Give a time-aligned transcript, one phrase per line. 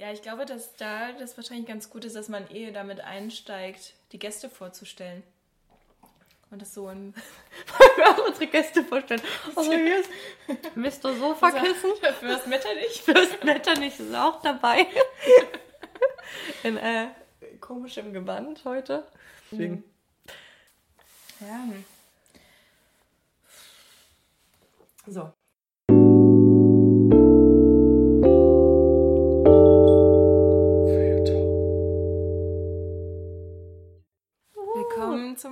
[0.00, 3.92] Ja, ich glaube, dass da das wahrscheinlich ganz gut ist, dass man eh damit einsteigt,
[4.12, 5.22] die Gäste vorzustellen.
[6.50, 7.14] Und das so ein.
[7.14, 9.20] Wollen wir auch unsere Gäste vorstellen?
[9.54, 10.08] Also hier ist
[10.74, 11.14] Mr.
[11.14, 11.90] Sofakissen.
[12.18, 13.02] Fürst Metternich.
[13.02, 14.86] Fürst Metternich ist auch dabei.
[16.62, 17.08] In äh,
[17.60, 19.06] komischem Gewand heute.
[19.52, 19.84] Deswegen.
[21.40, 21.68] Ja.
[25.06, 25.30] So.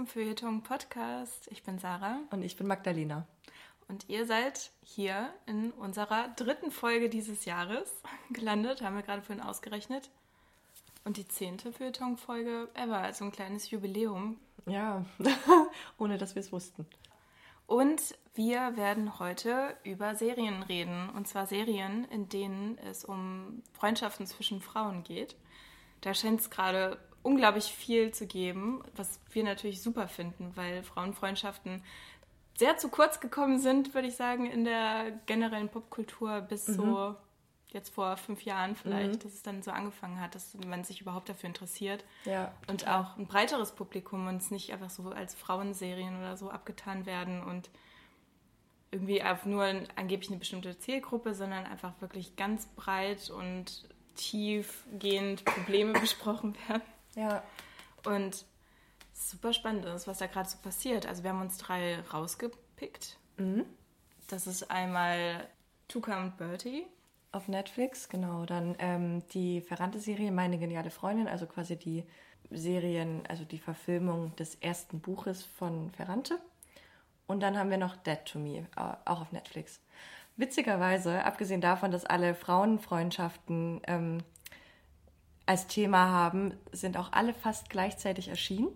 [0.09, 1.49] Feuilleton Podcast.
[1.51, 3.27] Ich bin Sarah Und ich bin Magdalena.
[3.89, 7.93] und ihr seid hier in unserer dritten Folge dieses Jahres
[8.31, 10.11] gelandet, haben wir gerade vorhin ausgerechnet.
[11.05, 14.39] Und die zehnte Feuilleton-Folge ever, also ein kleines Jubiläum.
[14.67, 15.05] Ja,
[15.99, 16.87] ohne dass wir es wussten.
[17.67, 18.01] Und
[18.35, 21.11] wir werden heute über Serien reden.
[21.11, 25.37] Und zwar Serien, in denen es um Freundschaften zwischen Frauen geht.
[26.01, 31.83] Da scheint es gerade unglaublich viel zu geben, was wir natürlich super finden, weil Frauenfreundschaften
[32.57, 37.15] sehr zu kurz gekommen sind, würde ich sagen, in der generellen Popkultur bis so
[37.69, 41.29] jetzt vor fünf Jahren vielleicht, dass es dann so angefangen hat, dass man sich überhaupt
[41.29, 42.03] dafür interessiert.
[42.25, 42.53] Ja.
[42.67, 47.05] Und auch ein breiteres Publikum und es nicht einfach so als Frauenserien oder so abgetan
[47.05, 47.69] werden und
[48.91, 49.65] irgendwie auf nur
[49.97, 56.83] angeblich eine bestimmte Zielgruppe, sondern einfach wirklich ganz breit und tiefgehend Probleme besprochen werden.
[57.15, 57.43] Ja.
[58.05, 58.45] Und
[59.13, 61.07] super spannend ist, was da gerade so passiert.
[61.07, 63.19] Also wir haben uns drei rausgepickt.
[64.29, 65.49] Das ist einmal
[65.89, 66.87] Tuka und Bertie.
[67.31, 68.47] Auf Netflix, genau.
[68.47, 72.05] Dann ähm, die Ferrante-Serie Meine geniale Freundin, also quasi die
[72.51, 76.39] Serien, also die Verfilmung des ersten Buches von Ferrante.
[77.27, 79.81] Und dann haben wir noch Dead to Me, äh, auch auf Netflix.
[80.37, 84.23] Witzigerweise, abgesehen davon, dass alle Frauenfreundschaften ähm,
[85.49, 88.69] als Thema haben, sind auch alle fast gleichzeitig erschienen.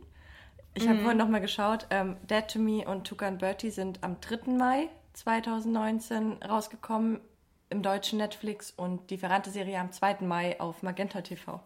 [0.74, 4.18] Ich habe vorhin nochmal geschaut, ähm, Dead to Me und Tuka und Bertie sind am
[4.22, 4.52] 3.
[4.52, 7.20] Mai 2019 rausgekommen
[7.68, 10.18] im deutschen Netflix und die Ferrante-Serie am 2.
[10.22, 11.60] Mai auf Magenta TV.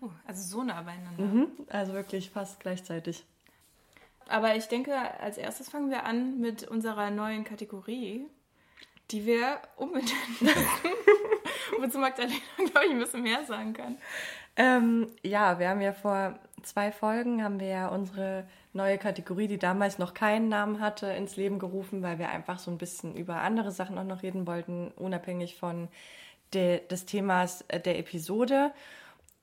[0.00, 1.22] Oh, also so nah beieinander.
[1.22, 1.48] Mhm.
[1.68, 3.24] Also wirklich fast gleichzeitig.
[4.28, 8.26] Aber ich denke, als erstes fangen wir an mit unserer neuen Kategorie,
[9.10, 10.14] die wir umbenennen
[11.88, 13.96] Wozu Magdalena, glaube ich, ein bisschen mehr sagen kann.
[14.56, 19.58] Ähm, ja, wir haben ja vor zwei Folgen haben wir ja unsere neue Kategorie, die
[19.58, 23.36] damals noch keinen Namen hatte, ins Leben gerufen, weil wir einfach so ein bisschen über
[23.36, 25.88] andere Sachen auch noch reden wollten, unabhängig von
[26.52, 28.72] de, des Themas äh, der Episode.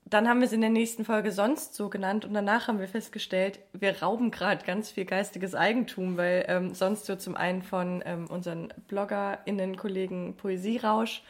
[0.08, 2.88] Dann haben wir es in der nächsten Folge sonst so genannt und danach haben wir
[2.88, 8.04] festgestellt, wir rauben gerade ganz viel geistiges Eigentum, weil ähm, sonst so zum einen von
[8.06, 11.24] ähm, unseren BloggerInnen-Kollegen Poesierausch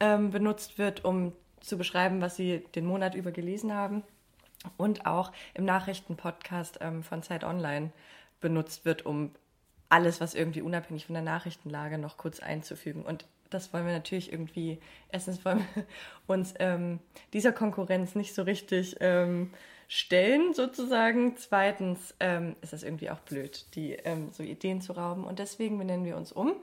[0.00, 4.02] ähm, benutzt wird, um zu beschreiben, was sie den Monat über gelesen haben
[4.76, 7.90] und auch im Nachrichtenpodcast ähm, von Zeit Online
[8.40, 9.30] benutzt wird, um
[9.88, 13.02] alles, was irgendwie unabhängig von der Nachrichtenlage noch kurz einzufügen.
[13.02, 14.78] Und das wollen wir natürlich irgendwie,
[15.10, 15.84] erstens wollen wir
[16.26, 16.98] uns ähm,
[17.32, 19.52] dieser Konkurrenz nicht so richtig ähm,
[19.88, 21.36] stellen, sozusagen.
[21.36, 25.24] Zweitens ähm, ist das irgendwie auch blöd, die ähm, so Ideen zu rauben.
[25.24, 26.54] Und deswegen benennen wir uns um.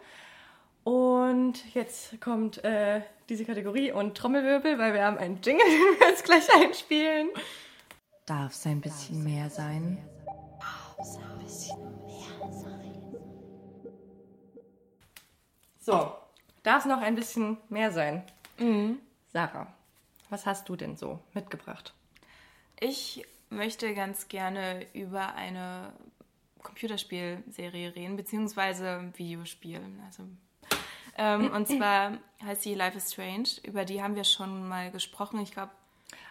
[0.84, 6.10] Und jetzt kommt äh, diese Kategorie und Trommelwirbel, weil wir haben einen Jingle, den wir
[6.10, 7.30] jetzt gleich einspielen.
[8.26, 9.98] Darf es ein bisschen mehr sein?
[15.80, 16.14] So,
[16.62, 18.24] darf es noch ein bisschen mehr sein?
[19.34, 19.68] Sarah,
[20.30, 21.94] was hast du denn so mitgebracht?
[22.80, 25.92] Ich möchte ganz gerne über eine
[26.62, 29.82] Computerspielserie reden, beziehungsweise Videospiel.
[30.06, 30.24] Also,
[31.18, 32.14] ähm, und zwar
[32.44, 33.48] heißt sie Life is Strange.
[33.64, 35.40] Über die haben wir schon mal gesprochen.
[35.42, 35.72] Ich glaube,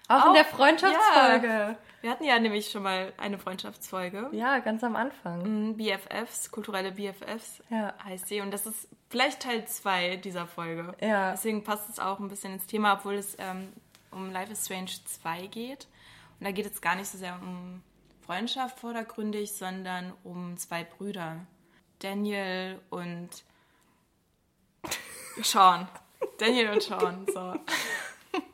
[0.08, 1.76] Auch, in Auch- der Freundschaftsfolge.
[2.00, 4.28] wir hatten ja nämlich schon mal eine Freundschaftsfolge.
[4.32, 4.58] Ja.
[4.58, 5.42] ganz am Anfang.
[5.68, 7.94] Mhm, BFFs, kulturelle BFFs Ja.
[8.04, 8.41] heißt sie.
[8.41, 10.94] Und das ist vielleicht Teil 2 dieser Folge.
[11.00, 11.30] Ja.
[11.32, 13.72] Deswegen passt es auch ein bisschen ins Thema, obwohl es ähm,
[14.10, 15.86] um Life is Strange 2 geht.
[16.41, 17.83] Und da geht es gar nicht so sehr um
[18.26, 21.36] Freundschaft vordergründig, sondern um zwei Brüder.
[22.00, 23.28] Daniel und
[25.45, 25.89] Sean.
[26.39, 27.54] Daniel und Sean, so.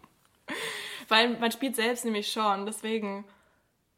[1.09, 3.25] Weil man spielt selbst nämlich Sean, deswegen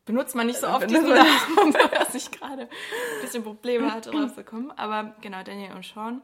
[0.04, 4.34] benutzt man nicht so oft diesen Namen, dass ich gerade ein bisschen Probleme hatte, drauf
[4.34, 4.70] zu kommen.
[4.72, 6.22] Aber genau, Daniel und Sean.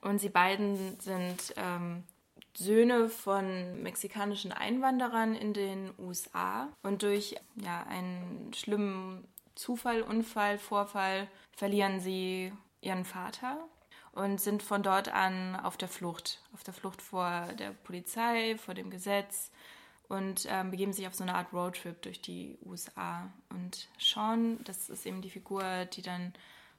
[0.00, 2.04] Und sie beiden sind ähm,
[2.56, 6.68] Söhne von mexikanischen Einwanderern in den USA.
[6.82, 9.24] Und durch ja, einen schlimmen
[9.54, 13.58] Zufall, Unfall, Vorfall verlieren sie ihren Vater.
[14.18, 16.40] Und sind von dort an auf der Flucht.
[16.52, 19.52] Auf der Flucht vor der Polizei, vor dem Gesetz
[20.08, 23.30] und ähm, begeben sich auf so eine Art Roadtrip durch die USA.
[23.50, 26.32] Und Sean, das ist eben die Figur, die dann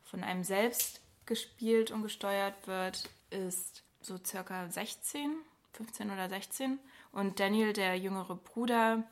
[0.03, 5.31] von einem selbst gespielt und gesteuert wird, ist so circa 16,
[5.73, 6.77] 15 oder 16.
[7.13, 9.03] Und Daniel, der jüngere Bruder,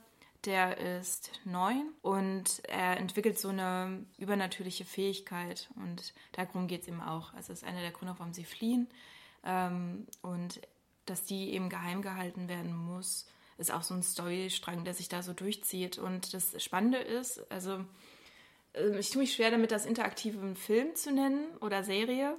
[0.45, 5.69] der ist neun und er entwickelt so eine übernatürliche Fähigkeit.
[5.75, 7.33] Und darum geht es ihm auch.
[7.33, 8.87] Also es ist einer der Gründe, warum sie fliehen.
[9.43, 10.61] Ähm, und
[11.05, 15.21] dass die eben geheim gehalten werden muss, ist auch so ein Storystrang, der sich da
[15.23, 15.97] so durchzieht.
[15.97, 17.83] Und das Spannende ist, also
[18.73, 22.37] äh, ich tue mich schwer damit, das interaktiven Film zu nennen oder Serie.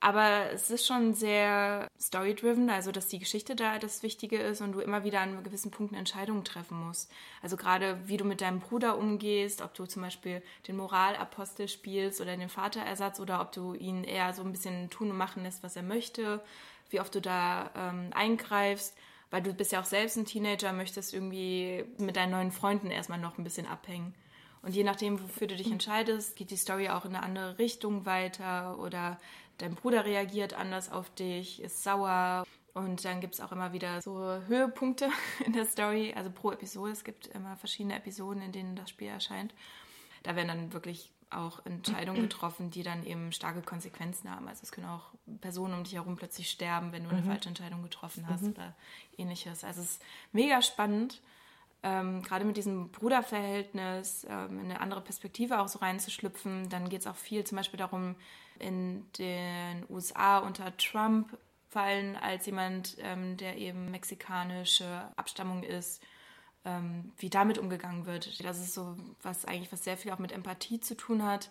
[0.00, 4.72] Aber es ist schon sehr story-driven, also dass die Geschichte da das Wichtige ist und
[4.72, 7.10] du immer wieder an gewissen Punkten Entscheidungen treffen musst.
[7.42, 12.20] Also gerade wie du mit deinem Bruder umgehst, ob du zum Beispiel den Moralapostel spielst
[12.20, 15.62] oder den Vaterersatz oder ob du ihn eher so ein bisschen tun und machen lässt,
[15.62, 16.42] was er möchte,
[16.90, 18.94] wie oft du da ähm, eingreifst
[19.30, 23.18] weil du bist ja auch selbst ein Teenager, möchtest irgendwie mit deinen neuen Freunden erstmal
[23.18, 24.14] noch ein bisschen abhängen.
[24.62, 28.04] Und je nachdem, wofür du dich entscheidest, geht die Story auch in eine andere Richtung
[28.04, 29.18] weiter oder
[29.58, 32.44] dein Bruder reagiert anders auf dich, ist sauer.
[32.74, 35.08] Und dann gibt es auch immer wieder so Höhepunkte
[35.46, 36.92] in der Story, also pro Episode.
[36.92, 39.54] Es gibt immer verschiedene Episoden, in denen das Spiel erscheint.
[40.22, 44.46] Da werden dann wirklich auch Entscheidungen getroffen, die dann eben starke Konsequenzen haben.
[44.48, 45.08] Also es können auch
[45.40, 47.26] Personen um dich herum plötzlich sterben, wenn du eine mhm.
[47.26, 48.50] falsche Entscheidung getroffen hast mhm.
[48.50, 48.74] oder
[49.16, 49.64] ähnliches.
[49.64, 51.20] Also es ist mega spannend,
[51.82, 56.68] ähm, gerade mit diesem Bruderverhältnis ähm, in eine andere Perspektive auch so reinzuschlüpfen.
[56.68, 58.14] Dann geht es auch viel zum Beispiel darum,
[58.60, 61.36] in den USA unter Trump
[61.68, 66.02] fallen als jemand, ähm, der eben mexikanische Abstammung ist,
[66.64, 68.42] ähm, wie damit umgegangen wird.
[68.44, 71.50] Das ist so was eigentlich, was sehr viel auch mit Empathie zu tun hat.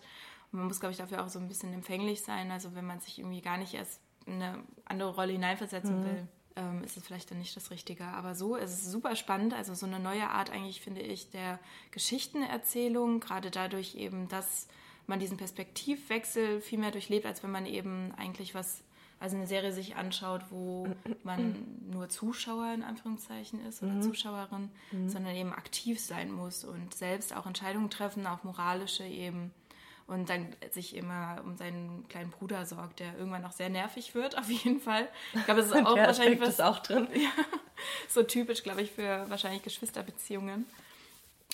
[0.52, 2.50] Und man muss, glaube ich, dafür auch so ein bisschen empfänglich sein.
[2.50, 6.04] Also wenn man sich irgendwie gar nicht erst in eine andere Rolle hineinversetzen mhm.
[6.04, 8.04] will, ähm, ist es vielleicht dann nicht das Richtige.
[8.04, 9.54] Aber so ist es super spannend.
[9.54, 11.58] Also so eine neue Art eigentlich, finde ich, der
[11.92, 14.68] Geschichtenerzählung, gerade dadurch eben, dass
[15.06, 18.82] man diesen Perspektivwechsel viel mehr durchlebt, als wenn man eben eigentlich was
[19.18, 20.88] also eine Serie sich anschaut, wo
[21.22, 21.54] man
[21.90, 24.02] nur Zuschauer in Anführungszeichen ist oder mhm.
[24.02, 25.08] Zuschauerin, mhm.
[25.08, 29.52] sondern eben aktiv sein muss und selbst auch Entscheidungen treffen, auch moralische eben.
[30.06, 34.38] Und dann sich immer um seinen kleinen Bruder sorgt, der irgendwann auch sehr nervig wird,
[34.38, 35.08] auf jeden Fall.
[35.34, 37.08] Ich glaube, es ist auch wahrscheinlich was, ist auch drin.
[37.14, 37.30] Ja,
[38.08, 40.64] so typisch, glaube ich, für wahrscheinlich Geschwisterbeziehungen.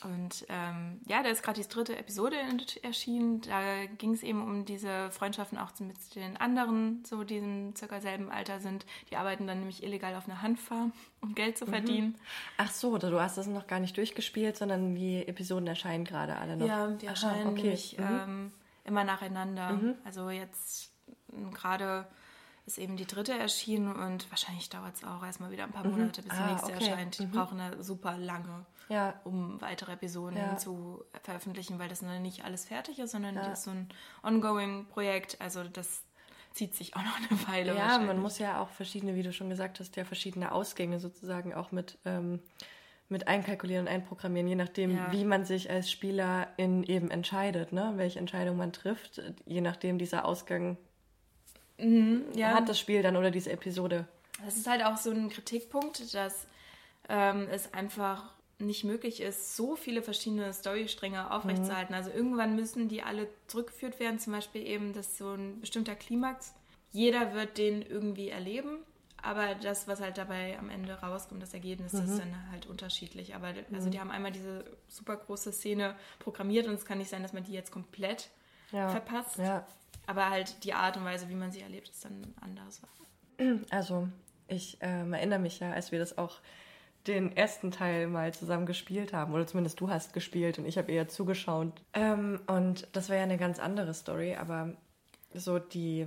[0.05, 2.37] Und ähm, ja, da ist gerade die dritte Episode
[2.83, 3.41] erschienen.
[3.43, 8.01] Da ging es eben um diese Freundschaften auch mit den anderen, so die in circa
[8.01, 8.87] selben Alter sind.
[9.11, 11.71] Die arbeiten dann nämlich illegal auf einer Handfarm, um Geld zu mhm.
[11.71, 12.09] verdienen.
[12.09, 12.17] Mhm.
[12.59, 16.57] Ach so, du hast das noch gar nicht durchgespielt, sondern die Episoden erscheinen gerade alle
[16.57, 16.67] noch.
[16.67, 17.63] Ja, die erscheinen Aha, okay.
[17.63, 18.05] nämlich mhm.
[18.05, 18.53] ähm,
[18.85, 19.73] immer nacheinander.
[19.73, 19.95] Mhm.
[20.05, 20.91] Also jetzt
[21.53, 22.07] gerade
[22.67, 25.93] ist eben die dritte erschienen und wahrscheinlich dauert es auch erstmal wieder ein paar mhm.
[25.93, 26.85] Monate, bis die ah, nächste okay.
[26.87, 27.19] erscheint.
[27.19, 27.33] Die mhm.
[27.33, 29.21] brauchen da super lange, ja.
[29.25, 30.57] um weitere Episoden ja.
[30.57, 33.49] zu veröffentlichen, weil das noch nicht alles fertig ist, sondern ja.
[33.49, 33.89] das ist so ein
[34.23, 35.41] ongoing Projekt.
[35.41, 36.03] Also das
[36.53, 37.77] zieht sich auch noch eine Weile.
[37.77, 41.55] Ja, man muss ja auch verschiedene, wie du schon gesagt hast, ja verschiedene Ausgänge sozusagen
[41.55, 42.41] auch mit, ähm,
[43.09, 45.13] mit einkalkulieren und einprogrammieren, je nachdem, ja.
[45.13, 47.93] wie man sich als Spieler in eben entscheidet, ne?
[47.97, 50.77] welche Entscheidung man trifft, je nachdem dieser Ausgang
[51.79, 52.55] mhm, ja.
[52.55, 54.07] hat das Spiel dann oder diese Episode.
[54.45, 56.47] Das ist halt auch so ein Kritikpunkt, dass
[57.09, 61.93] ähm, es einfach nicht möglich ist, so viele verschiedene Storystränge aufrechtzuerhalten.
[61.93, 61.99] Mhm.
[61.99, 66.55] Also irgendwann müssen die alle zurückgeführt werden, zum Beispiel eben, dass so ein bestimmter Klimax,
[66.93, 68.79] jeder wird den irgendwie erleben,
[69.23, 72.05] aber das, was halt dabei am Ende rauskommt, das Ergebnis, mhm.
[72.05, 73.35] ist dann halt unterschiedlich.
[73.35, 74.01] Aber also die mhm.
[74.01, 77.53] haben einmal diese super große Szene programmiert und es kann nicht sein, dass man die
[77.53, 78.31] jetzt komplett
[78.73, 78.89] ja.
[78.89, 79.39] verpasst.
[79.39, 79.67] Ja.
[80.07, 82.83] Aber halt die Art und Weise, wie man sie erlebt, ist dann anders.
[83.71, 84.09] Also,
[84.49, 86.41] ich ähm, erinnere mich ja, als wir das auch
[87.07, 90.93] den ersten Teil mal zusammen gespielt haben, oder zumindest du hast gespielt und ich habe
[90.93, 91.83] eher zugeschaut.
[91.95, 94.75] Ähm, und das war ja eine ganz andere Story, aber
[95.35, 96.07] so die,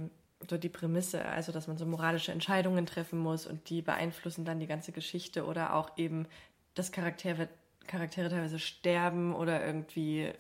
[0.49, 4.59] so die Prämisse, also dass man so moralische Entscheidungen treffen muss und die beeinflussen dann
[4.59, 6.27] die ganze Geschichte oder auch eben,
[6.75, 7.49] dass Charaktere,
[7.87, 10.31] Charaktere teilweise sterben oder irgendwie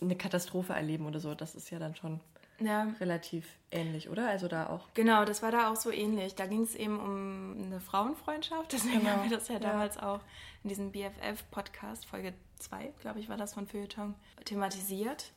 [0.00, 2.20] eine Katastrophe erleben oder so, das ist ja dann schon
[2.60, 2.88] ja.
[3.00, 4.28] relativ ähnlich, oder?
[4.28, 4.88] Also da auch.
[4.94, 6.34] Genau, das war da auch so ähnlich.
[6.34, 8.72] Da ging es eben um eine Frauenfreundschaft.
[8.72, 9.10] Deswegen genau.
[9.10, 10.20] haben wir das ja, ja, damals auch
[10.62, 15.32] in diesem BFF-Podcast, Folge 2, glaube ich, war das von Feuilleton, thematisiert.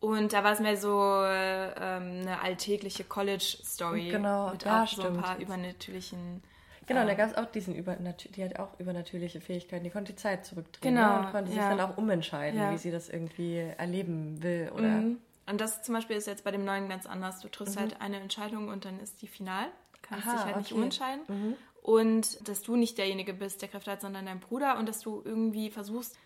[0.00, 4.10] Und da war es mehr so ähm, eine alltägliche College-Story.
[4.10, 5.06] Genau, mit ja, auch stimmt.
[5.06, 6.42] so ein paar übernatürlichen.
[6.86, 9.84] Genau, ähm, da gab es auch diesen Übernatür die hat auch übernatürliche Fähigkeiten.
[9.84, 11.00] Die konnte die Zeit zurückdrehen ne?
[11.00, 11.26] genau, ne?
[11.26, 11.68] und konnte ja.
[11.68, 12.70] sich dann auch umentscheiden, ja.
[12.72, 16.50] wie sie das irgendwie erleben will oder mhm Und das zum Beispiel ist jetzt bei
[16.50, 17.40] dem neuen ganz anders.
[17.40, 17.80] Du triffst mhm.
[17.80, 19.66] halt eine Entscheidung und dann ist die final.
[19.92, 20.62] Du kannst Aha, dich halt okay.
[20.62, 21.22] nicht umentscheiden.
[21.28, 21.56] Mhm.
[21.82, 24.78] Und dass du nicht derjenige bist, der Kräfte hat, sondern dein Bruder.
[24.78, 26.16] Und dass du irgendwie versuchst,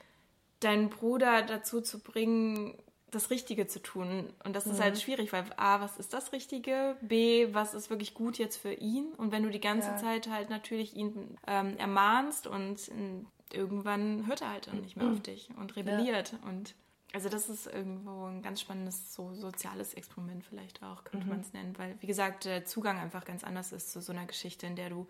[0.60, 2.75] deinen Bruder dazu zu bringen,
[3.10, 4.32] das Richtige zu tun.
[4.44, 4.72] Und das mhm.
[4.72, 6.96] ist halt schwierig, weil A, was ist das Richtige?
[7.00, 9.12] B, was ist wirklich gut jetzt für ihn?
[9.16, 9.96] Und wenn du die ganze ja.
[9.96, 15.06] Zeit halt natürlich ihn ähm, ermahnst und in, irgendwann hört er halt dann nicht mehr
[15.06, 15.14] mhm.
[15.14, 16.32] auf dich und rebelliert.
[16.32, 16.48] Ja.
[16.48, 16.75] Und
[17.12, 21.32] also das ist irgendwo ein ganz spannendes so soziales Experiment vielleicht auch, könnte mhm.
[21.32, 21.76] man es nennen.
[21.78, 24.90] Weil, wie gesagt, der Zugang einfach ganz anders ist zu so einer Geschichte, in der
[24.90, 25.06] du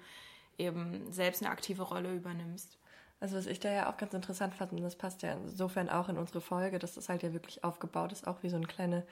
[0.59, 2.79] eben selbst eine aktive Rolle übernimmst.
[3.21, 6.09] Also was ich da ja auch ganz interessant fand, und das passt ja insofern auch
[6.09, 9.05] in unsere Folge, dass das halt ja wirklich aufgebaut ist, auch wie so eine kleine,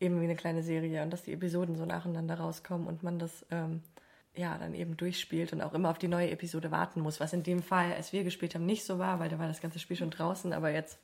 [0.00, 3.46] eben wie eine kleine Serie und dass die Episoden so nacheinander rauskommen und man das
[3.52, 3.82] ähm,
[4.34, 7.44] ja dann eben durchspielt und auch immer auf die neue Episode warten muss, was in
[7.44, 9.96] dem Fall, als wir gespielt haben, nicht so war, weil da war das ganze Spiel
[9.96, 10.98] schon draußen, aber jetzt,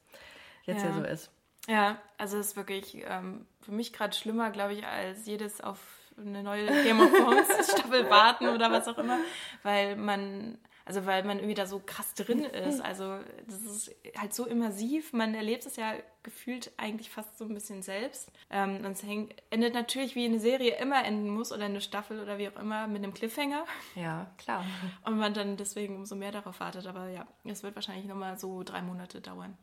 [0.65, 1.31] jetzt ja, ja so ist.
[1.69, 5.79] Ja, also es ist wirklich ähm, für mich gerade schlimmer, glaube ich, als jedes auf
[6.19, 9.19] eine neue Game of Thrones Staffel warten oder was auch immer,
[9.63, 12.83] weil man also weil man irgendwie da so krass drin ist.
[12.93, 15.13] Also das ist halt so immersiv.
[15.13, 18.31] Man erlebt es ja gefühlt eigentlich fast so ein bisschen selbst.
[18.51, 22.21] Ähm, und es hängt, endet natürlich wie eine Serie immer enden muss oder eine Staffel
[22.21, 23.65] oder wie auch immer mit einem Cliffhanger.
[23.95, 24.65] Ja, klar.
[25.05, 26.87] Und man dann deswegen umso mehr darauf wartet.
[26.87, 29.57] Aber ja, es wird wahrscheinlich nochmal so drei Monate dauern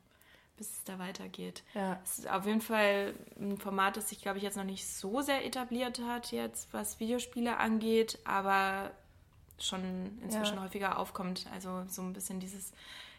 [0.59, 1.63] bis es da weitergeht.
[1.73, 1.99] Ja.
[2.03, 5.21] Es ist auf jeden Fall ein Format, das sich, glaube ich, jetzt noch nicht so
[5.21, 8.91] sehr etabliert hat, jetzt was Videospiele angeht, aber
[9.57, 10.63] schon inzwischen ja.
[10.63, 11.47] häufiger aufkommt.
[11.53, 12.73] Also so ein bisschen dieses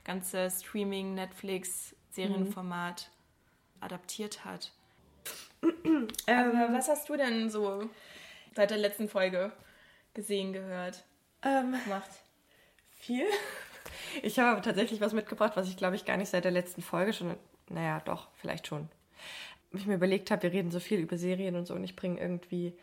[0.05, 3.85] ganze Streaming, Netflix, Serienformat mhm.
[3.85, 4.73] adaptiert hat.
[5.63, 7.89] ähm, Aber was hast du denn so
[8.55, 9.51] seit der letzten Folge
[10.13, 11.05] gesehen, gehört,
[11.43, 12.11] ähm, gemacht?
[12.99, 13.27] Viel.
[14.23, 17.13] Ich habe tatsächlich was mitgebracht, was ich glaube ich gar nicht seit der letzten Folge
[17.13, 17.37] schon,
[17.69, 18.89] naja, doch, vielleicht schon.
[19.73, 22.21] Ich mir überlegt habe, wir reden so viel über Serien und so und ich bringe
[22.21, 22.75] irgendwie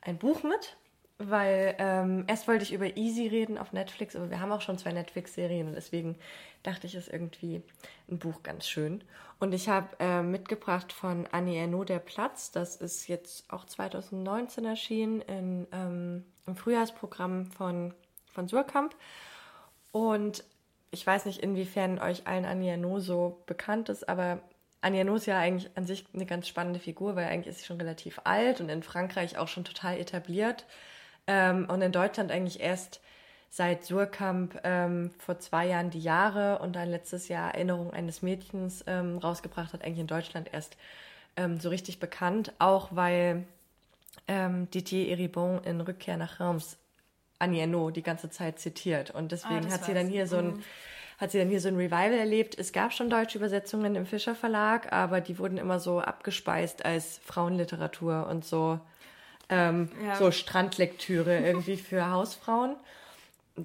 [0.00, 0.76] ein Buch mit
[1.18, 4.76] weil ähm, erst wollte ich über Easy reden auf Netflix, aber wir haben auch schon
[4.76, 6.16] zwei Netflix-Serien und deswegen
[6.62, 7.62] dachte ich, ist irgendwie
[8.10, 9.02] ein Buch ganz schön.
[9.38, 12.50] Und ich habe äh, mitgebracht von Annie Ernaux Der Platz.
[12.50, 17.94] Das ist jetzt auch 2019 erschienen in, ähm, im Frühjahrsprogramm von,
[18.32, 18.94] von Surkamp.
[19.96, 20.44] Und
[20.90, 24.40] ich weiß nicht, inwiefern euch allen Annie Ernaux so bekannt ist, aber
[24.82, 27.64] Annie Ernaux ist ja eigentlich an sich eine ganz spannende Figur, weil eigentlich ist sie
[27.64, 30.66] schon relativ alt und in Frankreich auch schon total etabliert.
[31.26, 33.00] Ähm, und in Deutschland eigentlich erst
[33.48, 38.84] seit Surkamp ähm, vor zwei Jahren die Jahre und dann letztes Jahr Erinnerung eines Mädchens
[38.86, 40.76] ähm, rausgebracht hat, eigentlich in Deutschland erst
[41.38, 43.46] ähm, so richtig bekannt, auch weil
[44.28, 46.76] ähm, Didier Eribon in Rückkehr nach Reims
[47.38, 50.46] Annie Ernaux die ganze Zeit zitiert und deswegen ah, hat sie dann hier so ein
[50.46, 50.62] mhm.
[51.18, 52.58] hat sie dann hier so ein Revival erlebt.
[52.58, 57.18] Es gab schon deutsche Übersetzungen im Fischer Verlag, aber die wurden immer so abgespeist als
[57.24, 58.80] Frauenliteratur und so
[59.48, 60.16] ähm, ja.
[60.16, 62.76] so Strandlektüre irgendwie für Hausfrauen.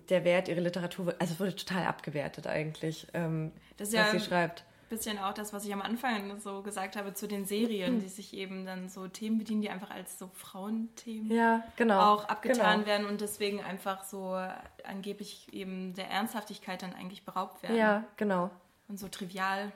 [0.09, 4.25] Der Wert ihrer Literatur, also wurde total abgewertet eigentlich, ähm, das ist was ja sie
[4.25, 4.63] schreibt.
[4.91, 8.00] Bisschen auch das, was ich am Anfang so gesagt habe zu den Serien, mhm.
[8.01, 12.25] die sich eben dann so Themen bedienen, die einfach als so Frauenthemen ja, genau, auch
[12.25, 12.86] abgetan genau.
[12.88, 14.38] werden und deswegen einfach so
[14.83, 17.77] angeblich eben der Ernsthaftigkeit dann eigentlich beraubt werden.
[17.77, 18.51] Ja, genau.
[18.89, 19.71] Und so trivial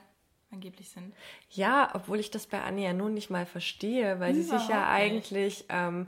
[0.51, 1.13] angeblich sind.
[1.50, 4.89] Ja, obwohl ich das bei Anja nun nicht mal verstehe, weil Überhaupt sie sich ja
[4.89, 6.07] eigentlich ähm,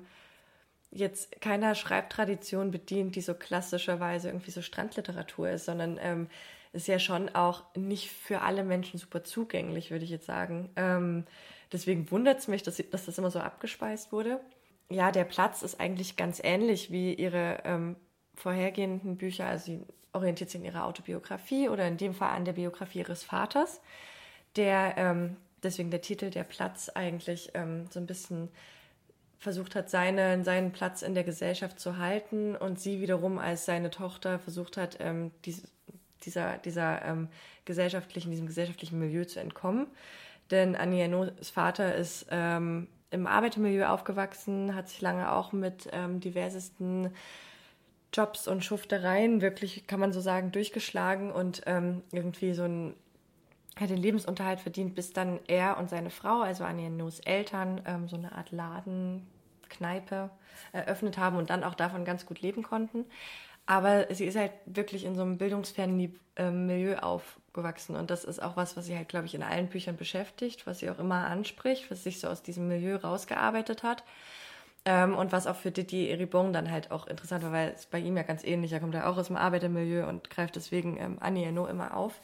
[0.92, 6.30] jetzt keiner Schreibtradition bedient, die so klassischerweise irgendwie so Strandliteratur ist, sondern ähm,
[6.78, 10.70] ist ja schon auch nicht für alle Menschen super zugänglich, würde ich jetzt sagen.
[10.76, 11.26] Ähm,
[11.72, 14.40] deswegen wundert es mich, dass, dass, das immer so abgespeist wurde.
[14.90, 17.96] Ja, der Platz ist eigentlich ganz ähnlich wie ihre ähm,
[18.36, 19.48] vorhergehenden Bücher.
[19.48, 19.82] Also sie
[20.14, 23.82] orientiert sich in ihrer Autobiografie oder in dem Fall an der Biografie ihres Vaters
[24.58, 28.50] der, ähm, deswegen der Titel, der Platz eigentlich ähm, so ein bisschen
[29.40, 33.92] versucht hat, seine, seinen Platz in der Gesellschaft zu halten und sie wiederum als seine
[33.92, 35.64] Tochter versucht hat, ähm, dies,
[36.26, 37.30] dieser, dieser ähm,
[37.66, 39.88] gesellschaftlichen, diesem gesellschaftlichen Milieu zu entkommen.
[40.52, 47.12] Denn Ernaux Vater ist ähm, im Arbeitermilieu aufgewachsen, hat sich lange auch mit ähm, diversesten
[48.14, 52.94] Jobs und Schuftereien wirklich, kann man so sagen, durchgeschlagen und ähm, irgendwie so ein
[53.80, 58.08] hat den Lebensunterhalt verdient, bis dann er und seine Frau, also Anja Nus Eltern, ähm,
[58.08, 59.28] so eine Art Laden,
[59.70, 60.30] Kneipe
[60.72, 63.06] eröffnet haben und dann auch davon ganz gut leben konnten.
[63.68, 67.98] Aber sie ist halt wirklich in so einem bildungsfernen ähm, Milieu aufgewachsen.
[67.98, 70.80] Und das ist auch was, was sie halt, glaube ich, in allen Büchern beschäftigt, was
[70.80, 74.04] sie auch immer anspricht, was sich so aus diesem Milieu rausgearbeitet hat.
[74.86, 78.00] Ähm, und was auch für Didier Eribon dann halt auch interessant war, weil es bei
[78.00, 81.18] ihm ja ganz ähnlich, er kommt ja auch aus dem Arbeitermilieu und greift deswegen ähm,
[81.20, 82.22] Annie Ernaux immer auf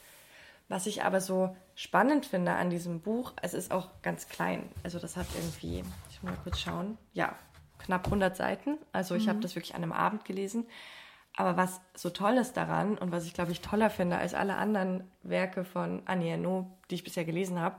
[0.70, 4.70] Was ich aber so spannend finde an diesem Buch, es ist auch ganz klein.
[4.82, 7.36] Also das hat irgendwie, ich muss mal kurz schauen, ja,
[7.80, 8.78] knapp 100 Seiten.
[8.94, 9.32] Also ich mhm.
[9.32, 10.66] habe das wirklich an einem Abend gelesen.
[11.36, 14.56] Aber was so toll ist daran und was ich, glaube ich, toller finde als alle
[14.56, 17.76] anderen Werke von Annie Ernaux, die ich bisher gelesen habe,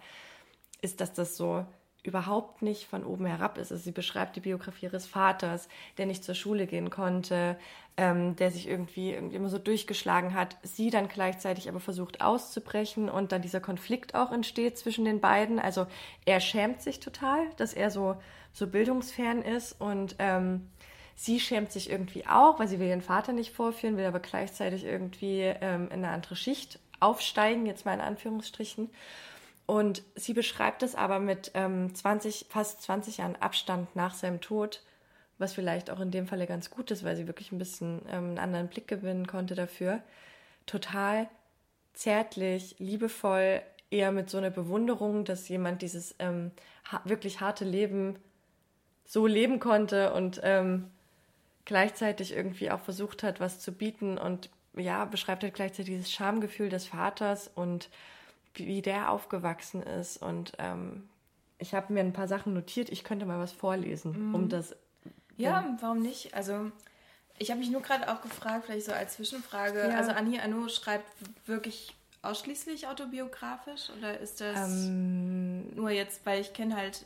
[0.83, 1.65] ist, dass das so
[2.05, 3.73] überhaupt nicht von oben herab ist.
[3.73, 7.57] Also sie beschreibt die Biografie ihres Vaters, der nicht zur Schule gehen konnte,
[7.97, 13.09] ähm, der sich irgendwie, irgendwie immer so durchgeschlagen hat, sie dann gleichzeitig aber versucht auszubrechen
[13.09, 15.59] und dann dieser Konflikt auch entsteht zwischen den beiden.
[15.59, 15.87] Also
[16.27, 18.17] er schämt sich total, dass er so,
[18.53, 20.69] so bildungsfern ist und ähm,
[21.15, 24.85] sie schämt sich irgendwie auch, weil sie will ihren Vater nicht vorführen, will aber gleichzeitig
[24.85, 28.91] irgendwie ähm, in eine andere Schicht aufsteigen, jetzt mal in Anführungsstrichen.
[29.67, 34.83] Und sie beschreibt es aber mit ähm, 20, fast 20 Jahren Abstand nach seinem Tod,
[35.39, 38.31] was vielleicht auch in dem Falle ganz gut ist, weil sie wirklich ein bisschen ähm,
[38.31, 40.03] einen anderen Blick gewinnen konnte dafür.
[40.67, 41.29] Total
[41.95, 46.51] zärtlich, liebevoll, eher mit so einer Bewunderung, dass jemand dieses ähm,
[46.91, 48.17] ha wirklich harte Leben
[49.05, 50.91] so leben konnte und ähm,
[51.65, 56.69] gleichzeitig irgendwie auch versucht hat, was zu bieten und ja, beschreibt halt gleichzeitig dieses Schamgefühl
[56.69, 57.91] des Vaters und
[58.55, 60.17] wie der aufgewachsen ist.
[60.17, 61.09] Und ähm,
[61.59, 62.91] ich habe mir ein paar Sachen notiert.
[62.91, 64.35] Ich könnte mal was vorlesen, mhm.
[64.35, 64.75] um das.
[65.37, 66.35] Ja, ja, warum nicht?
[66.35, 66.71] Also
[67.39, 69.79] ich habe mich nur gerade auch gefragt, vielleicht so als Zwischenfrage.
[69.79, 69.97] Ja.
[69.97, 71.07] Also Annie Arnaud schreibt
[71.47, 77.05] wirklich ausschließlich autobiografisch oder ist das ähm, nur jetzt, weil ich kenne halt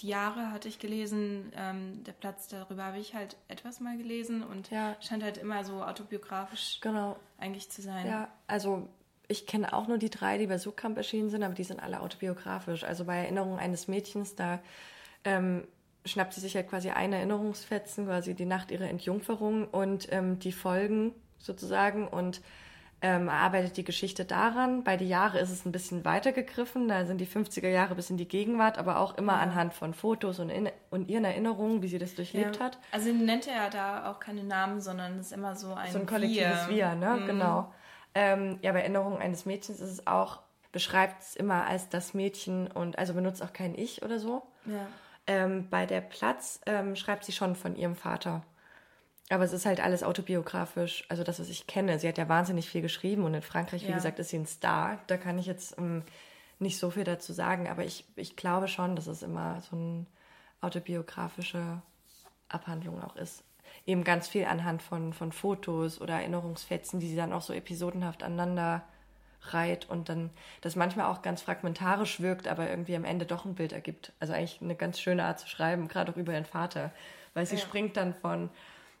[0.00, 4.42] die Jahre hatte ich gelesen, ähm, der Platz darüber habe ich halt etwas mal gelesen
[4.42, 4.96] und ja.
[5.00, 7.16] scheint halt immer so autobiografisch genau.
[7.38, 8.06] eigentlich zu sein.
[8.06, 8.88] Ja, also
[9.28, 12.00] ich kenne auch nur die drei, die bei Sukamp erschienen sind, aber die sind alle
[12.00, 12.84] autobiografisch.
[12.84, 14.60] Also bei Erinnerungen eines Mädchens, da
[15.24, 15.66] ähm,
[16.04, 20.52] schnappt sie sich halt quasi ein Erinnerungsfetzen, quasi die Nacht ihrer Entjungferung und ähm, die
[20.52, 22.42] Folgen sozusagen und
[23.04, 24.82] ähm, erarbeitet die Geschichte daran.
[24.82, 28.16] Bei die Jahre ist es ein bisschen weitergegriffen, da sind die 50er Jahre bis in
[28.16, 29.40] die Gegenwart, aber auch immer ja.
[29.40, 32.64] anhand von Fotos und, in, und ihren Erinnerungen, wie sie das durchlebt ja.
[32.64, 32.78] hat.
[32.92, 35.98] Also nennt er ja da auch keine Namen, sondern es ist immer so ein So
[35.98, 37.16] ein kollektives Wir, Wir ne?
[37.20, 37.26] Mhm.
[37.26, 37.74] Genau.
[38.14, 40.40] Ähm, ja, bei Erinnerung eines Mädchens ist es auch,
[40.72, 44.44] beschreibt es immer als das Mädchen und also benutzt auch kein Ich oder so.
[44.64, 44.86] Ja.
[45.26, 48.44] Ähm, bei der Platz ähm, schreibt sie schon von ihrem Vater.
[49.30, 51.98] Aber es ist halt alles autobiografisch, also das, was ich kenne.
[51.98, 53.94] Sie hat ja wahnsinnig viel geschrieben und in Frankreich, wie ja.
[53.94, 54.98] gesagt, ist sie ein Star.
[55.06, 56.02] Da kann ich jetzt ähm,
[56.58, 60.06] nicht so viel dazu sagen, aber ich, ich glaube schon, dass es immer so eine
[60.60, 61.82] autobiografische
[62.48, 63.44] Abhandlung auch ist
[63.86, 68.22] eben ganz viel anhand von, von Fotos oder Erinnerungsfetzen, die sie dann auch so episodenhaft
[68.22, 68.82] aneinander
[69.48, 70.30] reiht und dann
[70.62, 74.12] das manchmal auch ganz fragmentarisch wirkt, aber irgendwie am Ende doch ein Bild ergibt.
[74.18, 76.92] Also eigentlich eine ganz schöne Art zu schreiben, gerade auch über ihren Vater,
[77.34, 77.60] weil sie ja.
[77.60, 78.48] springt dann von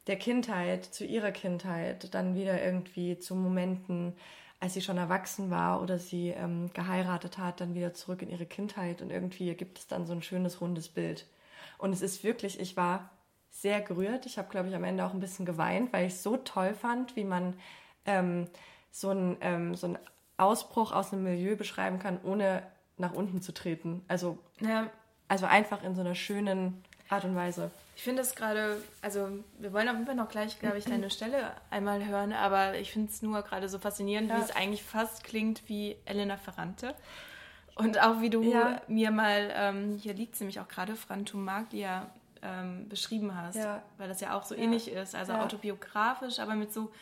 [0.06, 4.14] der Kindheit zu ihrer Kindheit, dann wieder irgendwie zu Momenten,
[4.60, 8.46] als sie schon erwachsen war oder sie ähm, geheiratet hat, dann wieder zurück in ihre
[8.46, 11.26] Kindheit und irgendwie gibt es dann so ein schönes rundes Bild.
[11.78, 13.10] Und es ist wirklich, ich war
[13.50, 14.26] sehr gerührt.
[14.26, 16.74] Ich habe, glaube ich, am Ende auch ein bisschen geweint, weil ich es so toll
[16.74, 17.54] fand, wie man
[18.04, 18.48] ähm,
[18.90, 19.94] so einen ähm, so
[20.36, 22.62] Ausbruch aus einem Milieu beschreiben kann, ohne
[22.98, 24.02] nach unten zu treten.
[24.08, 24.90] Also, ja.
[25.28, 27.70] also einfach in so einer schönen Art und Weise.
[27.96, 31.10] Ich finde es gerade, also wir wollen auf jeden Fall noch gleich, glaube ich, deine
[31.10, 34.38] Stelle einmal hören, aber ich finde es nur gerade so faszinierend, ja.
[34.38, 36.94] wie es eigentlich fast klingt wie Elena Ferrante.
[37.76, 38.80] Und auch wie du ja.
[38.88, 42.10] mir mal, ähm, hier liegt es nämlich auch gerade, Frantumaglia
[42.42, 43.82] ähm, beschrieben hast, ja.
[43.98, 46.92] weil das ja auch so ähnlich ist, also autobiografisch, aber mit so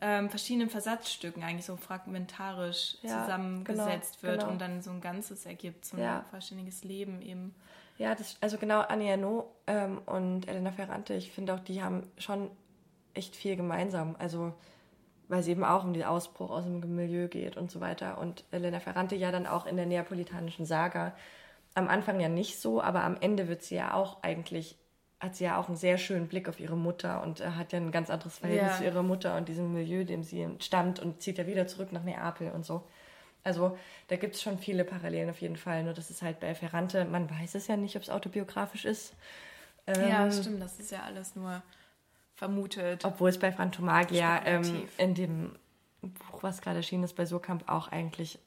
[0.00, 4.52] ähm, verschiedenen Versatzstücken eigentlich so fragmentarisch zusammengesetzt genau, wird genau.
[4.52, 7.54] und dann so ein Ganzes ergibt, so ein vollständiges Leben eben.
[7.98, 12.04] Ja, das, also genau, Annie Ernaux ähm, und Elena Ferrante, ich finde auch, die haben
[12.16, 12.50] schon
[13.14, 14.16] echt viel gemeinsam.
[14.18, 14.54] Also,
[15.28, 18.18] weil es eben auch um den Ausbruch aus dem Milieu geht und so weiter.
[18.18, 21.12] Und Elena Ferrante ja dann auch in der neapolitanischen Saga
[21.74, 24.76] am Anfang ja nicht so, aber am Ende wird sie ja auch eigentlich
[25.20, 27.80] hat sie ja auch einen sehr schönen Blick auf ihre Mutter und äh, hat ja
[27.80, 28.78] ein ganz anderes Verhältnis ja.
[28.78, 32.04] zu ihrer Mutter und diesem Milieu, dem sie stammt und zieht ja wieder zurück nach
[32.04, 32.84] Neapel und so.
[33.48, 33.76] Also
[34.08, 35.82] da gibt es schon viele Parallelen auf jeden Fall.
[35.82, 39.14] Nur das ist halt bei Ferrante, man weiß es ja nicht, ob es autobiografisch ist.
[39.86, 41.62] Ähm, ja, stimmt, das ist ja alles nur
[42.34, 43.04] vermutet.
[43.04, 45.58] Obwohl es bei Frantomaglia ähm, in dem
[46.02, 48.38] Buch, was gerade erschienen ist, bei Surkamp auch eigentlich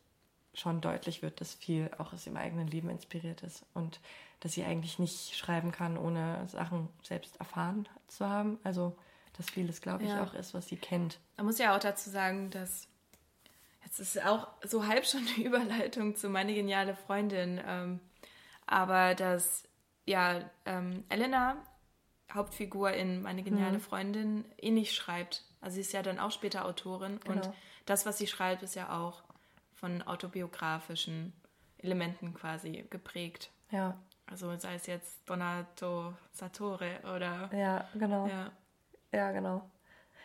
[0.54, 4.00] schon deutlich wird, dass viel auch aus ihrem eigenen Leben inspiriert ist und
[4.42, 8.60] dass sie eigentlich nicht schreiben kann, ohne Sachen selbst erfahren zu haben.
[8.64, 8.98] Also,
[9.38, 10.24] dass vieles, glaube ich, ja.
[10.24, 11.20] auch ist, was sie kennt.
[11.38, 12.88] Man muss ja auch dazu sagen, dass
[13.84, 18.00] jetzt ist auch so halb schon eine Überleitung zu meine geniale Freundin, ähm,
[18.66, 19.64] aber dass
[20.06, 21.58] ja ähm, Elena
[22.34, 23.82] Hauptfigur in meine geniale mhm.
[23.82, 25.44] Freundin ähnlich schreibt.
[25.60, 27.36] Also sie ist ja dann auch später Autorin genau.
[27.36, 27.54] und
[27.86, 29.24] das, was sie schreibt, ist ja auch
[29.76, 31.34] von autobiografischen
[31.78, 33.50] Elementen quasi geprägt.
[33.72, 33.98] Ja.
[34.28, 37.50] Also sei es jetzt Donato Sartore oder.
[37.54, 38.28] Ja, genau.
[38.28, 38.52] Ja.
[39.12, 39.70] Ja, genau.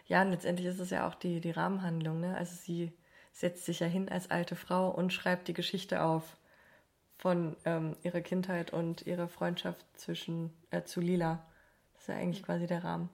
[0.06, 2.36] Ja, und letztendlich ist es ja auch die, die Rahmenhandlung, ne?
[2.36, 2.92] Also sie
[3.36, 6.38] setzt sich ja hin als alte Frau und schreibt die Geschichte auf
[7.18, 11.44] von ähm, ihrer Kindheit und ihrer Freundschaft zwischen äh, zu Lila.
[11.92, 13.10] Das ist ja eigentlich quasi der Rahmen.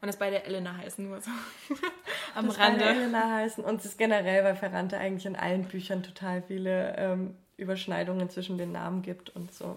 [0.00, 1.30] Und das beide Elena heißen, nur so
[2.34, 2.84] am das Rande.
[2.84, 6.96] beide Elena heißen und es ist generell bei Ferrante eigentlich in allen Büchern total viele
[6.96, 9.76] ähm, Überschneidungen zwischen den Namen gibt und so.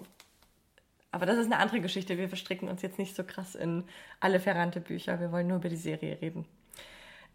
[1.12, 2.17] Aber das ist eine andere Geschichte.
[2.17, 3.84] Wir verstricken uns jetzt nicht so krass in
[4.19, 5.19] alle Ferrante-Bücher.
[5.19, 6.47] Wir wollen nur über die Serie reden.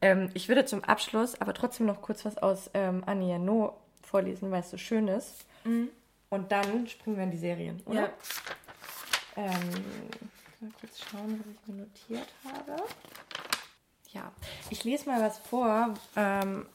[0.01, 4.51] Ähm, ich würde zum Abschluss aber trotzdem noch kurz was aus ähm, Annie Ernaux vorlesen,
[4.51, 5.45] weil es so schön ist.
[6.31, 8.03] Und dann springen wir in die Serien, oder?
[8.03, 8.09] Ja.
[9.37, 9.71] Ähm,
[10.61, 12.83] mal kurz schauen, was ich mir notiert habe.
[14.13, 14.33] Ja,
[14.71, 16.67] ich lese mal was vor, ähm,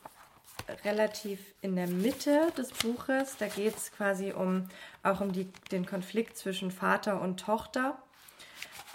[0.85, 3.37] relativ in der Mitte des Buches.
[3.37, 4.69] Da geht es quasi um
[5.01, 8.01] auch um die, den Konflikt zwischen Vater und Tochter.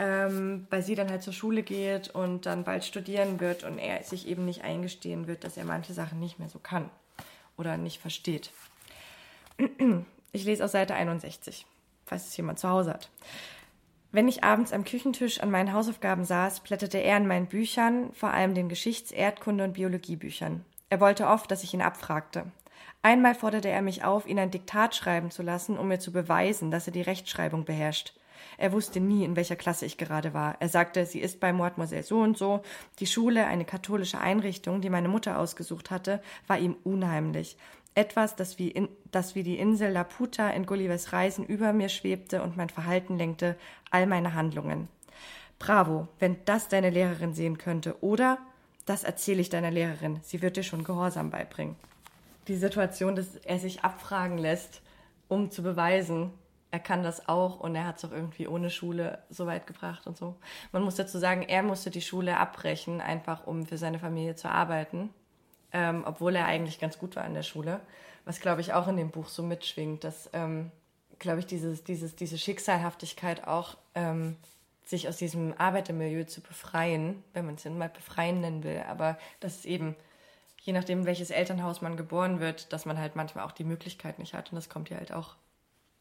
[0.01, 4.03] Ähm, weil sie dann halt zur Schule geht und dann bald studieren wird und er
[4.05, 6.89] sich eben nicht eingestehen wird, dass er manche Sachen nicht mehr so kann
[7.57, 8.53] oder nicht versteht.
[10.31, 11.65] Ich lese aus Seite 61,
[12.05, 13.09] falls es jemand zu Hause hat.
[14.13, 18.31] Wenn ich abends am Küchentisch an meinen Hausaufgaben saß, blätterte er in meinen Büchern, vor
[18.31, 20.65] allem den Geschichts-, Erdkunde- und Biologiebüchern.
[20.91, 22.45] Er wollte oft, dass ich ihn abfragte.
[23.03, 26.71] Einmal forderte er mich auf, ihn ein Diktat schreiben zu lassen, um mir zu beweisen,
[26.71, 28.15] dass er die Rechtschreibung beherrscht.
[28.57, 30.57] Er wusste nie, in welcher Klasse ich gerade war.
[30.61, 32.63] Er sagte, sie ist bei Mademoiselle so und so.
[32.99, 37.57] Die Schule, eine katholische Einrichtung, die meine Mutter ausgesucht hatte, war ihm unheimlich.
[37.95, 42.43] Etwas, das wie, in, das wie die Insel Laputa in Gullivers Reisen über mir schwebte
[42.43, 43.57] und mein Verhalten lenkte,
[43.91, 44.89] all meine Handlungen.
[45.59, 48.03] Bravo, wenn das deine Lehrerin sehen könnte.
[48.03, 48.39] Oder,
[48.87, 51.77] das erzähle ich deiner Lehrerin, sie wird dir schon Gehorsam beibringen.
[52.47, 54.81] Die Situation, dass er sich abfragen lässt,
[55.29, 56.31] um zu beweisen,
[56.71, 60.07] er kann das auch und er hat es auch irgendwie ohne Schule so weit gebracht
[60.07, 60.37] und so.
[60.73, 64.51] Man muss dazu sagen, er musste die Schule abbrechen, einfach um für seine Familie zu
[64.51, 65.11] arbeiten,
[65.73, 67.81] ähm, obwohl er eigentlich ganz gut war in der Schule.
[68.27, 70.71] Was, glaube ich, auch in dem Buch so mitschwingt, dass, ähm,
[71.19, 74.37] glaube ich, dieses, dieses, diese Schicksalhaftigkeit auch, ähm,
[74.85, 79.19] sich aus diesem Arbeitermilieu zu befreien, wenn man es denn mal befreien nennen will, aber
[79.41, 79.95] das ist eben,
[80.61, 84.33] je nachdem, welches Elternhaus man geboren wird, dass man halt manchmal auch die Möglichkeit nicht
[84.33, 85.37] hat und das kommt ja halt auch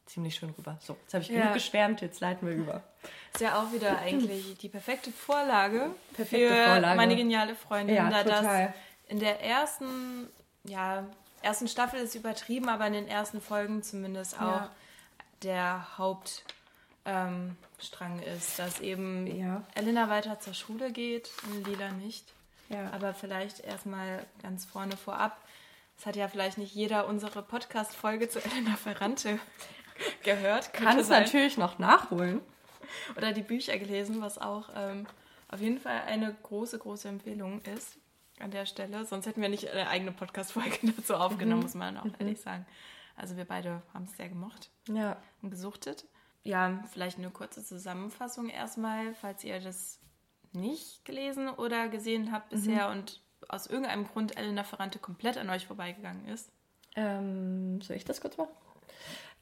[0.08, 0.78] ziemlich schön rüber.
[0.80, 1.40] So, jetzt habe ich Ja.
[1.40, 2.82] genug geschwärmt, jetzt leiten wir über.
[3.34, 6.96] Ist ja auch wieder eigentlich die perfekte Vorlage Perfekte für Vorlage.
[6.96, 8.66] meine geniale Freundin, Ja, da total.
[8.66, 8.74] das
[9.10, 10.28] in der ersten,
[10.64, 11.06] ja,
[11.42, 14.70] ersten Staffel ist übertrieben, aber in den ersten Folgen zumindest auch Ja.
[15.42, 16.44] der Hauptstrang
[17.04, 17.56] ähm,
[18.36, 19.26] ist, dass eben.
[19.74, 22.24] Elena weiter zur Schule geht und Lila nicht.
[22.92, 25.38] Aber vielleicht erstmal ganz vorne vorab.
[25.98, 29.38] Es hat ja vielleicht nicht jeder unsere Podcast-Folge zu Elena Ferrante
[30.24, 30.72] gehört.
[30.72, 31.22] Kann es sein.
[31.22, 32.40] natürlich noch nachholen.
[33.16, 35.06] Oder die Bücher gelesen, was auch ähm,
[35.48, 37.96] auf jeden Fall eine große, große Empfehlung ist
[38.40, 39.04] an der Stelle.
[39.04, 42.66] Sonst hätten wir nicht eine eigene Podcast-Folge dazu aufgenommen, muss man auch ehrlich sagen.
[43.16, 45.16] Also wir beide haben es sehr gemocht Ja.
[45.42, 46.04] und gesuchtet.
[46.44, 49.98] Ja, vielleicht eine kurze Zusammenfassung erstmal, falls ihr das
[50.52, 55.66] nicht gelesen oder gesehen habt bisher und aus irgendeinem Grund Elena Ferrante komplett an euch
[55.66, 56.50] vorbeigegangen ist.
[56.96, 58.50] Ähm, soll ich das kurz machen?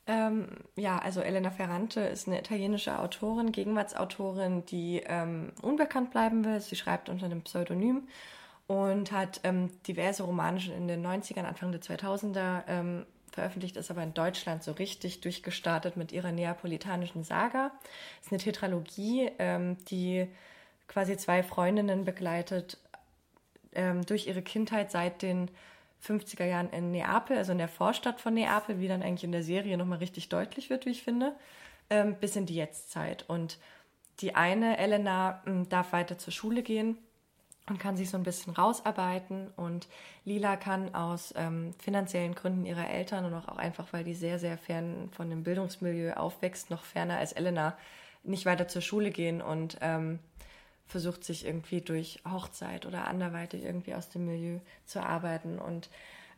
[0.09, 6.61] Ähm, ja, also Elena Ferrante ist eine italienische Autorin, Gegenwartsautorin, die ähm, unbekannt bleiben will.
[6.61, 8.07] Sie schreibt unter einem Pseudonym
[8.69, 13.91] und hat ähm, diverse Romane schon in den 90ern, Anfang der 2000er ähm, veröffentlicht, ist
[13.91, 17.73] aber in Deutschland so richtig durchgestartet mit ihrer neapolitanischen Saga.
[18.23, 20.29] ist eine Tetralogie, ähm, die
[20.89, 22.79] quasi zwei Freundinnen begleitet
[23.75, 25.51] ähm, durch ihre Kindheit seit den
[26.07, 29.43] 50er Jahren in Neapel, also in der Vorstadt von Neapel, wie dann eigentlich in der
[29.43, 31.35] Serie nochmal richtig deutlich wird, wie ich finde,
[31.91, 33.25] ähm, bis in die Jetztzeit.
[33.29, 33.59] Und
[34.21, 36.99] die eine, Elena, darf weiter zur Schule gehen
[37.69, 39.49] und kann sich so ein bisschen rausarbeiten.
[39.57, 39.89] Und
[40.25, 44.57] Lila kann aus ähm, finanziellen Gründen ihrer Eltern und auch einfach, weil die sehr, sehr
[44.57, 47.77] fern von dem Bildungsmilieu aufwächst, noch ferner als Elena,
[48.23, 50.19] nicht weiter zur Schule gehen und ähm,
[50.87, 55.59] versucht sich irgendwie durch Hochzeit oder anderweitig irgendwie aus dem Milieu zu arbeiten.
[55.59, 55.91] Und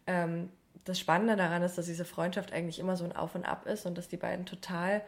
[0.06, 0.50] ähm,
[0.84, 3.84] das Spannende daran ist, dass diese Freundschaft eigentlich immer so ein Auf und Ab ist
[3.84, 5.02] und dass die beiden total,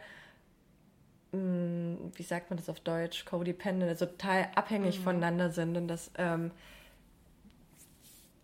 [1.31, 6.11] mh, wie sagt man das auf Deutsch, codependent, also total abhängig voneinander sind und dass
[6.17, 6.51] ähm,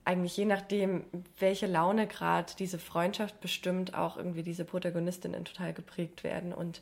[0.08, 1.04] eigentlich je nachdem,
[1.38, 6.54] welche Laune gerade diese Freundschaft bestimmt, auch irgendwie diese Protagonistinnen total geprägt werden.
[6.54, 6.82] Und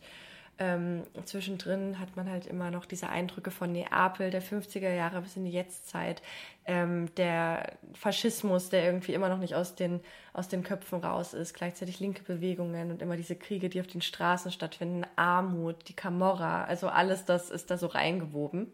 [0.58, 5.36] Ähm, zwischendrin hat man halt immer noch diese Eindrücke von Neapel der 50er Jahre bis
[5.36, 6.22] in die Jetztzeit.
[6.66, 10.00] Ähm, der Faschismus, der irgendwie immer noch nicht aus den,
[10.32, 11.54] aus den Köpfen raus ist.
[11.54, 15.06] Gleichzeitig linke Bewegungen und immer diese Kriege, die auf den Straßen stattfinden.
[15.18, 16.64] Armut, die Camorra.
[16.64, 18.72] Also alles das ist da so reingewoben.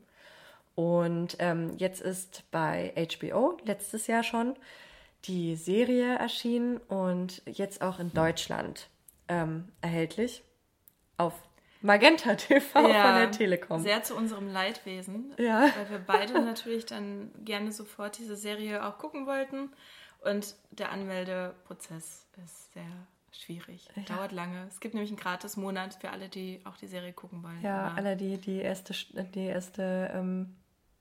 [0.75, 4.55] Und ähm, jetzt ist bei HBO letztes Jahr schon
[5.25, 8.89] die Serie erschienen und jetzt auch in Deutschland
[9.27, 10.43] ähm, erhältlich
[11.17, 11.33] auf
[11.81, 13.81] Magenta TV ja, von der Telekom.
[13.81, 15.61] Sehr zu unserem Leidwesen, ja.
[15.75, 19.69] weil wir beide natürlich dann gerne sofort diese Serie auch gucken wollten.
[20.23, 23.87] Und der Anmeldeprozess ist sehr schwierig.
[23.95, 24.15] Ja.
[24.15, 24.67] Dauert lange.
[24.67, 27.61] Es gibt nämlich einen gratis Monat für alle, die auch die Serie gucken wollen.
[27.63, 28.93] Ja, Aber alle, die die erste,
[29.33, 30.55] die erste ähm,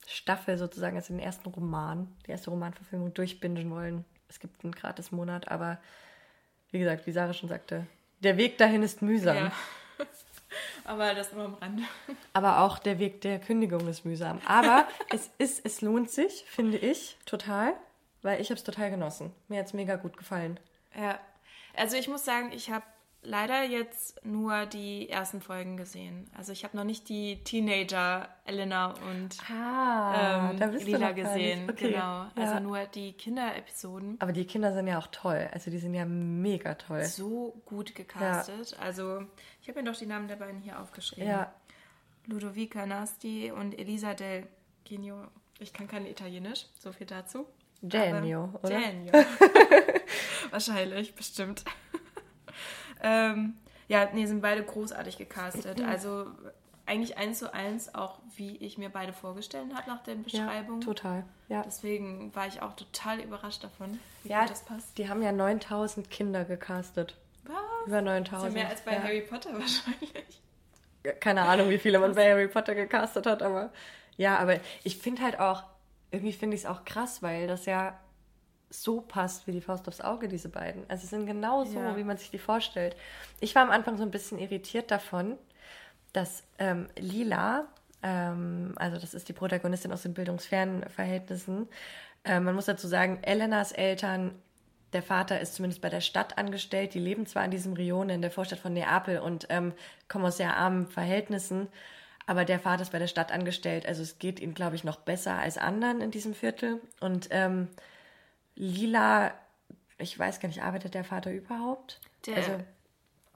[0.06, 4.04] Staffel sozusagen, also den ersten Roman, die erste Romanverfilmung durchbinden wollen.
[4.28, 5.78] Es gibt einen gratis Monat, aber
[6.70, 7.86] wie gesagt, wie Sarah schon sagte,
[8.20, 9.36] der Weg dahin ist mühsam.
[9.36, 9.52] Ja.
[10.84, 11.82] Aber das nur am Rande.
[12.32, 14.40] Aber auch der Weg der Kündigung ist mühsam.
[14.46, 17.74] Aber es ist, es lohnt sich, finde ich, total,
[18.22, 19.32] weil ich habe es total genossen.
[19.48, 20.58] Mir hat es mega gut gefallen.
[20.94, 21.18] Ja.
[21.76, 22.84] Also ich muss sagen, ich habe
[23.22, 26.30] leider jetzt nur die ersten Folgen gesehen.
[26.36, 31.68] Also ich habe noch nicht die Teenager Elena und ah, ähm, Lila gesehen.
[31.70, 31.88] Okay.
[31.88, 31.98] Genau.
[31.98, 32.32] Ja.
[32.36, 34.16] Also nur die Kinderepisoden.
[34.20, 35.48] Aber die Kinder sind ja auch toll.
[35.52, 37.04] Also die sind ja mega toll.
[37.04, 38.72] So gut gecastet.
[38.72, 38.78] Ja.
[38.78, 39.22] Also
[39.62, 41.28] ich habe mir doch die Namen der beiden hier aufgeschrieben.
[41.28, 41.52] Ja.
[42.26, 44.46] Ludovica Nasti und Elisa del
[44.84, 45.26] Genio.
[45.58, 47.46] Ich kann kein Italienisch, so viel dazu.
[47.82, 48.78] Genio, oder?
[48.78, 49.12] Genio.
[50.50, 51.64] Wahrscheinlich, bestimmt.
[53.02, 53.54] Ähm,
[53.88, 55.80] ja, nee, sind beide großartig gecastet.
[55.82, 56.26] Also
[56.86, 60.80] eigentlich eins zu eins auch, wie ich mir beide vorgestellt habe nach der Beschreibung.
[60.80, 61.24] Ja, total.
[61.48, 61.62] Ja.
[61.62, 64.98] Deswegen war ich auch total überrascht davon, wie ja, das passt.
[64.98, 67.16] Die haben ja 9000 Kinder gecastet.
[67.44, 67.56] Was?
[67.86, 68.30] Über 9000.
[68.32, 69.02] Das ist ja mehr als bei ja.
[69.02, 70.40] Harry Potter wahrscheinlich.
[71.20, 73.72] Keine Ahnung, wie viele man bei Harry Potter gecastet hat, aber
[74.16, 75.62] ja, aber ich finde halt auch,
[76.10, 77.98] irgendwie finde ich es auch krass, weil das ja
[78.70, 80.84] so passt wie die Faust aufs Auge, diese beiden.
[80.88, 81.96] Also es sind genau so, ja.
[81.96, 82.96] wie man sich die vorstellt.
[83.40, 85.36] Ich war am Anfang so ein bisschen irritiert davon,
[86.12, 87.66] dass ähm, Lila,
[88.02, 91.68] ähm, also das ist die Protagonistin aus den bildungsfernen Verhältnissen,
[92.24, 94.34] äh, man muss dazu sagen, Elenas Eltern,
[94.92, 98.22] der Vater ist zumindest bei der Stadt angestellt, die leben zwar in diesem Rione in
[98.22, 99.72] der Vorstadt von Neapel und ähm,
[100.08, 101.68] kommen aus sehr armen Verhältnissen,
[102.26, 104.96] aber der Vater ist bei der Stadt angestellt, also es geht ihm, glaube ich, noch
[104.96, 107.68] besser als anderen in diesem Viertel und ähm,
[108.54, 109.32] Lila,
[109.98, 112.00] ich weiß gar nicht, arbeitet der Vater überhaupt?
[112.26, 112.60] Der, also,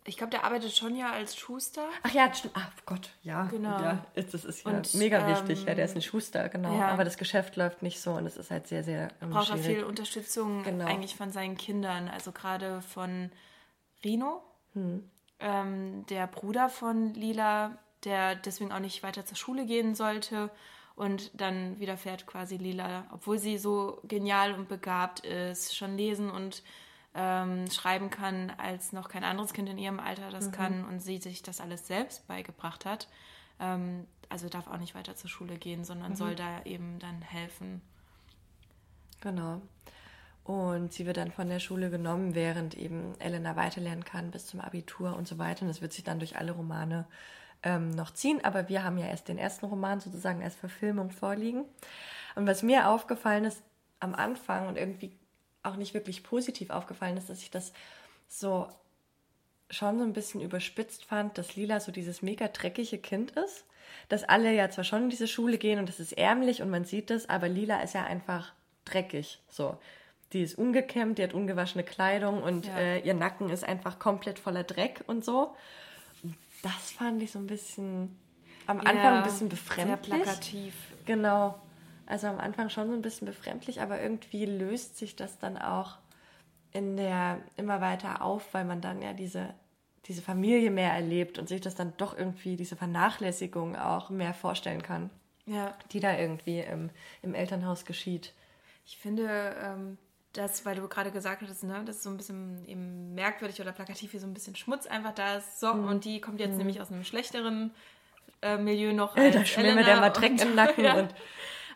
[0.07, 1.88] ich glaube, der arbeitet schon ja als Schuster.
[2.03, 3.44] Ach ja, ach Gott, ja.
[3.44, 3.81] Genau.
[3.81, 5.64] Ja, das ist ja und, mega ähm, wichtig.
[5.64, 6.77] Ja, der ist ein Schuster, genau.
[6.77, 6.88] Ja.
[6.88, 9.57] Aber das Geschäft läuft nicht so und es ist halt sehr, sehr ähm, Braucht er
[9.57, 10.87] viel Unterstützung genau.
[10.87, 12.09] eigentlich von seinen Kindern.
[12.09, 13.31] Also gerade von
[14.05, 14.42] Rino,
[14.74, 15.09] hm.
[15.40, 20.50] ähm, der Bruder von Lila, der deswegen auch nicht weiter zur Schule gehen sollte
[20.96, 26.62] und dann widerfährt quasi Lila, obwohl sie so genial und begabt ist, schon lesen und
[27.14, 30.52] ähm, schreiben kann, als noch kein anderes Kind in ihrem Alter das mhm.
[30.52, 33.09] kann und sie sich das alles selbst beigebracht hat.
[33.61, 36.16] Ähm, also darf auch nicht weiter zur Schule gehen, sondern mhm.
[36.16, 37.80] soll da eben dann helfen.
[39.20, 39.62] Genau.
[40.44, 44.61] Und sie wird dann von der Schule genommen, während eben Elena weiterlernen kann bis zum
[44.61, 45.62] Abitur und so weiter.
[45.62, 47.07] Und das wird sich dann durch alle Romane
[47.64, 51.64] ähm, noch ziehen, aber wir haben ja erst den ersten Roman sozusagen als Verfilmung vorliegen.
[52.37, 53.62] Und was mir aufgefallen ist
[54.00, 55.12] am Anfang und irgendwie
[55.62, 57.72] auch nicht wirklich positiv aufgefallen ist, dass ich das
[58.29, 58.68] so
[59.70, 63.64] schon so ein bisschen überspitzt fand, dass Lila so dieses mega dreckige Kind ist.
[64.09, 66.85] Dass alle ja zwar schon in diese Schule gehen und das ist ärmlich und man
[66.85, 68.53] sieht das, aber Lila ist ja einfach
[68.85, 69.40] dreckig.
[69.48, 69.79] So.
[70.33, 72.77] Die ist ungekämmt, die hat ungewaschene Kleidung und ja.
[72.77, 75.55] äh, ihr Nacken ist einfach komplett voller Dreck und so
[76.64, 78.16] das fand ich so ein bisschen
[78.66, 80.14] am Anfang ja, ein bisschen befremdlich.
[80.14, 80.74] Sehr plakativ.
[81.05, 81.61] Genau.
[82.07, 85.98] Also am Anfang schon so ein bisschen befremdlich, aber irgendwie löst sich das dann auch
[86.72, 89.55] in der immer weiter auf, weil man dann ja diese,
[90.07, 94.83] diese Familie mehr erlebt und sich das dann doch irgendwie, diese Vernachlässigung auch mehr vorstellen
[94.83, 95.11] kann.
[95.46, 95.74] Ja.
[95.92, 96.90] Die da irgendwie im,
[97.22, 98.33] im Elternhaus geschieht.
[98.87, 99.98] Ich finde, ähm,
[100.35, 103.73] das, weil du gerade gesagt hattest, ne, das ist so ein bisschen eben merkwürdig oder
[103.73, 105.61] plakativ, wie so ein bisschen Schmutz einfach da ist.
[105.61, 105.88] So, mhm.
[105.88, 106.59] und die kommt jetzt mhm.
[106.59, 107.73] nämlich aus einem schlechteren
[108.42, 109.16] äh, Milieu noch.
[109.16, 110.85] Als da schwimmt der mal Dreck im Nacken.
[110.85, 110.94] ja.
[110.94, 111.14] und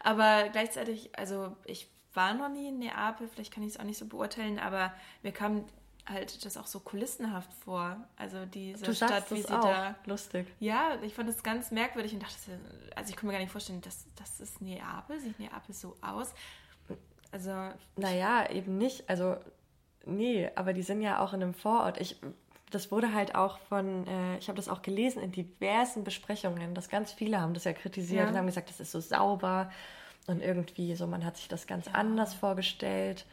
[0.00, 3.98] aber gleichzeitig, also ich war noch nie in Neapel, vielleicht kann ich es auch nicht
[3.98, 4.92] so beurteilen, aber
[5.22, 5.64] mir kam
[6.06, 7.96] halt das auch so kulissenhaft vor.
[8.16, 9.62] Also diese du Stadt, wie sie auch.
[9.62, 9.94] da.
[10.06, 10.46] Lustig.
[10.58, 12.58] Ja, ich fand das ganz merkwürdig und dachte,
[12.96, 16.32] also ich kann mir gar nicht vorstellen, dass das ist Neapel, sieht Neapel so aus.
[17.30, 17.52] Also.
[17.96, 19.08] Naja, eben nicht.
[19.08, 19.36] Also,
[20.04, 22.00] nee, aber die sind ja auch in einem Vorort.
[22.00, 22.16] Ich
[22.70, 26.88] das wurde halt auch von, äh, ich habe das auch gelesen in diversen Besprechungen, dass
[26.88, 28.28] ganz viele haben das ja kritisiert ja.
[28.28, 29.70] und haben gesagt, das ist so sauber
[30.26, 31.92] und irgendwie so, man hat sich das ganz ja.
[31.92, 33.24] anders vorgestellt.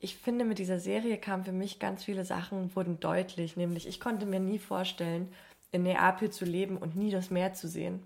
[0.00, 4.00] Ich finde, mit dieser Serie kamen für mich ganz viele Sachen, wurden deutlich, nämlich ich
[4.00, 5.32] konnte mir nie vorstellen,
[5.72, 8.02] in Neapel zu leben und nie das Meer zu sehen.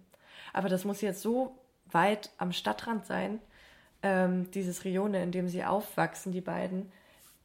[0.52, 1.56] Aber das muss jetzt so
[1.90, 3.38] weit am Stadtrand sein,
[4.04, 6.92] ähm, dieses Rione, in dem sie aufwachsen, die beiden,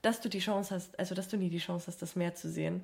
[0.02, 2.50] dass du die Chance hast, also dass du nie die Chance hast, das Meer zu
[2.50, 2.84] sehen.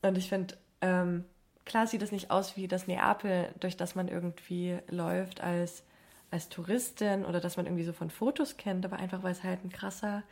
[0.00, 1.26] Und ich finde, ähm,
[1.66, 5.84] klar sieht es nicht aus wie das Neapel, durch das man irgendwie läuft als,
[6.30, 9.64] als Touristin oder dass man irgendwie so von Fotos kennt, aber einfach weil es halt
[9.64, 10.22] ein krasser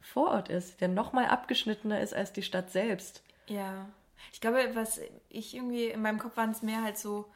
[0.00, 3.22] Vorort ist, der nochmal abgeschnittener ist als die Stadt selbst.
[3.46, 3.90] Ja.
[4.32, 7.26] Ich glaube, was ich irgendwie in meinem Kopf waren es mehr halt so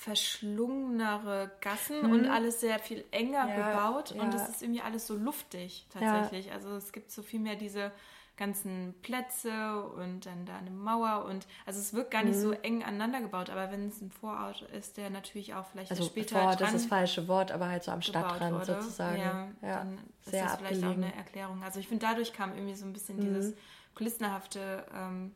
[0.00, 2.10] verschlungenere Gassen hm.
[2.10, 4.22] und alles sehr viel enger ja, gebaut ja.
[4.22, 6.46] und es ist irgendwie alles so luftig tatsächlich.
[6.46, 6.54] Ja.
[6.54, 7.92] Also es gibt so viel mehr diese
[8.38, 12.40] ganzen Plätze und dann da eine Mauer und also es wirkt gar nicht mhm.
[12.40, 16.04] so eng aneinander gebaut, aber wenn es ein Vorort ist, der natürlich auch vielleicht also
[16.04, 19.18] später Vorort ist das falsche Wort, aber halt so am Stadtrand wurde, sozusagen.
[19.20, 20.88] Ja, dann ist sehr das vielleicht abgelegen.
[20.88, 21.62] auch eine Erklärung.
[21.62, 23.34] Also ich finde, dadurch kam irgendwie so ein bisschen mhm.
[23.34, 23.54] dieses
[23.94, 25.34] kulissenhafte ähm,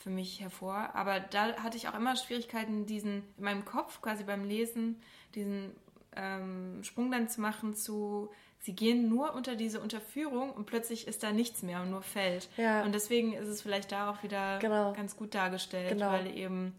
[0.00, 0.90] für mich hervor.
[0.94, 5.00] Aber da hatte ich auch immer Schwierigkeiten, diesen in meinem Kopf quasi beim Lesen
[5.34, 5.76] diesen
[6.16, 8.30] ähm, Sprung dann zu machen zu
[8.62, 12.48] sie gehen nur unter diese Unterführung und plötzlich ist da nichts mehr und nur Feld.
[12.56, 12.82] Ja.
[12.82, 14.92] Und deswegen ist es vielleicht da auch wieder genau.
[14.92, 16.10] ganz gut dargestellt, genau.
[16.10, 16.74] weil eben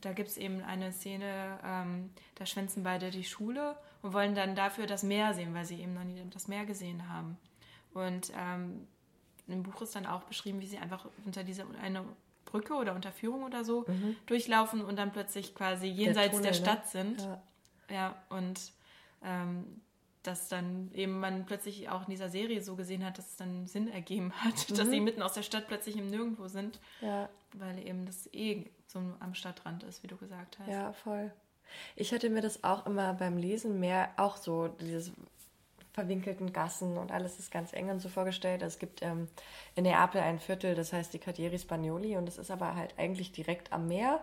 [0.00, 4.54] da gibt es eben eine Szene, ähm, da schwänzen beide die Schule und wollen dann
[4.54, 7.36] dafür das Meer sehen, weil sie eben noch nie das Meer gesehen haben.
[7.92, 8.86] Und ähm,
[9.48, 12.04] im Buch ist dann auch beschrieben, wie sie einfach unter dieser eine
[12.46, 14.16] Brücke oder Unterführung oder so mhm.
[14.26, 16.56] durchlaufen und dann plötzlich quasi jenseits der, Tunnel, der ne?
[16.56, 16.90] Stadt ne?
[16.90, 17.20] sind.
[17.20, 17.42] Ja,
[17.90, 18.72] ja und
[19.22, 19.82] ähm,
[20.22, 23.66] dass dann eben man plötzlich auch in dieser Serie so gesehen hat, dass es dann
[23.66, 24.74] Sinn ergeben hat, mhm.
[24.76, 26.80] dass sie mitten aus der Stadt plötzlich im Nirgendwo sind.
[27.00, 27.28] Ja.
[27.52, 30.68] Weil eben das eh so am Stadtrand ist, wie du gesagt hast.
[30.68, 31.32] Ja, voll.
[31.94, 35.12] Ich hatte mir das auch immer beim Lesen mehr auch so dieses
[35.96, 38.60] verwinkelten Gassen und alles ist ganz eng und so vorgestellt.
[38.60, 39.28] Es gibt ähm,
[39.74, 43.32] in Neapel ein Viertel, das heißt die Cartieri Spagnoli und es ist aber halt eigentlich
[43.32, 44.20] direkt am Meer.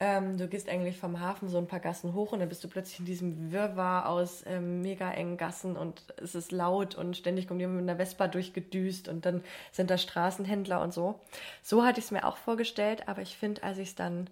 [0.00, 2.68] Ähm, du gehst eigentlich vom Hafen so ein paar Gassen hoch und dann bist du
[2.68, 7.46] plötzlich in diesem Wirrwarr aus ähm, mega engen Gassen und es ist laut und ständig
[7.46, 11.20] kommt jemand mit einer Vespa durchgedüst und dann sind da Straßenhändler und so.
[11.62, 14.30] So hatte ich es mir auch vorgestellt, aber ich finde, als ich es dann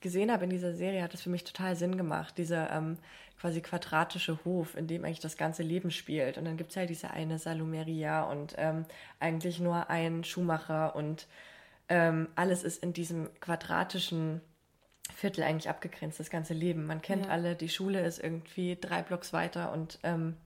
[0.00, 2.38] gesehen habe in dieser Serie, hat es für mich total Sinn gemacht.
[2.38, 2.98] Dieser ähm,
[3.38, 6.38] quasi quadratische Hof, in dem eigentlich das ganze Leben spielt.
[6.38, 8.86] Und dann gibt es halt diese eine Salumeria und ähm,
[9.20, 11.26] eigentlich nur ein Schuhmacher und
[11.88, 14.40] ähm, alles ist in diesem quadratischen
[15.14, 16.86] Viertel eigentlich abgegrenzt, das ganze Leben.
[16.86, 17.30] Man kennt ja.
[17.30, 20.36] alle, die Schule ist irgendwie drei Blocks weiter und ähm,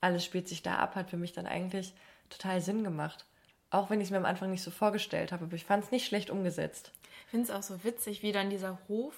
[0.00, 1.94] alles spielt sich da ab, hat für mich dann eigentlich
[2.30, 3.24] total Sinn gemacht.
[3.70, 5.90] Auch wenn ich es mir am Anfang nicht so vorgestellt habe, aber ich fand es
[5.90, 6.92] nicht schlecht umgesetzt.
[7.26, 9.14] Ich finde es auch so witzig, wie dann dieser Hof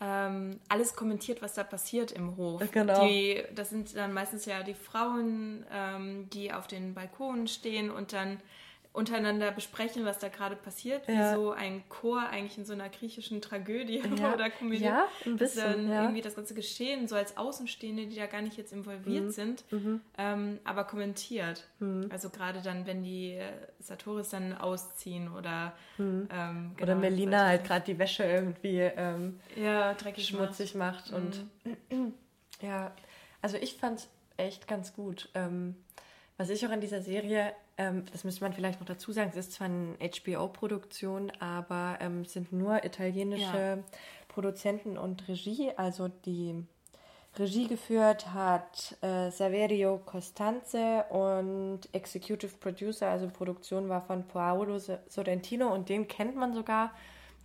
[0.00, 2.62] ähm, alles kommentiert, was da passiert im Hof.
[2.72, 3.06] Genau.
[3.06, 8.12] Die, das sind dann meistens ja die Frauen, ähm, die auf den Balkonen stehen und
[8.12, 8.40] dann
[8.94, 11.32] untereinander besprechen, was da gerade passiert, ja.
[11.32, 14.32] wie so ein Chor eigentlich in so einer griechischen Tragödie ja.
[14.32, 14.84] oder Komödie.
[14.84, 15.88] Ja, ein bisschen.
[15.88, 19.30] Dann irgendwie das ganze Geschehen so als Außenstehende, die da gar nicht jetzt involviert mhm.
[19.30, 20.00] sind, mhm.
[20.16, 21.66] Ähm, aber kommentiert.
[21.80, 22.08] Mhm.
[22.12, 26.28] Also gerade dann, wenn die äh, Satoris dann ausziehen oder mhm.
[26.32, 31.20] ähm, genau, oder Melina halt gerade die Wäsche irgendwie ähm, ja, dreckig schmutzig macht, macht
[31.20, 31.44] und
[31.90, 32.14] mhm.
[32.60, 32.92] ja,
[33.42, 35.30] also ich fand echt ganz gut.
[35.34, 35.74] Ähm,
[36.36, 39.36] was ich auch an dieser Serie ähm, das müsste man vielleicht noch dazu sagen, es
[39.36, 43.78] ist zwar eine HBO-Produktion, aber ähm, es sind nur italienische ja.
[44.28, 45.72] Produzenten und Regie.
[45.76, 46.64] Also die
[47.36, 55.72] Regie geführt hat äh, Saverio Costanze und Executive Producer, also Produktion war von Paolo Sorrentino
[55.72, 56.92] und den kennt man sogar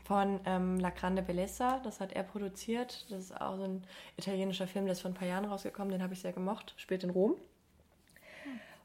[0.03, 3.05] von ähm, La Grande Bellezza, das hat er produziert.
[3.09, 3.83] Das ist auch so ein
[4.17, 7.03] italienischer Film, der ist vor ein paar Jahren rausgekommen, den habe ich sehr gemocht, spielt
[7.03, 7.35] in Rom.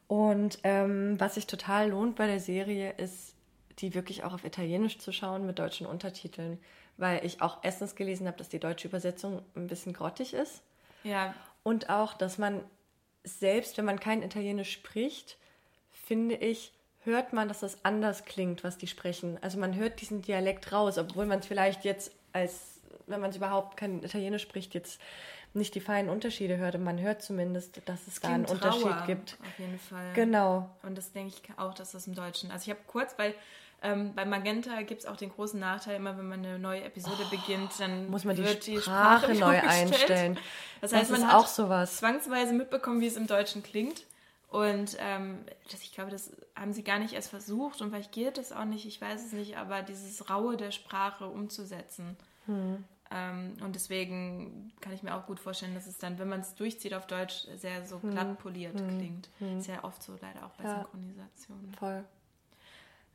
[0.07, 3.35] Und ähm, was sich total lohnt bei der Serie ist,
[3.79, 6.59] die wirklich auch auf Italienisch zu schauen mit deutschen Untertiteln,
[6.97, 10.63] weil ich auch erstens gelesen habe, dass die deutsche Übersetzung ein bisschen grottig ist.
[11.03, 11.35] Ja.
[11.63, 12.61] Und auch, dass man
[13.25, 15.39] selbst, wenn man kein Italienisch spricht,
[15.91, 16.73] finde ich,
[17.05, 19.39] hört man, dass das anders klingt, was die sprechen.
[19.43, 23.37] Also man hört diesen Dialekt raus, obwohl man es vielleicht jetzt als, wenn man es
[23.37, 25.01] überhaupt kein Italienisch spricht, jetzt
[25.55, 26.79] nicht die feinen Unterschiede hört.
[26.79, 29.39] man hört zumindest, dass es, da einen Trauer, Unterschied gibt.
[29.41, 30.13] Auf jeden Fall.
[30.15, 30.71] Genau.
[30.83, 32.51] Und das denke ich auch, dass das im Deutschen.
[32.51, 33.35] Also ich habe kurz, weil
[33.83, 37.23] ähm, bei Magenta gibt es auch den großen Nachteil, immer wenn man eine neue Episode
[37.27, 40.39] oh, beginnt, dann muss man die wird die Sprache, Sprache neu einstellen.
[40.81, 41.99] Das heißt, das man hat auch sowas.
[41.99, 44.05] zwangsweise mitbekommen, wie es im Deutschen klingt.
[44.49, 45.41] Und ähm,
[45.71, 48.65] das, ich glaube, das haben sie gar nicht erst versucht und vielleicht geht es auch
[48.65, 52.17] nicht, ich weiß es nicht, aber dieses Raue der Sprache umzusetzen.
[52.47, 52.85] Hm.
[53.15, 56.57] Ähm, und deswegen kann ich mir auch gut vorstellen, dass es dann, wenn man es
[56.57, 58.11] durchzieht auf Deutsch, sehr so hm.
[58.11, 58.99] glatt poliert hm.
[58.99, 59.31] klingt.
[59.39, 59.61] Hm.
[59.61, 60.79] Ist ja oft so leider auch bei ja.
[60.81, 61.75] Synchronisationen.
[61.75, 62.05] Voll.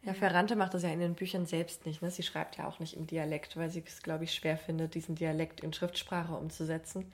[0.04, 2.02] Ja, Ferrante macht das ja in den Büchern selbst nicht.
[2.02, 2.10] Ne?
[2.10, 5.16] Sie schreibt ja auch nicht im Dialekt, weil sie es, glaube ich, schwer findet, diesen
[5.16, 7.12] Dialekt in Schriftsprache umzusetzen.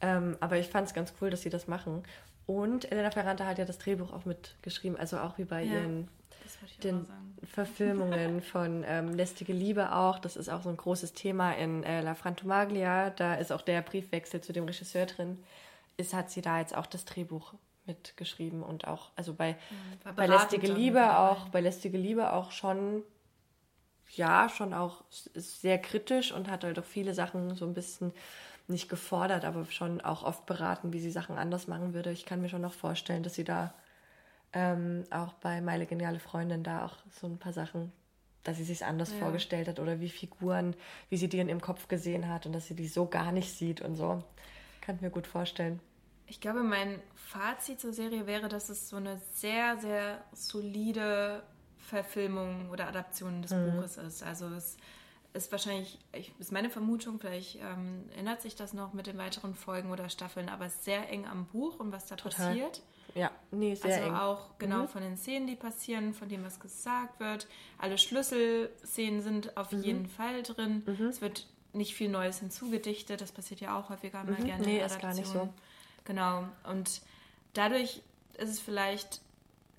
[0.00, 2.02] Ähm, aber ich fand es ganz cool, dass sie das machen.
[2.46, 6.08] Und Elena Ferrante hat ja das Drehbuch auch mitgeschrieben, also auch wie bei ja, ihren
[6.82, 7.06] den
[7.44, 10.18] Verfilmungen von ähm, Lästige Liebe auch.
[10.18, 13.10] Das ist auch so ein großes Thema in äh, La Frantumaglia.
[13.10, 15.38] Da ist auch der Briefwechsel zu dem Regisseur drin.
[15.96, 17.54] Ist, hat sie da jetzt auch das Drehbuch
[17.86, 19.56] mitgeschrieben und auch, also bei,
[20.04, 23.02] ja, bei Lästige Liebe auch, bei Lästige Liebe auch schon,
[24.14, 28.12] ja, schon auch sehr kritisch und hat halt auch viele Sachen so ein bisschen
[28.68, 32.12] nicht gefordert, aber schon auch oft beraten, wie sie Sachen anders machen würde.
[32.12, 33.72] Ich kann mir schon noch vorstellen, dass sie da
[34.52, 37.92] ähm, auch bei Meine geniale Freundin da auch so ein paar Sachen,
[38.44, 39.18] dass sie sich anders ja.
[39.18, 40.74] vorgestellt hat oder wie Figuren,
[41.10, 43.52] wie sie die in ihrem Kopf gesehen hat und dass sie die so gar nicht
[43.52, 44.22] sieht und so.
[44.80, 45.80] Kann ich mir gut vorstellen.
[46.26, 51.42] Ich glaube, mein Fazit zur Serie wäre, dass es so eine sehr, sehr solide
[51.78, 53.72] Verfilmung oder Adaption des mhm.
[53.72, 54.22] Buches ist.
[54.22, 54.76] Also es
[55.32, 59.54] ist wahrscheinlich, ich, ist meine Vermutung, vielleicht ähm, ändert sich das noch mit den weiteren
[59.54, 62.48] Folgen oder Staffeln, aber es ist sehr eng am Buch und was da Total.
[62.48, 62.82] passiert.
[63.14, 64.14] Ja, nee, sehr also eng.
[64.14, 64.88] Auch genau mhm.
[64.88, 67.48] von den Szenen, die passieren, von dem, was gesagt wird.
[67.78, 69.82] Alle Schlüsselszenen sind auf mhm.
[69.82, 70.82] jeden Fall drin.
[70.86, 71.06] Mhm.
[71.06, 74.44] Es wird nicht viel Neues hinzugedichtet, das passiert ja auch häufiger mal mhm.
[74.44, 75.48] gerne nee, in ist gar nicht so.
[76.04, 77.02] Genau, und
[77.52, 78.02] dadurch
[78.38, 79.20] ist es vielleicht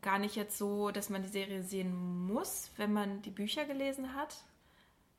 [0.02, 4.16] gar nicht jetzt so, dass man die Serie sehen muss, wenn man die Bücher gelesen
[4.16, 4.38] hat,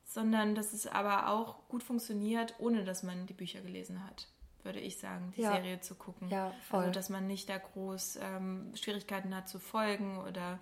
[0.04, 4.28] sondern dass es aber auch gut funktioniert, ohne dass man die Bücher gelesen hat,
[4.64, 5.52] würde ich sagen, die ja.
[5.52, 6.28] Serie zu gucken.
[6.28, 6.80] Ja, voll.
[6.80, 10.58] Also, dass man nicht da groß ähm, Schwierigkeiten hat zu folgen oder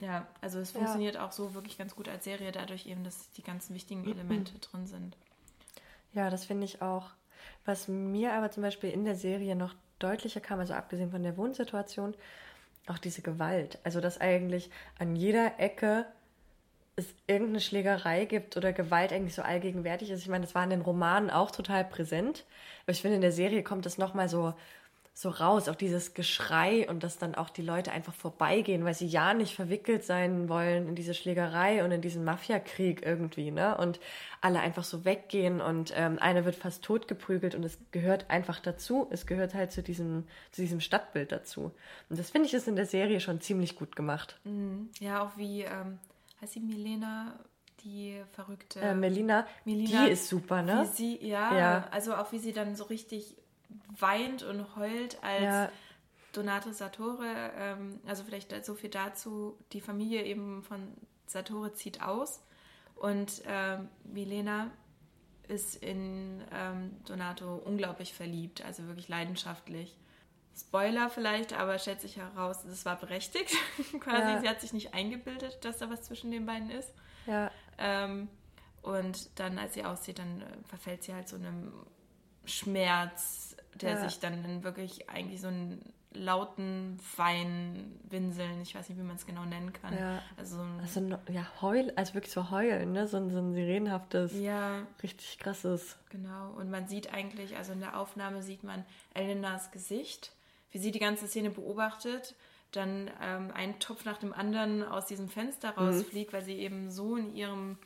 [0.00, 1.26] ja, also es funktioniert ja.
[1.26, 4.12] auch so wirklich ganz gut als Serie, dadurch eben, dass die ganzen wichtigen mhm.
[4.12, 5.16] Elemente drin sind.
[6.12, 7.10] Ja, das finde ich auch.
[7.64, 11.36] Was mir aber zum Beispiel in der Serie noch deutlicher kam, also abgesehen von der
[11.36, 12.14] Wohnsituation,
[12.86, 13.78] auch diese Gewalt.
[13.84, 16.06] Also, dass eigentlich an jeder Ecke
[16.96, 20.20] es irgendeine Schlägerei gibt oder Gewalt eigentlich so allgegenwärtig ist.
[20.20, 22.44] Ich meine, das war in den Romanen auch total präsent.
[22.84, 24.54] Aber ich finde, in der Serie kommt das nochmal so,
[25.12, 29.06] so raus, auch dieses Geschrei und dass dann auch die Leute einfach vorbeigehen, weil sie
[29.06, 33.76] ja nicht verwickelt sein wollen in diese Schlägerei und in diesen Mafiakrieg irgendwie, ne?
[33.76, 33.98] Und
[34.40, 39.08] alle einfach so weggehen und ähm, einer wird fast totgeprügelt und es gehört einfach dazu.
[39.10, 41.72] Es gehört halt zu diesem, zu diesem Stadtbild dazu.
[42.08, 44.38] Und das finde ich ist in der Serie schon ziemlich gut gemacht.
[44.44, 44.90] Mhm.
[45.00, 45.62] Ja, auch wie.
[45.62, 45.98] Ähm
[46.44, 47.38] heißt sie Milena,
[47.82, 48.80] die verrückte.
[48.80, 50.86] Äh, Melina, Melina, die ist super, ne?
[50.92, 53.36] Sie, ja, ja, also auch wie sie dann so richtig
[53.98, 55.72] weint und heult als ja.
[56.32, 57.52] Donato Sartore.
[57.56, 59.56] Ähm, also vielleicht so viel dazu.
[59.72, 60.92] Die Familie eben von
[61.26, 62.42] Sartore zieht aus
[62.96, 64.70] und ähm, Milena
[65.48, 69.96] ist in ähm, Donato unglaublich verliebt, also wirklich leidenschaftlich.
[70.56, 73.54] Spoiler vielleicht, aber stellt sich heraus, das war berechtigt.
[74.00, 74.40] Quasi, ja.
[74.40, 76.92] sie hat sich nicht eingebildet, dass da was zwischen den beiden ist.
[77.26, 77.50] Ja.
[77.78, 78.28] Ähm,
[78.82, 81.72] und dann, als sie aussieht, dann äh, verfällt sie halt so einem
[82.44, 84.08] Schmerz, der ja.
[84.08, 89.26] sich dann in wirklich eigentlich so einen lauten Weinwinseln, ich weiß nicht, wie man es
[89.26, 89.96] genau nennen kann.
[89.98, 90.22] Ja.
[90.36, 93.08] Also, also ja, heul, also wirklich so heulen, ne?
[93.08, 94.86] So, so ein sirenhaftes, ja.
[95.02, 95.96] richtig krasses.
[96.10, 96.52] Genau.
[96.52, 100.32] Und man sieht eigentlich, also in der Aufnahme sieht man Elenas Gesicht
[100.74, 102.34] wie sie die ganze Szene beobachtet,
[102.72, 105.86] dann ähm, ein Topf nach dem anderen aus diesem Fenster mhm.
[105.86, 106.36] rausfliegt, mhm.
[106.36, 107.78] weil sie eben so in ihrem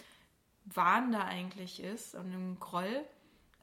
[0.64, 3.04] Wahn da eigentlich ist und im Groll.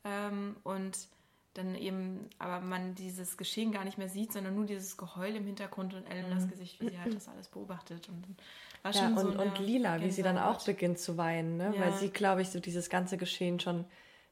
[0.04, 1.08] Ähm, und
[1.56, 5.46] dann eben, aber man dieses Geschehen gar nicht mehr sieht, sondern nur dieses Geheul im
[5.46, 6.36] Hintergrund und Ellen mhm.
[6.36, 8.08] das Gesicht, wie sie halt das alles beobachtet.
[8.08, 8.24] Und,
[8.84, 11.74] war ja, schon und, so und Lila, wie sie dann auch beginnt zu weinen, ne?
[11.76, 11.82] Ja.
[11.82, 13.86] weil sie, glaube ich, so dieses ganze Geschehen schon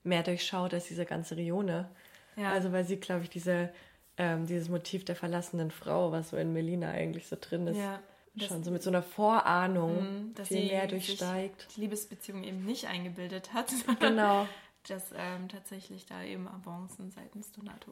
[0.04, 1.90] mehr durchschaut als diese ganze Rione.
[2.36, 2.52] Ja.
[2.52, 3.74] Also weil sie, glaube ich, diese
[4.18, 7.78] ähm, dieses Motiv der verlassenen Frau, was so in Melina eigentlich so drin ist.
[7.78, 8.00] Ja,
[8.48, 11.68] schon so mit so einer Vorahnung mh, dass viel mehr durchsteigt.
[11.76, 14.48] Die Liebesbeziehung eben nicht eingebildet hat, genau.
[14.88, 17.92] dass ähm, tatsächlich da eben Avancen seitens Donato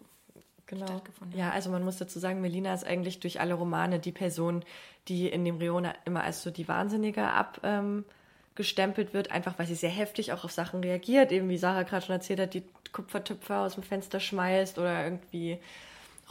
[0.66, 0.88] genau.
[0.88, 4.64] stattgefunden Ja, also man muss dazu sagen, Melina ist eigentlich durch alle Romane die Person,
[5.08, 9.76] die in dem Riona immer als so die Wahnsinnige abgestempelt ähm, wird, einfach weil sie
[9.76, 13.58] sehr heftig auch auf Sachen reagiert, eben wie Sarah gerade schon erzählt hat, die Kupfertöpfe
[13.58, 15.60] aus dem Fenster schmeißt oder irgendwie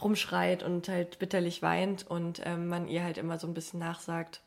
[0.03, 4.41] rumschreit und halt bitterlich weint und ähm, man ihr halt immer so ein bisschen nachsagt,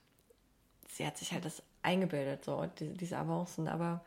[0.90, 4.04] sie hat sich halt das eingebildet, so die, diese Avancen, aber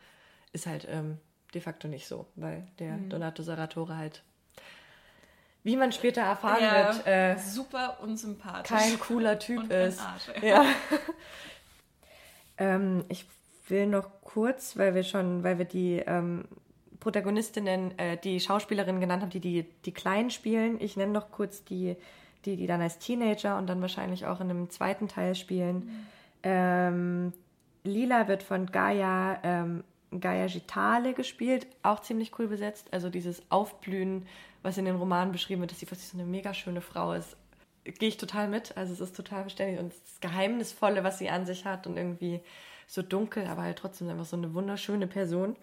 [0.53, 1.19] ist halt ähm,
[1.53, 3.09] de facto nicht so, weil der mhm.
[3.09, 4.23] Donato Saratore halt
[5.67, 8.69] wie man später erfahren ja, wird, äh, super unsympathisch.
[8.69, 9.99] Kein cooler Typ ist.
[9.99, 10.65] Arsch, ja.
[12.57, 13.25] ähm, ich
[13.67, 16.45] will noch kurz, weil wir schon, weil wir die ähm,
[16.99, 20.79] Protagonistinnen, äh, die Schauspielerinnen genannt haben, die, die die Kleinen spielen.
[20.81, 21.95] Ich nenne noch kurz die,
[22.45, 25.75] die, die dann als Teenager und dann wahrscheinlich auch in einem zweiten Teil spielen.
[25.75, 26.07] Mhm.
[26.43, 27.33] Ähm,
[27.83, 29.83] Lila wird von Gaia, ähm,
[30.19, 32.87] Gaia Gitale gespielt, auch ziemlich cool besetzt.
[32.91, 34.25] Also dieses Aufblühen,
[34.63, 37.35] was in den Romanen beschrieben wird, dass sie plötzlich so eine mega schöne Frau ist,
[37.83, 38.75] gehe ich total mit.
[38.77, 42.41] Also es ist total verständlich und das Geheimnisvolle, was sie an sich hat und irgendwie
[42.87, 45.55] so dunkel, aber halt trotzdem einfach so eine wunderschöne Person.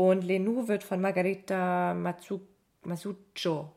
[0.00, 2.40] Und Lenu wird von Margarita Matsu,
[2.84, 3.70] Masucho.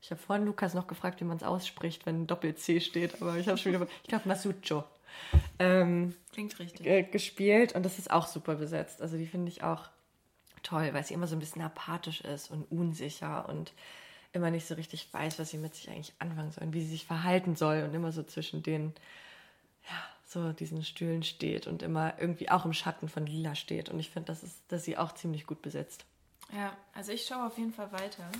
[0.00, 3.46] Ich habe vorhin Lukas noch gefragt, wie man es ausspricht, wenn Doppel-C steht, aber ich
[3.46, 4.84] habe schon wieder, ich glaube Masucho.
[5.58, 7.12] Ähm, Klingt richtig.
[7.12, 9.02] gespielt und das ist auch super besetzt.
[9.02, 9.90] Also die finde ich auch
[10.62, 13.74] toll, weil sie immer so ein bisschen apathisch ist und unsicher und
[14.32, 16.92] immer nicht so richtig weiß, was sie mit sich eigentlich anfangen soll und wie sie
[16.92, 18.94] sich verhalten soll und immer so zwischen den,
[19.86, 23.88] ja, so diesen Stühlen steht und immer irgendwie auch im Schatten von Lila steht.
[23.88, 26.04] Und ich finde, das ist, dass sie auch ziemlich gut besetzt.
[26.52, 28.30] Ja, also ich schaue auf jeden Fall weiter.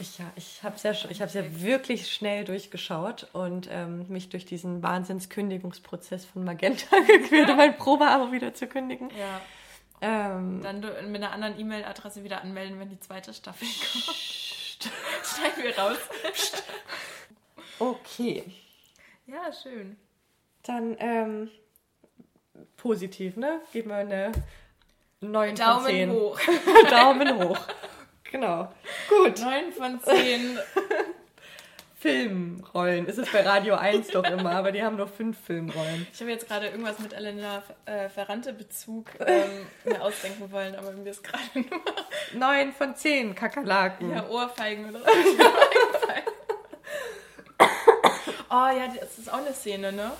[0.00, 4.82] Ich, ja, ich habe es ja, ja wirklich schnell durchgeschaut und ähm, mich durch diesen
[4.82, 9.10] Wahnsinnskündigungsprozess von Magenta gequält, um mein Probeabo wieder zu kündigen.
[9.16, 9.40] Ja.
[10.00, 14.16] Ähm, Dann mit einer anderen E-Mail-Adresse wieder anmelden, wenn die zweite Staffel kommt.
[15.24, 15.98] Schneiden wir raus.
[17.80, 18.44] okay.
[19.26, 19.96] Ja, schön.
[20.68, 21.50] Dann ähm,
[22.76, 23.62] positiv, ne?
[23.72, 24.32] Geben wir eine
[25.22, 26.10] 9 Daumen von 10.
[26.12, 26.40] hoch.
[26.90, 27.58] Daumen hoch.
[28.30, 28.70] Genau.
[29.08, 29.40] Gut.
[29.40, 30.58] 9 von 10.
[31.98, 33.06] Filmrollen.
[33.06, 36.06] Ist es bei Radio 1 doch immer, aber die haben nur fünf Filmrollen.
[36.12, 40.92] Ich habe jetzt gerade irgendwas mit Elena äh, Ferrante Bezug ähm, mir ausdenken wollen, aber
[40.92, 41.80] mir ist gerade nur.
[42.34, 44.10] Neun von zehn Kakerlaken.
[44.10, 45.06] Ja, Ohrfeigen oder so.
[48.50, 50.12] oh ja, das ist auch eine Szene, ne?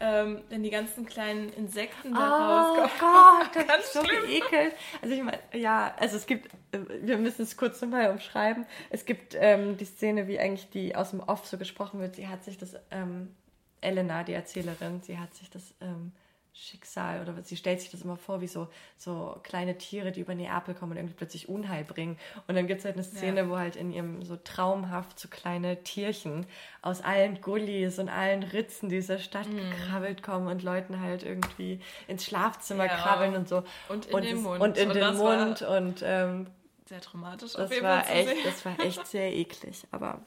[0.00, 3.14] Ähm, wenn die ganzen kleinen Insekten da oh rauskommen.
[3.14, 4.74] Oh Gott, das ist so geekelt.
[5.02, 8.66] Also ich meine, ja, also es gibt, äh, wir müssen es kurz nochmal umschreiben.
[8.90, 12.16] Es gibt ähm, die Szene, wie eigentlich die aus dem Off so gesprochen wird.
[12.16, 13.34] Sie hat sich das, ähm,
[13.80, 16.12] Elena, die Erzählerin, sie hat sich das ähm,
[16.58, 20.34] Schicksal oder sie stellt sich das immer vor wie so, so kleine Tiere, die über
[20.34, 22.18] Neapel kommen und irgendwie plötzlich Unheil bringen.
[22.46, 23.48] Und dann gibt es halt eine Szene, ja.
[23.48, 26.46] wo halt in ihrem so traumhaft so kleine Tierchen
[26.80, 29.58] aus allen Gullis und allen Ritzen dieser Stadt mhm.
[29.58, 32.96] gekrabbelt kommen und Leuten halt irgendwie ins Schlafzimmer ja.
[32.96, 33.62] krabbeln und so.
[33.88, 34.60] Und in und den Mund.
[34.62, 36.46] Und in und den Mund und ähm,
[36.86, 37.52] sehr traumatisch.
[37.52, 40.20] Das war echt, das war echt sehr eklig, aber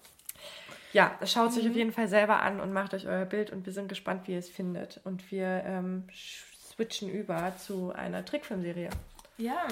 [0.94, 1.62] ja, schaut es mhm.
[1.62, 4.28] euch auf jeden Fall selber an und macht euch euer Bild und wir sind gespannt,
[4.28, 5.00] wie ihr es findet.
[5.04, 8.90] Und wir ähm, switchen über zu einer Trickfilmserie.
[9.38, 9.68] Ja,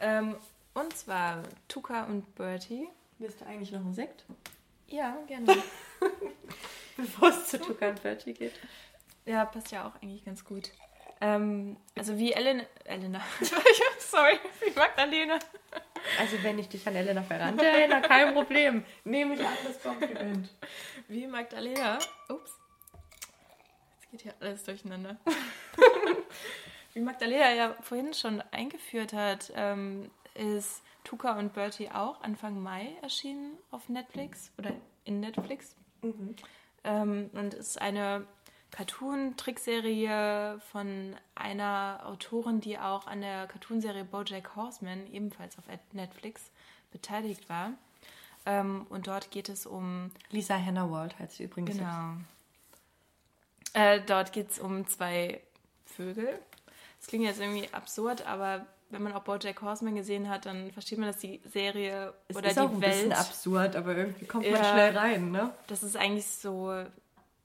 [0.00, 0.36] ähm,
[0.74, 2.88] und zwar Tuka und Bertie.
[3.18, 4.24] Willst du eigentlich noch einen Sekt?
[4.88, 5.46] Ja, gerne.
[6.96, 8.52] Bevor es zu Tuka und Bertie geht.
[9.24, 10.70] Ja, passt ja auch eigentlich ganz gut.
[11.20, 13.20] Ähm, also wie Ellen, Elena,
[13.98, 15.38] sorry, wie Magdalena.
[16.18, 18.84] Also wenn ich dich an Elena Ferrante erinnere, kein Problem.
[19.04, 20.48] Nehme ich an das Kompliment.
[21.08, 21.98] Wie Magdalena,
[22.28, 22.58] ups,
[23.92, 25.16] jetzt geht hier alles durcheinander.
[26.94, 32.96] wie Magdalena ja vorhin schon eingeführt hat, ähm, ist Tuka und Bertie auch Anfang Mai
[33.02, 34.72] erschienen auf Netflix oder
[35.04, 35.76] in Netflix.
[36.02, 36.36] Mhm.
[36.84, 38.26] Ähm, und ist eine
[38.74, 46.50] Cartoon-Trickserie von einer Autorin, die auch an der Cartoonserie Bojack Horseman ebenfalls auf Netflix
[46.90, 47.70] beteiligt war.
[48.46, 50.10] Ähm, und dort geht es um.
[50.30, 51.78] Lisa Hannah Wald heißt sie übrigens.
[51.78, 52.14] Genau.
[53.74, 55.40] Äh, dort geht es um zwei
[55.86, 56.40] Vögel.
[56.98, 60.98] Das klingt jetzt irgendwie absurd, aber wenn man auch Bojack Horseman gesehen hat, dann versteht
[60.98, 62.92] man, dass die Serie es oder ist die auch ein Welt.
[62.92, 65.52] bisschen absurd, aber irgendwie kommt man schnell rein, ne?
[65.68, 66.84] Das ist eigentlich so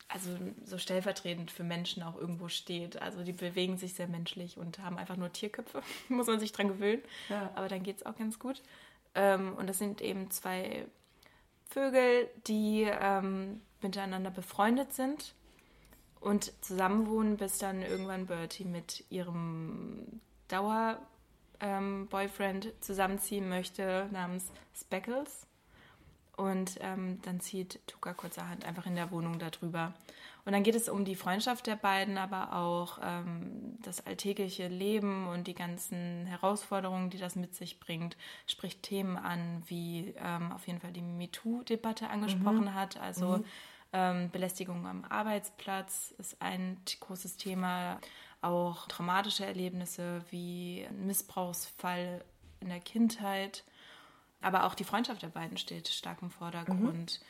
[0.10, 0.32] also
[0.66, 3.02] so stellvertretend für Menschen auch irgendwo steht.
[3.02, 6.68] Also die bewegen sich sehr menschlich und haben einfach nur Tierköpfe, muss man sich dran
[6.68, 7.02] gewöhnen.
[7.30, 7.52] Ja.
[7.56, 8.62] Aber dann geht es auch ganz gut.
[9.16, 10.86] Ähm, und das sind eben zwei
[11.66, 15.36] Vögel, die ähm, miteinander befreundet sind
[16.20, 25.46] und zusammenwohnen, bis dann irgendwann Bertie mit ihrem Dauer-Boyfriend ähm, zusammenziehen möchte, namens Speckles.
[26.40, 29.94] Und ähm, dann zieht Tuka kurzerhand einfach in der Wohnung darüber.
[30.46, 35.28] Und dann geht es um die Freundschaft der beiden, aber auch ähm, das alltägliche Leben
[35.28, 38.16] und die ganzen Herausforderungen, die das mit sich bringt.
[38.48, 42.74] Spricht Themen an, wie ähm, auf jeden Fall die MeToo-Debatte angesprochen mhm.
[42.74, 42.98] hat.
[42.98, 43.46] Also mhm.
[43.92, 48.00] Ähm, Belästigung am Arbeitsplatz ist ein großes Thema.
[48.42, 52.24] Auch traumatische Erlebnisse wie ein Missbrauchsfall
[52.62, 53.64] in der Kindheit
[54.42, 57.20] aber auch die Freundschaft der beiden steht stark im Vordergrund.
[57.20, 57.26] Mhm.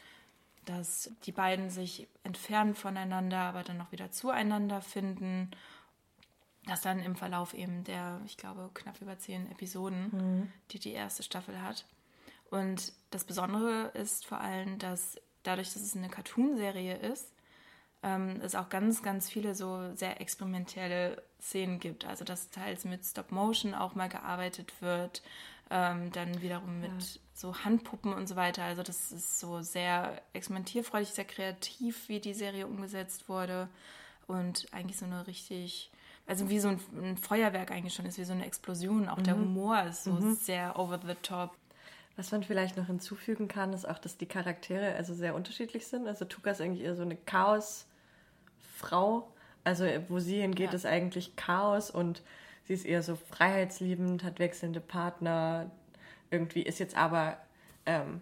[0.66, 5.50] Dass die beiden sich entfernen voneinander, aber dann noch wieder zueinander finden.
[6.66, 10.52] Das dann im Verlauf eben der, ich glaube, knapp über zehn Episoden, mhm.
[10.72, 11.86] die die erste Staffel hat.
[12.52, 17.32] Und das Besondere ist vor allem, dass dadurch, dass es eine Cartoonserie ist,
[18.04, 22.06] ähm, es auch ganz, ganz viele so sehr experimentelle Szenen gibt.
[22.06, 25.22] Also dass teils mit Stop Motion auch mal gearbeitet wird,
[25.70, 27.22] ähm, dann wiederum mit ja.
[27.34, 28.64] so Handpuppen und so weiter.
[28.64, 33.70] Also das ist so sehr experimentierfreudig, sehr kreativ, wie die Serie umgesetzt wurde
[34.28, 35.92] und eigentlich so eine richtig
[36.30, 39.10] also wie so ein, ein, Feuerwerk eigentlich schon ist, wie so eine Explosion.
[39.10, 39.24] Auch mhm.
[39.24, 40.36] der Humor ist so mhm.
[40.36, 41.56] sehr over the top.
[42.18, 46.08] Was man vielleicht noch hinzufügen kann, ist auch, dass die Charaktere also sehr unterschiedlich sind.
[46.08, 47.88] Also Tuka ist eigentlich eher so eine Chaos-Frau.
[49.64, 50.76] Also wo sie hingeht, ja.
[50.76, 52.22] ist eigentlich Chaos und
[52.70, 55.72] sie ist eher so freiheitsliebend, hat wechselnde Partner.
[56.30, 57.38] Irgendwie ist jetzt aber
[57.88, 58.22] ähm,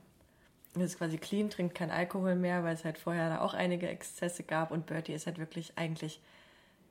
[0.76, 4.44] ist quasi clean, trinkt kein Alkohol mehr, weil es halt vorher da auch einige Exzesse
[4.44, 4.72] gab.
[4.72, 6.22] Und Bertie ist halt wirklich eigentlich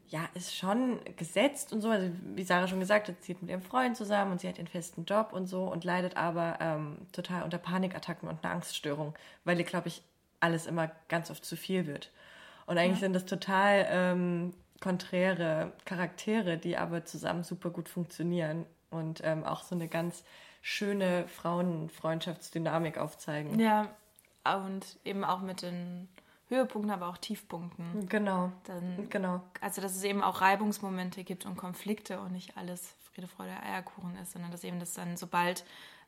[0.08, 1.88] ja, ist schon gesetzt und so.
[1.88, 4.68] Also, wie Sarah schon gesagt hat, zieht mit ihrem Freund zusammen und sie hat ihren
[4.68, 9.58] festen Job und so und leidet aber ähm, total unter Panikattacken und einer Angststörung, weil
[9.58, 10.02] ihr, glaube ich,
[10.40, 12.12] alles immer ganz oft zu viel wird.
[12.66, 13.06] Und eigentlich ja.
[13.06, 19.62] sind das total ähm, konträre Charaktere, die aber zusammen super gut funktionieren und ähm, auch
[19.62, 20.24] so eine ganz
[20.62, 23.58] schöne Frauenfreundschaftsdynamik aufzeigen.
[23.58, 23.88] Ja,
[24.44, 26.08] und eben auch mit den
[26.48, 28.08] Höhepunkten, aber auch Tiefpunkten.
[28.08, 28.52] Genau.
[28.64, 29.42] Dann, genau.
[29.60, 34.16] Also, dass es eben auch Reibungsmomente gibt und Konflikte und nicht alles Friede, Freude, Eierkuchen
[34.16, 35.64] ist, sondern dass eben das dann, sobald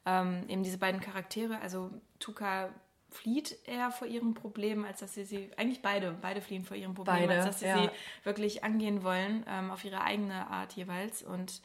[0.07, 1.91] ähm, eben diese beiden Charaktere, also
[2.21, 2.71] Tuka
[3.11, 6.95] flieht eher vor ihren Problemen, als dass sie sie, eigentlich beide, beide fliehen vor ihren
[6.95, 7.83] Problemen, beide, als dass sie ja.
[7.83, 7.91] sie
[8.25, 11.23] wirklich angehen wollen, ähm, auf ihre eigene Art jeweils.
[11.23, 11.63] Und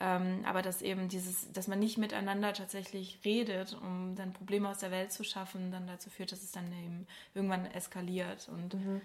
[0.00, 4.78] ähm, aber dass eben dieses, dass man nicht miteinander tatsächlich redet, um dann Probleme aus
[4.78, 9.00] der Welt zu schaffen, dann dazu führt, dass es dann eben irgendwann eskaliert und mhm.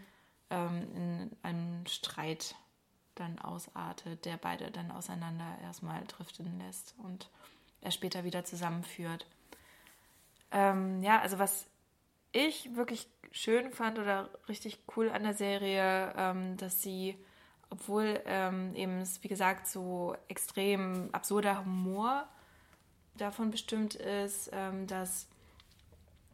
[0.50, 2.56] ähm, in einen Streit
[3.16, 7.30] dann ausartet, der beide dann auseinander erstmal driften lässt und
[7.82, 9.28] er später wieder zusammenführt.
[10.52, 11.68] Ähm, ja, also was
[12.32, 17.18] ich wirklich schön fand oder richtig cool an der Serie, ähm, dass sie
[17.70, 22.28] obwohl ähm, eben es, wie gesagt, so extrem absurder Humor
[23.16, 25.28] davon bestimmt ist, ähm, dass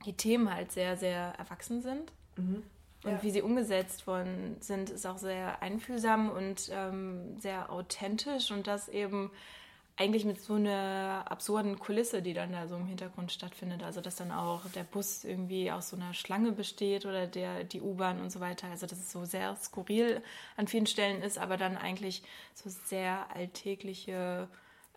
[0.05, 2.11] die Themen halt sehr, sehr erwachsen sind.
[2.37, 2.63] Mhm.
[3.03, 3.23] Und ja.
[3.23, 8.87] wie sie umgesetzt worden sind, ist auch sehr einfühlsam und ähm, sehr authentisch und das
[8.87, 9.29] eben
[9.97, 13.81] eigentlich mit so einer absurden Kulisse, die dann da so im Hintergrund stattfindet.
[13.81, 17.81] Also dass dann auch der Bus irgendwie aus so einer Schlange besteht oder der, die
[17.81, 18.67] U-Bahn und so weiter.
[18.67, 20.21] Also dass es so sehr skurril
[20.57, 22.23] an vielen Stellen ist, aber dann eigentlich
[22.53, 24.49] so sehr alltägliche,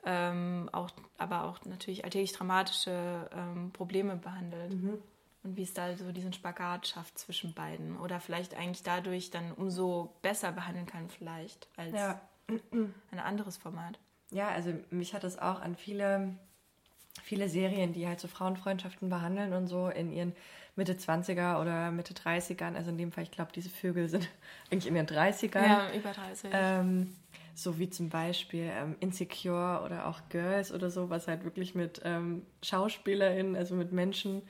[0.05, 4.75] ähm, auch, aber auch natürlich alltäglich dramatische ähm, Probleme behandelt.
[4.75, 4.99] Mhm.
[5.45, 7.97] Und wie es da so diesen Spagat schafft zwischen beiden.
[8.01, 12.21] Oder vielleicht eigentlich dadurch dann umso besser behandeln kann, vielleicht, als ja.
[12.49, 14.01] ein anderes Format
[14.31, 16.35] ja, also mich hat es auch an viele,
[17.23, 20.35] viele Serien, die halt so Frauenfreundschaften behandeln und so in ihren
[20.77, 24.29] Mitte 20er oder Mitte 30ern, also in dem Fall, ich glaube, diese Vögel sind
[24.71, 25.67] eigentlich in ihren 30ern.
[25.67, 26.51] Ja, über 30.
[26.53, 27.17] Ähm,
[27.55, 32.01] so wie zum Beispiel ähm, Insecure oder auch Girls oder so, was halt wirklich mit
[32.05, 34.43] ähm, SchauspielerInnen, also mit Menschen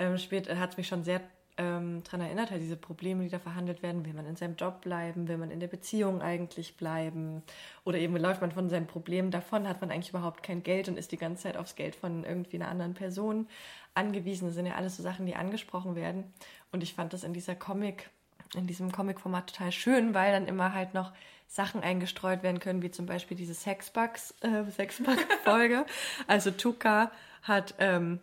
[0.00, 1.20] ähm, spielt, hat es mich schon sehr
[1.58, 4.04] ähm, daran erinnert hat, diese Probleme, die da verhandelt werden.
[4.04, 5.28] Will man in seinem Job bleiben?
[5.28, 7.42] Will man in der Beziehung eigentlich bleiben?
[7.84, 9.66] Oder eben läuft man von seinen Problemen davon?
[9.66, 12.56] Hat man eigentlich überhaupt kein Geld und ist die ganze Zeit aufs Geld von irgendwie
[12.56, 13.48] einer anderen Person
[13.94, 14.46] angewiesen?
[14.48, 16.24] Das sind ja alles so Sachen, die angesprochen werden.
[16.72, 18.10] Und ich fand das in dieser Comic,
[18.54, 21.12] in diesem Comic-Format total schön, weil dann immer halt noch
[21.48, 25.86] Sachen eingestreut werden können, wie zum Beispiel diese Sexbugs, äh, Sexbug-Folge.
[26.26, 27.10] also Tuka
[27.42, 28.20] hat ähm,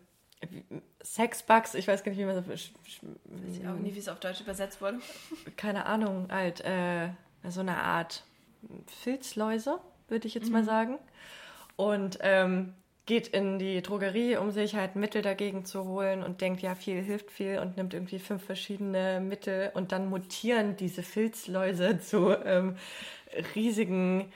[1.04, 2.47] Sexbugs, ich weiß gar nicht, wie man das.
[2.47, 2.72] Weiß
[3.58, 4.99] ich auch nicht, wie es auf Deutsch übersetzt wurde.
[5.58, 7.10] Keine Ahnung, halt, äh,
[7.49, 8.24] so eine Art
[9.01, 10.54] Filzläuse, würde ich jetzt mhm.
[10.54, 10.97] mal sagen.
[11.76, 12.74] Und ähm,
[13.06, 17.01] geht in die Drogerie, um sich halt Mittel dagegen zu holen und denkt, ja, viel
[17.01, 22.78] hilft viel und nimmt irgendwie fünf verschiedene Mittel und dann mutieren diese Filzläuse zu ähm,
[23.56, 24.32] riesigen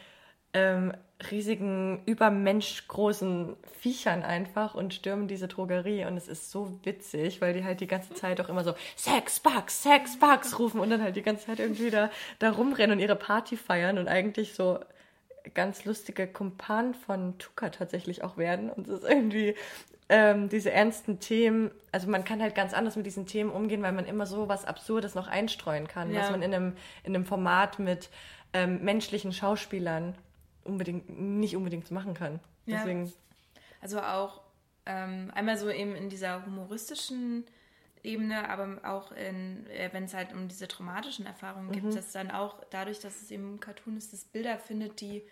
[0.54, 0.94] ähm,
[1.32, 6.06] riesigen, übermenschgroßen Viechern einfach und stürmen diese Drogerie.
[6.06, 9.40] Und es ist so witzig, weil die halt die ganze Zeit auch immer so Sex
[9.40, 13.00] Bugs, Sex Bugs rufen und dann halt die ganze Zeit irgendwie da, da rumrennen und
[13.00, 14.80] ihre Party feiern und eigentlich so
[15.54, 18.70] ganz lustige Kumpan von Tuka tatsächlich auch werden.
[18.70, 19.56] Und es ist irgendwie
[20.10, 23.92] ähm, diese ernsten Themen, also man kann halt ganz anders mit diesen Themen umgehen, weil
[23.92, 26.22] man immer so was Absurdes noch einstreuen kann, ja.
[26.22, 28.10] was man in einem, in einem Format mit
[28.54, 30.16] ähm, menschlichen Schauspielern
[30.68, 32.40] unbedingt nicht unbedingt machen kann.
[32.66, 32.78] Ja.
[32.78, 33.12] Deswegen.
[33.82, 34.42] Also auch
[34.86, 37.46] ähm, einmal so eben in dieser humoristischen
[38.04, 41.74] Ebene, aber auch in, äh, wenn es halt um diese traumatischen Erfahrungen mhm.
[41.74, 45.24] gibt, dass dann auch dadurch, dass es eben ein Cartoon ist, das Bilder findet, die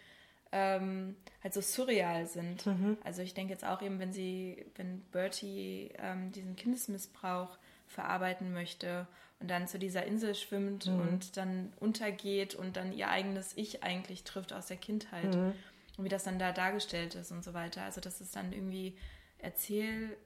[0.52, 2.66] ähm, halt so surreal sind.
[2.66, 2.98] Mhm.
[3.04, 7.58] Also ich denke jetzt auch eben, wenn sie, wenn Bertie ähm, diesen Kindesmissbrauch
[7.88, 9.08] verarbeiten möchte
[9.40, 11.00] und dann zu dieser Insel schwimmt mhm.
[11.00, 15.54] und dann untergeht und dann ihr eigenes Ich eigentlich trifft aus der Kindheit mhm.
[15.98, 17.84] und wie das dann da dargestellt ist und so weiter.
[17.84, 18.98] Also dass es dann irgendwie
[19.38, 20.18] Erzählstile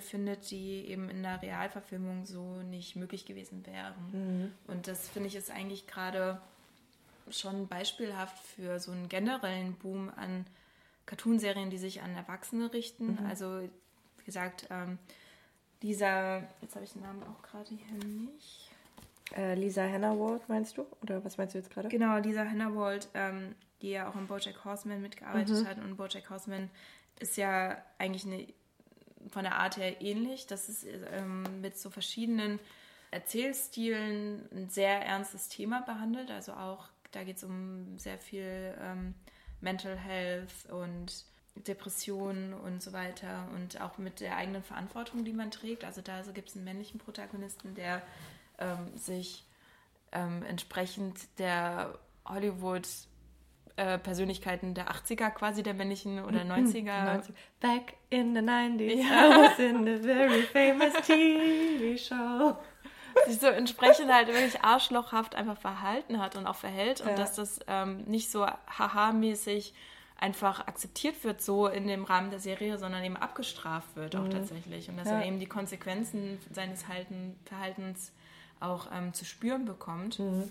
[0.00, 3.94] findet, die eben in der Realverfilmung so nicht möglich gewesen wären.
[4.12, 4.52] Mhm.
[4.66, 6.40] Und das finde ich ist eigentlich gerade
[7.30, 10.46] schon beispielhaft für so einen generellen Boom an
[11.06, 13.12] Cartoonserien, die sich an Erwachsene richten.
[13.12, 13.26] Mhm.
[13.26, 14.98] Also, wie gesagt, ähm,
[15.80, 18.70] Lisa, jetzt habe ich den Namen auch gerade hier nicht.
[19.36, 20.86] Äh, Lisa Hannawald meinst du?
[21.02, 21.88] Oder was meinst du jetzt gerade?
[21.88, 25.66] Genau, Lisa Hannawald, ähm, die ja auch in Bojack Horseman mitgearbeitet mhm.
[25.66, 25.78] hat.
[25.78, 26.70] Und Bojack Horseman
[27.20, 28.46] ist ja eigentlich eine,
[29.28, 30.46] von der Art her ähnlich.
[30.46, 32.58] Das ist ähm, mit so verschiedenen
[33.10, 36.30] Erzählstilen ein sehr ernstes Thema behandelt.
[36.30, 39.14] Also auch, da geht es um sehr viel ähm,
[39.60, 41.24] Mental Health und
[41.66, 45.84] Depressionen und so weiter und auch mit der eigenen Verantwortung, die man trägt.
[45.84, 48.02] Also da gibt es einen männlichen Protagonisten, der
[48.58, 49.44] ähm, sich
[50.12, 52.86] ähm, entsprechend der Hollywood
[53.76, 57.22] äh, Persönlichkeiten der 80er quasi, der männlichen oder 90er.
[57.60, 59.28] Back in the 90s, ja.
[59.28, 62.56] I was in a very famous TV show.
[63.26, 67.14] Sich so entsprechend halt wirklich arschlochhaft einfach verhalten hat und auch verhält und ja.
[67.14, 69.74] dass das ähm, nicht so haha-mäßig
[70.18, 74.30] einfach akzeptiert wird, so in dem Rahmen der Serie, sondern eben abgestraft wird auch mhm.
[74.30, 74.88] tatsächlich.
[74.88, 75.20] Und dass ja.
[75.20, 78.12] er eben die Konsequenzen seines Halten, Verhaltens
[78.60, 80.18] auch ähm, zu spüren bekommt.
[80.18, 80.50] Mhm.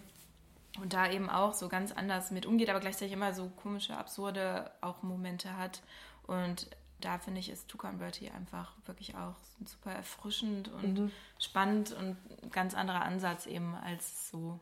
[0.82, 4.72] Und da eben auch so ganz anders mit umgeht, aber gleichzeitig immer so komische, absurde
[4.80, 5.82] auch Momente hat.
[6.28, 6.68] Und
[7.02, 11.12] da finde ich, ist Tukan Bertie einfach wirklich auch super erfrischend und mhm.
[11.40, 14.60] spannend und ein ganz anderer Ansatz eben als so.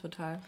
[0.00, 0.40] Total.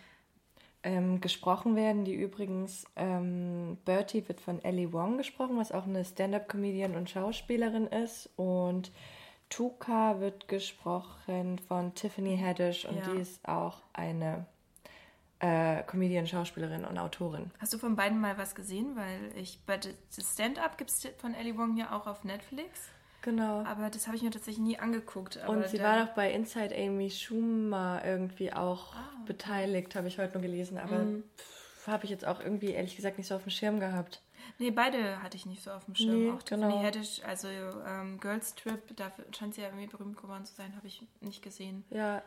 [0.82, 6.04] Ähm, gesprochen werden die übrigens, ähm, Bertie wird von Ellie Wong gesprochen, was auch eine
[6.04, 8.30] Stand-up-Comedian und Schauspielerin ist.
[8.36, 8.90] Und
[9.50, 13.12] Tuka wird gesprochen von Tiffany Haddish und ja.
[13.12, 14.46] die ist auch eine
[15.40, 17.50] äh, Comedian, Schauspielerin und Autorin.
[17.58, 18.96] Hast du von beiden mal was gesehen?
[18.96, 19.78] Weil ich bei
[20.10, 22.88] Stand-up gibt es von Ellie Wong ja auch auf Netflix.
[23.22, 23.64] Genau.
[23.64, 25.38] Aber das habe ich mir tatsächlich nie angeguckt.
[25.46, 29.24] und sie war doch bei Inside Amy Schumer irgendwie auch oh.
[29.26, 30.78] beteiligt, habe ich heute nur gelesen.
[30.78, 31.24] Aber mhm.
[31.86, 34.22] habe ich jetzt auch irgendwie ehrlich gesagt nicht so auf dem Schirm gehabt.
[34.58, 36.24] Nee, beide hatte ich nicht so auf dem Schirm.
[36.24, 36.82] Nee, auch Tiffany genau.
[36.82, 40.86] Haddish, also ähm, Girls Trip, da scheint sie ja irgendwie berühmt geworden zu sein, habe
[40.86, 41.84] ich nicht gesehen.
[41.90, 42.22] Ja,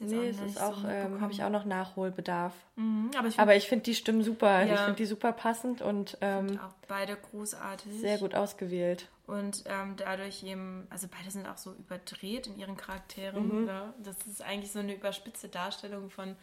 [0.00, 2.54] nee, es ist auch, so ähm, habe ich auch noch Nachholbedarf.
[2.76, 4.64] Mhm, aber ich finde find die Stimmen super.
[4.64, 4.74] Ja.
[4.74, 8.00] Ich finde die super passend und ähm, auch beide großartig.
[8.00, 9.08] Sehr gut ausgewählt.
[9.28, 13.60] Und ähm, dadurch eben, also beide sind auch so überdreht in ihren Charakteren.
[13.60, 13.64] Mhm.
[13.66, 13.94] Ne?
[14.02, 16.34] Das ist eigentlich so eine überspitzte Darstellung von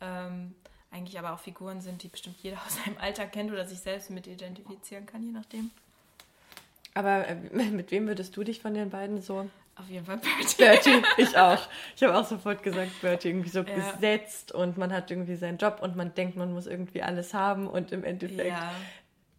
[0.00, 0.52] ähm,
[0.90, 4.10] eigentlich aber auch Figuren sind, die bestimmt jeder aus seinem Alltag kennt oder sich selbst
[4.10, 5.70] mit identifizieren kann, je nachdem.
[6.94, 7.36] Aber äh,
[7.70, 10.56] mit wem würdest du dich von den beiden so auf jeden Fall Bertie.
[10.56, 11.60] Bertie, ich auch.
[11.96, 13.74] Ich habe auch sofort gesagt, Bertie irgendwie so ja.
[13.74, 17.68] gesetzt und man hat irgendwie seinen Job und man denkt, man muss irgendwie alles haben
[17.68, 18.48] und im Endeffekt.
[18.48, 18.72] Ja.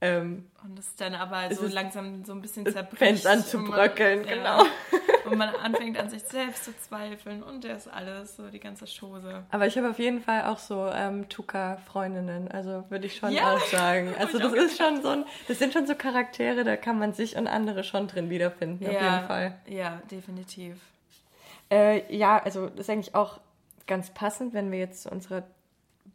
[0.02, 2.98] Ähm, und es dann aber so langsam so ein bisschen zerbricht.
[2.98, 4.64] Fängt an zu bröckeln, man, genau.
[4.64, 4.70] Ja.
[5.26, 8.86] Und man anfängt an sich selbst zu zweifeln und der ist alles, so die ganze
[8.86, 9.44] Chose.
[9.50, 13.56] Aber ich habe auf jeden Fall auch so ähm, Tuka-Freundinnen, also würde ich schon ja.
[13.56, 14.14] auch sagen.
[14.20, 17.38] Also das ist schon so ein, das sind schon so Charaktere, da kann man sich
[17.38, 18.90] und andere schon drin wiederfinden, ja.
[18.92, 19.56] auf jeden Fall.
[19.66, 20.76] Ja, definitiv.
[21.72, 23.40] Äh, ja, also das ist eigentlich auch
[23.88, 25.44] ganz passend, wenn wir jetzt zu unserer,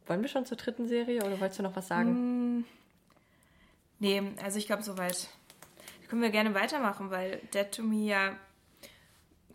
[0.07, 2.59] wollen wir schon zur dritten Serie oder wolltest du noch was sagen?
[2.59, 2.65] Mm,
[4.01, 5.29] nee, also ich glaube soweit.
[6.09, 8.37] Können wir gerne weitermachen, weil Dead to Me ja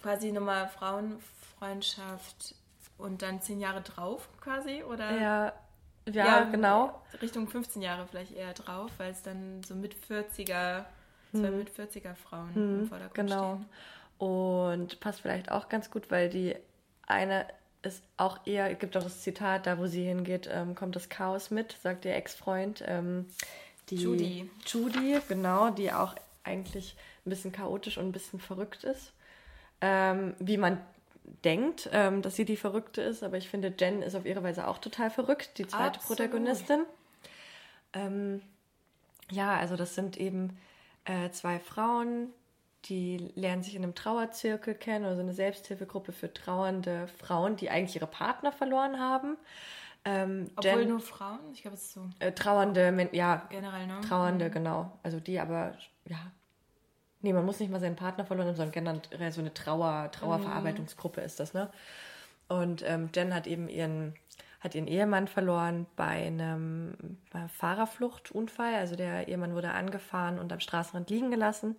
[0.02, 2.56] quasi nochmal Frauenfreundschaft
[2.98, 5.12] und dann zehn Jahre drauf quasi, oder?
[5.20, 5.54] Ja,
[6.08, 7.02] ja, ja, genau.
[7.22, 10.86] Richtung 15 Jahre vielleicht eher drauf, weil es dann so mit 40er,
[11.32, 11.58] zwei hm.
[11.58, 13.56] mit 40er Frauen hm, im Vordergrund genau.
[13.56, 13.66] stehen.
[14.18, 16.56] Und passt vielleicht auch ganz gut, weil die
[17.08, 17.48] eine
[17.82, 21.10] ist auch eher, es gibt auch das Zitat, da wo sie hingeht, ähm, kommt das
[21.10, 22.84] Chaos mit, sagt ihr Ex-Freund.
[22.88, 23.28] Ähm,
[23.90, 24.50] die Judy.
[24.66, 29.14] Judy, genau, die auch eigentlich ein bisschen chaotisch und ein bisschen verrückt ist
[29.82, 30.80] ähm, wie man
[31.44, 34.68] denkt, ähm, dass sie die Verrückte ist, aber ich finde, Jen ist auf ihre Weise
[34.68, 36.18] auch total verrückt, die zweite Absolut.
[36.18, 36.86] Protagonistin.
[37.94, 38.42] Ähm,
[39.32, 40.58] ja, also das sind eben
[41.06, 42.30] äh, zwei Frauen,
[42.86, 47.96] die lernen sich in einem Trauerzirkel kennen, also eine Selbsthilfegruppe für trauernde Frauen, die eigentlich
[47.96, 49.38] ihre Partner verloren haben.
[50.06, 51.40] Ähm, Obwohl Jen, nur Frauen?
[51.52, 52.10] Ich glaube, es ist so.
[52.20, 53.48] Äh, trauernde, ja.
[53.50, 54.02] Generell, ne?
[54.02, 54.52] Trauernde, mhm.
[54.52, 55.00] genau.
[55.04, 55.74] Also die aber,
[56.08, 56.32] ja,
[57.26, 61.22] Nee, man muss nicht mal seinen Partner verloren haben, sondern generell so eine Trauer, Trauerverarbeitungsgruppe
[61.22, 61.72] ist das, ne?
[62.48, 64.14] Und ähm, Jen hat eben ihren,
[64.60, 67.18] hat ihren Ehemann verloren bei einem
[67.52, 68.76] Fahrerfluchtunfall.
[68.76, 71.78] Also der Ehemann wurde angefahren und am Straßenrand liegen gelassen.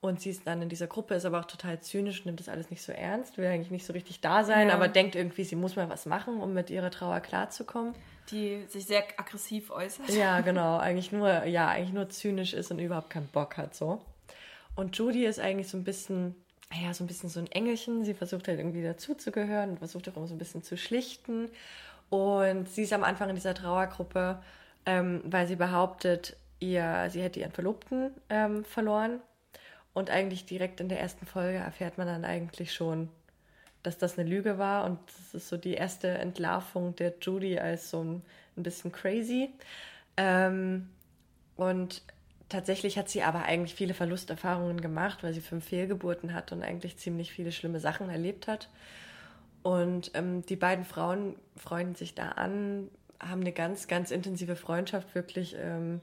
[0.00, 2.70] Und sie ist dann in dieser Gruppe, ist aber auch total zynisch, nimmt das alles
[2.70, 4.74] nicht so ernst, will eigentlich nicht so richtig da sein, ja.
[4.74, 7.94] aber denkt irgendwie, sie muss mal was machen, um mit ihrer Trauer klarzukommen.
[8.30, 10.10] Die sich sehr aggressiv äußert.
[10.10, 10.78] Ja, genau.
[10.78, 14.00] Eigentlich nur, ja, eigentlich nur zynisch ist und überhaupt keinen Bock hat so.
[14.74, 16.34] Und Judy ist eigentlich so ein bisschen,
[16.72, 18.04] ja, so ein bisschen so ein Engelchen.
[18.04, 21.48] Sie versucht halt irgendwie dazuzugehören und versucht auch immer so ein bisschen zu schlichten.
[22.10, 24.42] Und sie ist am Anfang in dieser Trauergruppe,
[24.84, 29.20] ähm, weil sie behauptet, ihr, sie hätte ihren Verlobten ähm, verloren.
[29.96, 33.08] Und eigentlich direkt in der ersten Folge erfährt man dann eigentlich schon,
[33.82, 34.84] dass das eine Lüge war.
[34.84, 38.22] Und das ist so die erste Entlarvung der Judy als so ein,
[38.56, 39.48] ein bisschen crazy.
[40.18, 40.90] Ähm,
[41.56, 42.02] und
[42.48, 46.96] Tatsächlich hat sie aber eigentlich viele Verlusterfahrungen gemacht, weil sie fünf Fehlgeburten hat und eigentlich
[46.96, 48.68] ziemlich viele schlimme Sachen erlebt hat.
[49.64, 52.88] Und ähm, die beiden Frauen freunden sich da an,
[53.18, 56.02] haben eine ganz, ganz intensive Freundschaft, wirklich ähm,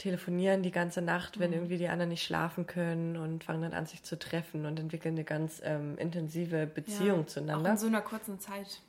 [0.00, 1.56] telefonieren die ganze Nacht, wenn mhm.
[1.56, 5.14] irgendwie die anderen nicht schlafen können und fangen dann an, sich zu treffen und entwickeln
[5.14, 7.68] eine ganz ähm, intensive Beziehung ja, zueinander.
[7.68, 8.80] Auch in so einer kurzen Zeit.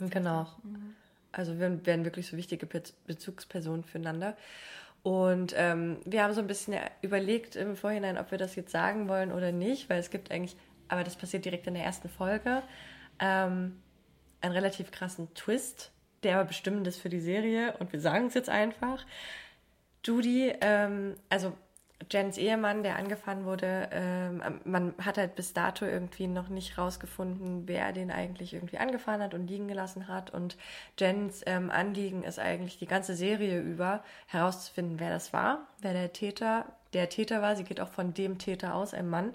[0.00, 0.46] Genau.
[0.64, 0.94] Mhm.
[1.30, 4.36] Also wir werden wirklich so wichtige Bezugspersonen füreinander.
[5.04, 9.08] Und ähm, wir haben so ein bisschen überlegt im Vorhinein, ob wir das jetzt sagen
[9.08, 10.56] wollen oder nicht, weil es gibt eigentlich,
[10.88, 12.62] aber das passiert direkt in der ersten Folge,
[13.20, 13.80] ähm,
[14.40, 15.92] einen relativ krassen Twist,
[16.24, 17.76] der aber bestimmend ist für die Serie.
[17.78, 19.06] Und wir sagen es jetzt einfach.
[20.04, 21.52] Judy, ähm, also
[22.10, 27.68] Jens Ehemann, der angefahren wurde, ähm, man hat halt bis dato irgendwie noch nicht rausgefunden,
[27.68, 30.30] wer den eigentlich irgendwie angefahren hat und liegen gelassen hat.
[30.30, 30.56] Und
[30.98, 36.12] Jens ähm, Anliegen ist eigentlich die ganze Serie über herauszufinden, wer das war, wer der
[36.12, 37.54] Täter, der Täter war.
[37.54, 39.34] Sie geht auch von dem Täter aus, einem Mann.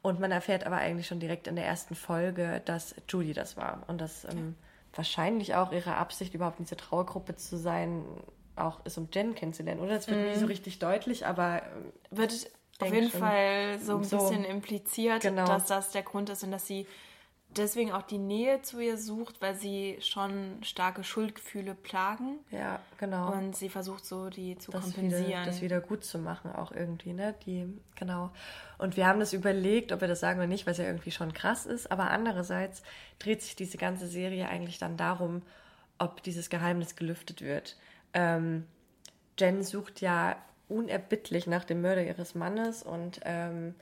[0.00, 3.82] Und man erfährt aber eigentlich schon direkt in der ersten Folge, dass Judy das war.
[3.88, 4.54] Und dass ähm,
[4.94, 8.04] wahrscheinlich auch ihre Absicht, überhaupt in dieser Trauergruppe zu sein,
[8.58, 9.94] auch ist, um Jen kennenzulernen, oder?
[9.94, 10.28] Das wird mm.
[10.28, 10.46] nie so mhm.
[10.46, 11.62] richtig deutlich, aber.
[11.62, 12.50] Ähm, wird
[12.80, 15.46] auf jeden schon, Fall so ein so, bisschen impliziert, genau.
[15.46, 16.86] dass das der Grund ist und dass sie
[17.56, 22.38] deswegen auch die Nähe zu ihr sucht, weil sie schon starke Schuldgefühle plagen.
[22.50, 23.32] Ja, genau.
[23.32, 25.26] Und sie versucht so, die zu das kompensieren.
[25.26, 27.34] Wieder, das wieder gut zu machen, auch irgendwie, ne?
[27.46, 28.30] Die, genau.
[28.76, 31.10] Und wir haben das überlegt, ob wir das sagen oder nicht, weil es ja irgendwie
[31.10, 31.90] schon krass ist.
[31.90, 32.82] Aber andererseits
[33.18, 35.42] dreht sich diese ganze Serie eigentlich dann darum,
[35.98, 37.76] ob dieses Geheimnis gelüftet wird.
[38.14, 38.66] Ähm,
[39.38, 40.36] Jen sucht ja
[40.68, 43.74] unerbittlich nach dem Mörder ihres Mannes und ähm,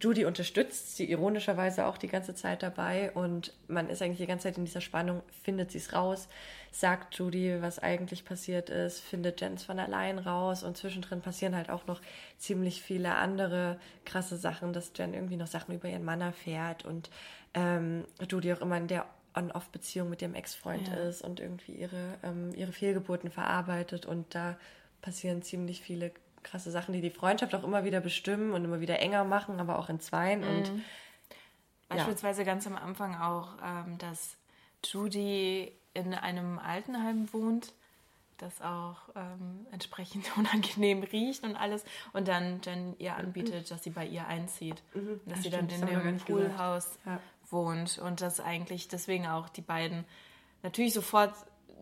[0.00, 4.44] Judy unterstützt sie ironischerweise auch die ganze Zeit dabei und man ist eigentlich die ganze
[4.44, 6.28] Zeit in dieser Spannung, findet sie es raus,
[6.70, 11.68] sagt Judy, was eigentlich passiert ist, findet Jens von allein raus und zwischendrin passieren halt
[11.68, 12.00] auch noch
[12.36, 17.10] ziemlich viele andere krasse Sachen, dass Jen irgendwie noch Sachen über ihren Mann erfährt und
[17.54, 19.04] ähm, Judy auch immer in der
[19.34, 20.94] On-Off-Beziehung mit ihrem Ex-Freund ja.
[20.94, 24.06] ist und irgendwie ihre, ähm, ihre Fehlgeburten verarbeitet.
[24.06, 24.56] Und da
[25.02, 26.12] passieren ziemlich viele
[26.42, 29.78] krasse Sachen, die die Freundschaft auch immer wieder bestimmen und immer wieder enger machen, aber
[29.78, 30.40] auch in Zweien.
[30.40, 30.56] Mhm.
[30.56, 30.72] Und,
[31.88, 32.46] Beispielsweise ja.
[32.46, 34.36] ganz am Anfang auch, ähm, dass
[34.84, 37.72] Judy in einem Altenheim wohnt,
[38.36, 41.84] das auch ähm, entsprechend unangenehm riecht und alles.
[42.12, 44.82] Und dann Jen ihr anbietet, dass sie bei ihr einzieht.
[44.94, 45.20] Mhm.
[45.26, 47.20] Dass ja, sie dann in dem Poolhaus ja
[47.50, 50.04] wohnt und dass eigentlich deswegen auch die beiden
[50.62, 51.32] natürlich sofort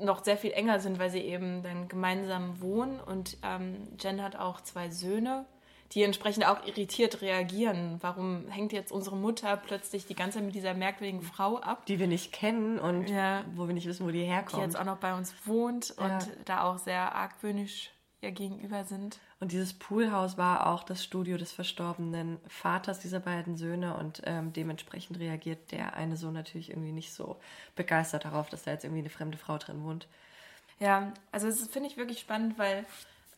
[0.01, 4.37] noch sehr viel enger sind, weil sie eben dann gemeinsam wohnen und ähm, Jen hat
[4.37, 5.47] auch zwei Söhne,
[5.93, 7.99] die entsprechend auch irritiert reagieren.
[8.01, 11.87] Warum hängt jetzt unsere Mutter plötzlich die ganze Zeit mit dieser merkwürdigen Frau ab?
[11.87, 14.63] Die wir nicht kennen und ja, wo wir nicht wissen, wo die herkommt.
[14.63, 16.05] Die jetzt auch noch bei uns wohnt ja.
[16.05, 17.93] und da auch sehr argwöhnisch
[18.27, 19.19] ihr gegenüber sind.
[19.41, 24.53] Und dieses Poolhaus war auch das Studio des verstorbenen Vaters dieser beiden Söhne und ähm,
[24.53, 27.37] dementsprechend reagiert der eine Sohn natürlich irgendwie nicht so
[27.75, 30.07] begeistert darauf, dass da jetzt irgendwie eine fremde Frau drin wohnt.
[30.79, 32.85] Ja, also das finde ich wirklich spannend, weil,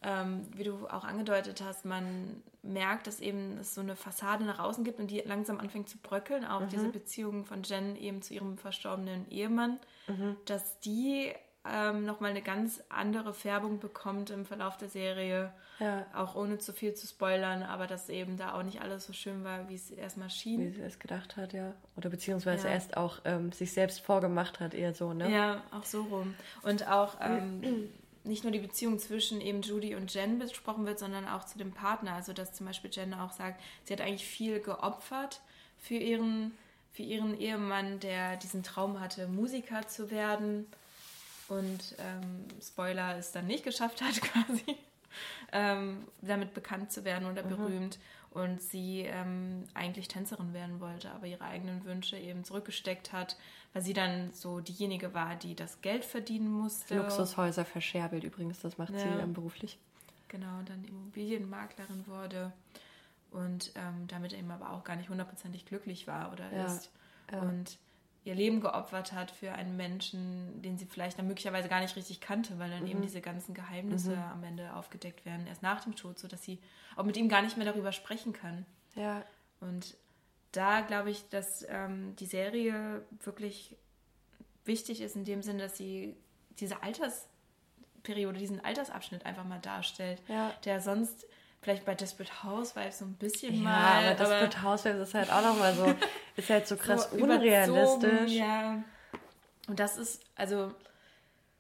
[0.02, 4.58] ähm, wie du auch angedeutet hast, man merkt, dass eben es so eine Fassade nach
[4.58, 6.68] außen gibt und die langsam anfängt zu bröckeln, auch mhm.
[6.68, 9.78] diese Beziehung von Jen eben zu ihrem verstorbenen Ehemann,
[10.08, 10.36] mhm.
[10.46, 11.32] dass die
[11.64, 15.52] ähm, nochmal eine ganz andere Färbung bekommt im Verlauf der Serie.
[15.78, 16.06] Ja.
[16.14, 19.44] Auch ohne zu viel zu spoilern, aber dass eben da auch nicht alles so schön
[19.44, 20.60] war, wie es erstmal schien.
[20.60, 21.74] Wie sie es gedacht hat, ja.
[21.96, 22.74] Oder beziehungsweise ja.
[22.74, 25.30] erst auch ähm, sich selbst vorgemacht hat, eher so, ne?
[25.30, 26.34] Ja, auch so rum.
[26.62, 27.90] Und auch ähm,
[28.24, 31.72] nicht nur die Beziehung zwischen eben Judy und Jen besprochen wird, sondern auch zu dem
[31.72, 32.14] Partner.
[32.14, 35.40] Also dass zum Beispiel Jen auch sagt, sie hat eigentlich viel geopfert
[35.76, 36.52] für ihren,
[36.92, 40.66] für ihren Ehemann, der diesen Traum hatte, Musiker zu werden
[41.48, 44.76] und ähm, Spoiler es dann nicht geschafft hat quasi,
[45.52, 47.48] ähm, damit bekannt zu werden oder mhm.
[47.48, 47.98] berühmt.
[48.30, 53.36] und sie ähm, eigentlich Tänzerin werden wollte, aber ihre eigenen Wünsche eben zurückgesteckt hat,
[53.72, 56.96] weil sie dann so diejenige war, die das Geld verdienen musste.
[56.96, 59.00] Luxushäuser verscherbelt übrigens, das macht ja.
[59.00, 59.78] sie ähm, beruflich.
[60.28, 62.52] Genau, dann Immobilienmaklerin wurde
[63.30, 66.66] und ähm, damit eben aber auch gar nicht hundertprozentig glücklich war oder ja.
[66.66, 66.90] ist.
[67.32, 67.40] Ja.
[67.40, 67.78] Und
[68.28, 72.20] ihr Leben geopfert hat für einen Menschen, den sie vielleicht dann möglicherweise gar nicht richtig
[72.20, 72.90] kannte, weil dann mhm.
[72.90, 74.22] eben diese ganzen Geheimnisse mhm.
[74.22, 76.60] am Ende aufgedeckt werden, erst nach dem Tod, sodass sie
[76.94, 78.66] auch mit ihm gar nicht mehr darüber sprechen kann.
[78.94, 79.24] Ja.
[79.60, 79.96] Und
[80.52, 83.76] da glaube ich, dass ähm, die Serie wirklich
[84.64, 86.14] wichtig ist in dem Sinne, dass sie
[86.60, 90.52] diese Altersperiode, diesen Altersabschnitt einfach mal darstellt, ja.
[90.64, 91.26] der sonst
[91.60, 94.04] vielleicht bei Desperate Housewives so ein bisschen ja, mal.
[94.04, 95.94] aber Desperate Housewives ist halt auch nochmal so,
[96.36, 98.32] ist halt so krass so unrealistisch.
[98.32, 98.82] Ja.
[99.66, 100.72] Und das ist, also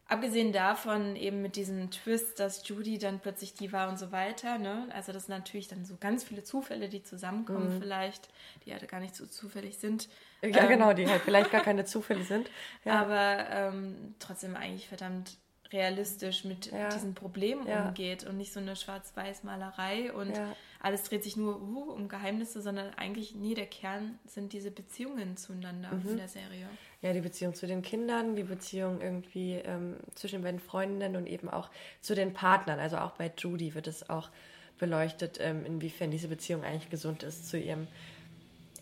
[0.08, 4.58] abgesehen davon eben mit diesem Twist, dass Judy dann plötzlich die war und so weiter,
[4.58, 4.88] ne?
[4.94, 7.80] Also das sind natürlich dann so ganz viele Zufälle, die zusammenkommen mhm.
[7.80, 8.28] vielleicht,
[8.64, 10.08] die halt gar nicht so zufällig sind.
[10.40, 12.50] Ja, ähm, genau, die halt vielleicht gar keine Zufälle sind.
[12.84, 13.02] Ja.
[13.02, 15.36] Aber ähm, trotzdem eigentlich verdammt
[15.72, 16.88] realistisch mit ja.
[16.88, 17.88] diesen Problemen ja.
[17.88, 20.54] umgeht und nicht so eine Schwarz-Weiß-Malerei und ja.
[20.80, 25.36] alles dreht sich nur uh, um Geheimnisse, sondern eigentlich nie der Kern sind diese Beziehungen
[25.36, 26.10] zueinander mhm.
[26.10, 26.68] in der Serie.
[27.02, 31.26] Ja, die Beziehung zu den Kindern, die Beziehung irgendwie ähm, zwischen den beiden Freundinnen und
[31.26, 32.80] eben auch zu den Partnern.
[32.80, 34.30] Also auch bei Judy wird es auch
[34.78, 37.88] beleuchtet, ähm, inwiefern diese Beziehung eigentlich gesund ist zu ihrem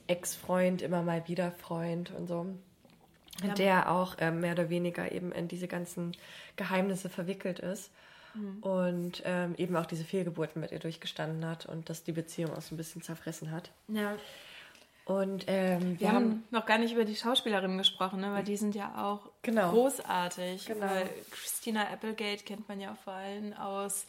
[0.07, 2.47] Ex-Freund, immer mal wieder Freund und so
[3.43, 3.55] ja.
[3.55, 6.13] der auch äh, mehr oder weniger eben in diese ganzen
[6.57, 7.91] Geheimnisse verwickelt ist
[8.35, 8.59] mhm.
[8.63, 12.63] und ähm, eben auch diese Fehlgeburten mit ihr durchgestanden hat und dass die Beziehung auch
[12.63, 13.71] so ein bisschen zerfressen hat.
[13.89, 14.17] Ja.
[15.05, 18.33] Und ähm, wir, wir haben, haben, noch gar nicht über die Schauspielerinnen gesprochen, ne?
[18.33, 19.71] weil die sind ja auch genau.
[19.71, 20.67] großartig.
[20.67, 20.81] Genau.
[20.81, 24.07] Weil Christina Applegate kennt man ja vor allem aus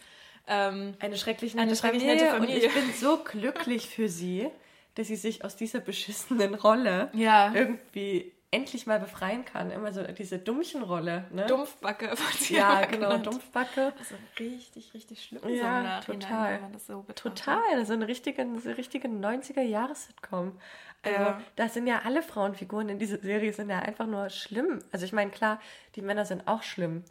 [0.47, 2.55] ähm, eine schrecklich nette, eine nette Familie.
[2.55, 4.49] Und ich bin so glücklich für sie,
[4.95, 7.53] dass sie sich aus dieser beschissenen Rolle ja.
[7.53, 9.71] irgendwie endlich mal befreien kann.
[9.71, 11.25] Immer so diese Dummchenrolle.
[11.31, 11.45] Ne?
[11.45, 12.09] Dumpfbacke.
[12.49, 13.25] Ja, genau, genannt.
[13.25, 13.93] Dumpfbacke.
[13.97, 15.47] Also richtig, richtig schlimm.
[15.47, 16.59] Ja, so total.
[16.77, 20.59] So total, so eine richtige, so richtige 90er-Jahres-Sitcom.
[21.03, 21.41] Also, ja.
[21.55, 24.79] da sind ja alle Frauenfiguren in dieser Serie sind ja einfach nur schlimm.
[24.91, 25.59] Also ich meine, klar,
[25.95, 27.03] die Männer sind auch schlimm.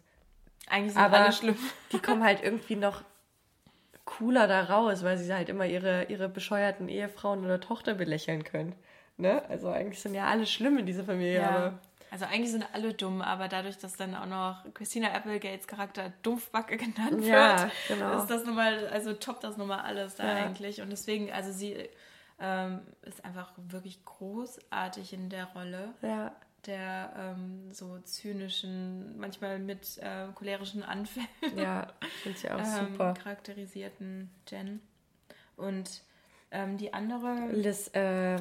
[0.68, 1.56] Eigentlich sind aber alle schlimm.
[1.92, 3.02] Die kommen halt irgendwie noch
[4.04, 8.74] cooler da raus, weil sie halt immer ihre, ihre bescheuerten Ehefrauen oder Tochter belächeln können.
[9.18, 9.42] Ne?
[9.48, 11.40] Also eigentlich sind ja alle schlimm in dieser Familie.
[11.40, 11.78] Ja.
[12.10, 16.76] Also eigentlich sind alle dumm, aber dadurch, dass dann auch noch Christina Applegates Charakter Dumpfbacke
[16.76, 18.20] genannt ja, wird, genau.
[18.20, 20.44] ist das nochmal, also toppt das nochmal alles da ja.
[20.44, 20.80] eigentlich.
[20.80, 21.88] Und deswegen, also sie
[22.38, 25.94] ähm, ist einfach wirklich großartig in der Rolle.
[26.02, 26.32] Ja.
[26.66, 31.28] Der ähm, so zynischen, manchmal mit äh, cholerischen Anfällen.
[31.56, 31.92] Ja,
[32.24, 33.14] ähm, super.
[33.14, 34.80] Charakterisierten Jen.
[35.56, 36.02] Und
[36.50, 37.52] ähm, die andere.
[37.52, 38.36] Liz, äh,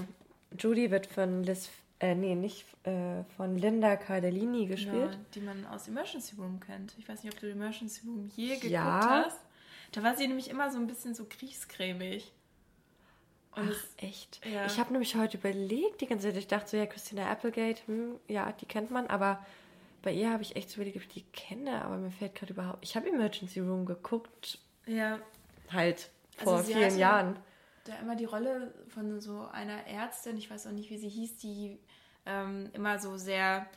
[0.58, 5.12] Judy wird von Liz, äh, nee, nicht äh, von Linda Cardellini gespielt.
[5.12, 6.94] Genau, die man aus Emergency Room kennt.
[6.98, 9.26] Ich weiß nicht, ob du Emergency Room je geguckt ja.
[9.26, 9.40] hast.
[9.92, 11.24] Da war sie nämlich immer so ein bisschen so.
[13.56, 14.46] Und Ach, echt?
[14.46, 14.66] Ja.
[14.66, 18.20] Ich habe nämlich heute überlegt, die ganze Zeit, ich dachte so, ja, Christina Applegate, hm,
[18.28, 19.46] ja, die kennt man, aber
[20.02, 22.52] bei ihr habe ich echt so überlegt, ob ich die kenne, aber mir fällt gerade
[22.52, 22.80] überhaupt.
[22.84, 24.60] Ich habe Emergency Room geguckt.
[24.86, 25.20] Ja.
[25.72, 27.38] Halt vor also vielen Jahren
[27.86, 31.38] da immer die Rolle von so einer Ärztin, ich weiß auch nicht, wie sie hieß,
[31.38, 31.80] die
[32.26, 33.68] ähm, immer so sehr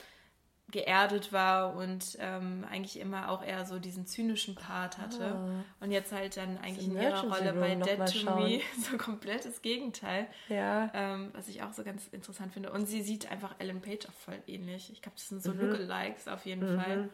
[0.70, 5.24] geerdet war und ähm, eigentlich immer auch eher so diesen zynischen Part hatte.
[5.24, 5.64] Ah.
[5.80, 10.26] Und jetzt halt dann eigentlich in ihrer Rolle bei Dead to Me so komplettes Gegenteil.
[10.48, 10.90] Ja.
[10.92, 12.70] Ähm, was ich auch so ganz interessant finde.
[12.70, 14.92] Und sie sieht einfach Ellen Page auch voll ähnlich.
[14.92, 15.61] Ich glaube, das sind so mhm.
[15.61, 16.80] Lookalikes auf jeden mhm.
[16.80, 17.09] Fall.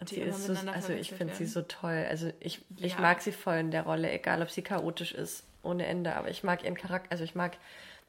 [0.00, 2.06] Und die ist so, also ich finde sie so toll.
[2.08, 2.86] Also ich, ja.
[2.86, 6.16] ich mag sie voll in der Rolle, egal ob sie chaotisch ist ohne Ende.
[6.16, 7.56] Aber ich mag ihren Charakter, also ich mag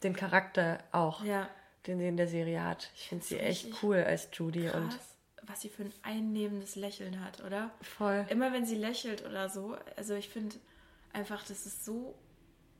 [0.04, 1.48] den Charakter auch, ja.
[1.88, 2.92] den sie in der Serie hat.
[2.96, 4.68] Ich finde sie echt cool als Judy.
[4.68, 5.00] Krass, und
[5.44, 7.72] was sie für ein einnehmendes Lächeln hat, oder?
[7.82, 8.26] Voll.
[8.30, 9.78] Immer wenn sie lächelt oder so.
[9.96, 10.56] Also ich finde
[11.14, 12.16] einfach, das ist so,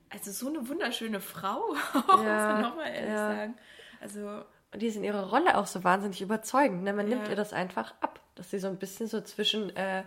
[0.10, 3.36] also so eine wunderschöne Frau, ja, muss man nochmal ehrlich ja.
[3.36, 3.58] sagen.
[4.02, 4.46] Also
[4.76, 6.84] und die ist in ihrer Rolle auch so wahnsinnig überzeugend.
[6.84, 6.92] Ne?
[6.92, 7.16] Man ja.
[7.16, 10.04] nimmt ihr das einfach ab, dass sie so ein bisschen so zwischen äh,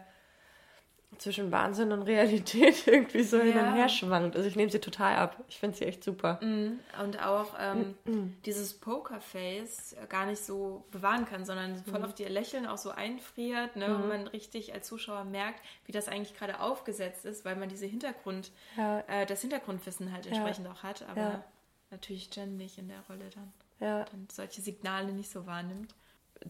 [1.16, 3.44] zwischen Wahnsinn und Realität irgendwie so ja.
[3.44, 4.36] hin und her schwankt.
[4.36, 5.42] Also ich nehme sie total ab.
[5.48, 6.38] Ich finde sie echt super.
[6.42, 6.78] Mm.
[7.02, 8.36] Und auch ähm, mm.
[8.44, 12.04] dieses Pokerface gar nicht so bewahren kann, sondern voll mm.
[12.04, 13.94] auf ihr Lächeln auch so einfriert, ne?
[13.96, 17.86] und man richtig als Zuschauer merkt, wie das eigentlich gerade aufgesetzt ist, weil man diese
[17.86, 19.00] Hintergrund, ja.
[19.08, 20.72] äh, das Hintergrundwissen halt entsprechend ja.
[20.72, 21.44] auch hat, aber
[21.90, 23.52] natürlich Jen nicht in der Rolle dann.
[23.80, 24.04] Ja.
[24.04, 25.94] Dann solche Signale nicht so wahrnimmt.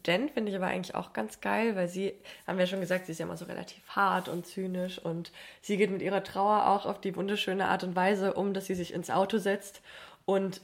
[0.06, 2.14] Jen finde ich aber eigentlich auch ganz geil, weil sie,
[2.46, 5.32] haben wir ja schon gesagt, sie ist ja immer so relativ hart und zynisch und
[5.62, 8.74] sie geht mit ihrer Trauer auch auf die wunderschöne Art und Weise um, dass sie
[8.74, 9.80] sich ins Auto setzt
[10.24, 10.60] und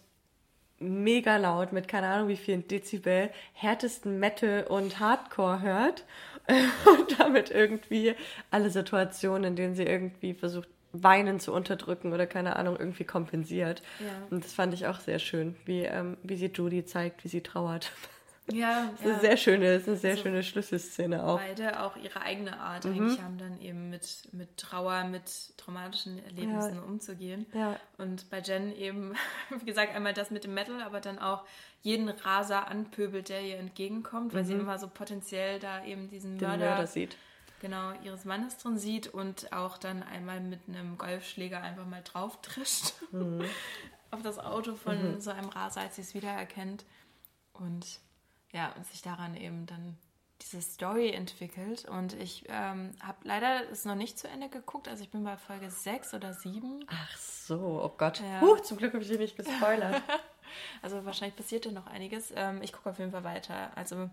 [0.79, 6.05] mega laut mit keine Ahnung wie vielen Dezibel härtesten Metal und Hardcore hört
[6.47, 8.14] und damit irgendwie
[8.51, 13.83] alle Situationen, in denen sie irgendwie versucht Weinen zu unterdrücken oder keine Ahnung irgendwie kompensiert.
[13.99, 14.07] Ja.
[14.31, 17.41] Und das fand ich auch sehr schön, wie, ähm, wie sie Judy zeigt, wie sie
[17.41, 17.91] trauert.
[18.53, 21.38] Ja, das ist eine sehr schöne, ist eine sehr also schöne Schlüsselszene auch.
[21.38, 22.92] Beide auch ihre eigene Art mhm.
[22.92, 26.82] eigentlich haben dann eben mit, mit Trauer, mit traumatischen Erlebnissen ja.
[26.82, 27.47] umzugehen.
[27.55, 27.80] Ja.
[27.97, 29.14] Und bei Jen eben,
[29.61, 31.45] wie gesagt, einmal das mit dem Metal, aber dann auch
[31.80, 34.47] jeden Raser anpöbelt, der ihr entgegenkommt, weil mhm.
[34.47, 37.16] sie immer so potenziell da eben diesen Den Mörder, Mörder sieht.
[37.61, 42.42] Genau, ihres Mannes drin sieht und auch dann einmal mit einem Golfschläger einfach mal drauf
[42.42, 43.42] trischt mhm.
[44.11, 45.20] auf das Auto von mhm.
[45.20, 46.84] so einem Raser, als sie es wiedererkennt.
[47.55, 48.01] Und
[48.55, 49.98] ja, und sich daran eben dann
[50.40, 51.86] diese Story entwickelt.
[51.86, 54.88] Und ich ähm, habe leider es noch nicht zu Ende geguckt.
[54.88, 56.84] Also ich bin bei Folge 6 oder 7.
[56.86, 58.20] Ach so, oh Gott.
[58.20, 58.40] Ja.
[58.40, 60.02] Huh, zum Glück habe ich dich nicht gespoilert.
[60.82, 62.32] also wahrscheinlich passiert da noch einiges.
[62.34, 63.76] Ähm, ich gucke auf jeden Fall weiter.
[63.76, 64.09] Also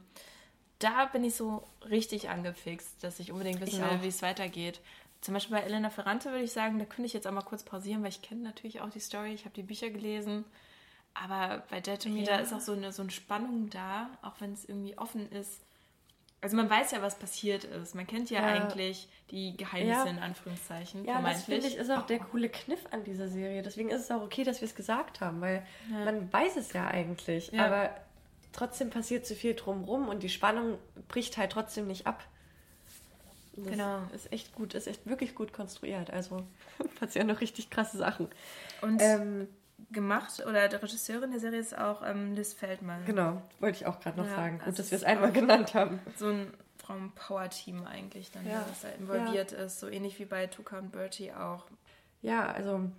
[0.79, 4.79] da bin ich so richtig angefixt, dass ich unbedingt wissen will, wie es weitergeht.
[5.21, 7.61] Zum Beispiel bei Elena Ferrante würde ich sagen, da könnte ich jetzt auch mal kurz
[7.61, 10.45] pausieren, weil ich kenne natürlich auch die Story, ich habe die Bücher gelesen.
[11.13, 12.37] Aber bei Dead to Me, ja.
[12.37, 15.61] da ist auch so eine, so eine Spannung da, auch wenn es irgendwie offen ist.
[16.39, 17.93] Also man weiß ja, was passiert ist.
[17.93, 18.47] Man kennt ja, ja.
[18.47, 20.05] eigentlich die Geheimnisse ja.
[20.05, 21.05] in Anführungszeichen.
[21.05, 23.61] Ja, das finde ich ist auch der coole Kniff an dieser Serie.
[23.61, 26.87] Deswegen ist es auch okay, dass wir es gesagt haben, weil man weiß es ja
[26.87, 27.57] eigentlich.
[27.59, 27.91] Aber
[28.53, 32.23] trotzdem passiert zu viel drumrum und die Spannung bricht halt trotzdem nicht ab.
[33.55, 34.01] Das genau.
[34.13, 36.09] Ist echt gut, ist echt wirklich gut konstruiert.
[36.09, 36.43] Also
[36.99, 38.29] passieren noch richtig krasse Sachen.
[38.81, 39.47] Und ähm,
[39.91, 43.05] gemacht oder der Regisseurin der Serie ist auch ähm, Liz Feldmann.
[43.05, 44.61] Genau, wollte ich auch gerade noch ja, sagen.
[44.63, 45.99] Gut, dass wir es einmal genannt haben.
[46.15, 48.65] So ein Frauen-Power-Team eigentlich dann, ja.
[48.69, 49.59] was da involviert ja.
[49.59, 49.79] ist.
[49.79, 51.65] So ähnlich wie bei Tuka und Bertie auch.
[52.21, 52.89] Ja, also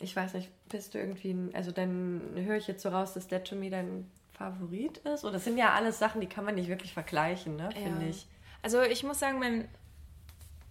[0.00, 3.44] ich weiß nicht, bist du irgendwie, also dann höre ich jetzt so raus, dass Dead
[3.44, 5.24] to Me dein Favorit ist?
[5.24, 8.26] Oder das sind ja alles Sachen, die kann man nicht wirklich vergleichen, ne, finde ich.
[8.62, 9.68] Also ich muss sagen, mein,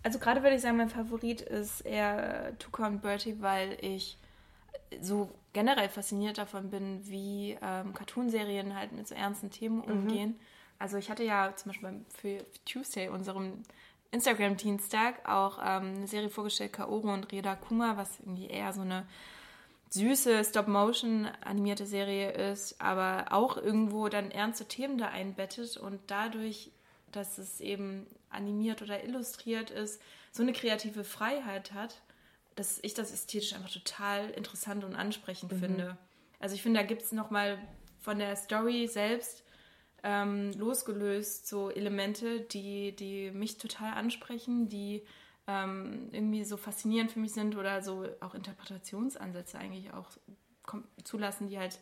[0.04, 4.18] also gerade würde ich sagen, mein Favorit ist eher Tuka und Bertie, weil ich
[5.02, 9.92] so generell fasziniert davon bin, wie ähm, Cartoonserien halt mit so ernsten Themen mhm.
[9.92, 10.30] umgehen.
[10.30, 10.40] Mhm.
[10.80, 13.64] Also ich hatte ja zum Beispiel für Tuesday, unserem
[14.12, 19.06] Instagram-Dienstag, auch ähm, eine Serie vorgestellt, Kaoru und Reda Kuma, was irgendwie eher so eine
[19.90, 26.72] süße Stop-Motion animierte Serie ist, aber auch irgendwo dann ernste Themen da einbettet und dadurch,
[27.12, 30.02] dass es eben animiert oder illustriert ist,
[30.32, 32.02] so eine kreative Freiheit hat,
[32.56, 35.60] dass ich das ästhetisch einfach total interessant und ansprechend mhm.
[35.60, 35.98] finde.
[36.40, 37.58] Also ich finde, da gibt es nochmal
[38.00, 39.44] von der Story selbst
[40.04, 45.04] ähm, losgelöst so Elemente, die, die mich total ansprechen, die
[45.48, 50.10] ähm, irgendwie so faszinierend für mich sind oder so auch Interpretationsansätze eigentlich auch
[51.04, 51.80] zulassen, die halt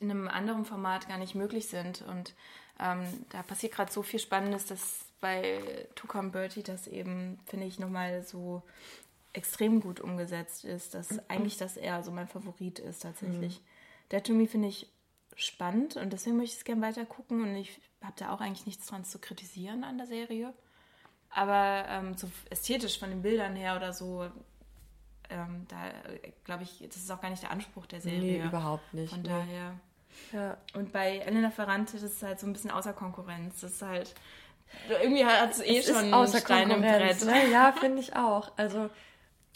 [0.00, 2.02] in einem anderen Format gar nicht möglich sind.
[2.02, 2.34] Und
[2.78, 7.78] ähm, da passiert gerade so viel Spannendes, dass bei Tucum Bertie das eben, finde ich,
[7.78, 8.62] nochmal so
[9.32, 13.60] extrem gut umgesetzt ist, dass eigentlich das eher so mein Favorit ist tatsächlich.
[13.60, 13.64] Mhm.
[14.12, 14.88] Dead to Me finde ich
[15.34, 18.66] spannend und deswegen möchte ich es gerne weiter gucken und ich habe da auch eigentlich
[18.66, 20.52] nichts dran zu kritisieren an der Serie.
[21.30, 24.28] Aber ähm, so ästhetisch von den Bildern her oder so,
[25.30, 25.76] ähm, da
[26.44, 28.42] glaube ich, das ist auch gar nicht der Anspruch der Serie.
[28.42, 29.10] Nee, überhaupt nicht.
[29.10, 29.28] Von nee.
[29.28, 29.80] daher.
[30.32, 30.58] Ja.
[30.74, 33.62] Und bei Elena Ferrante, das ist halt so ein bisschen außer Konkurrenz.
[33.62, 34.14] Das ist halt,
[34.90, 37.24] irgendwie hat es eh es schon außer Stein im Brett.
[37.24, 37.50] Ne?
[37.50, 38.52] Ja, finde ich auch.
[38.58, 38.90] Also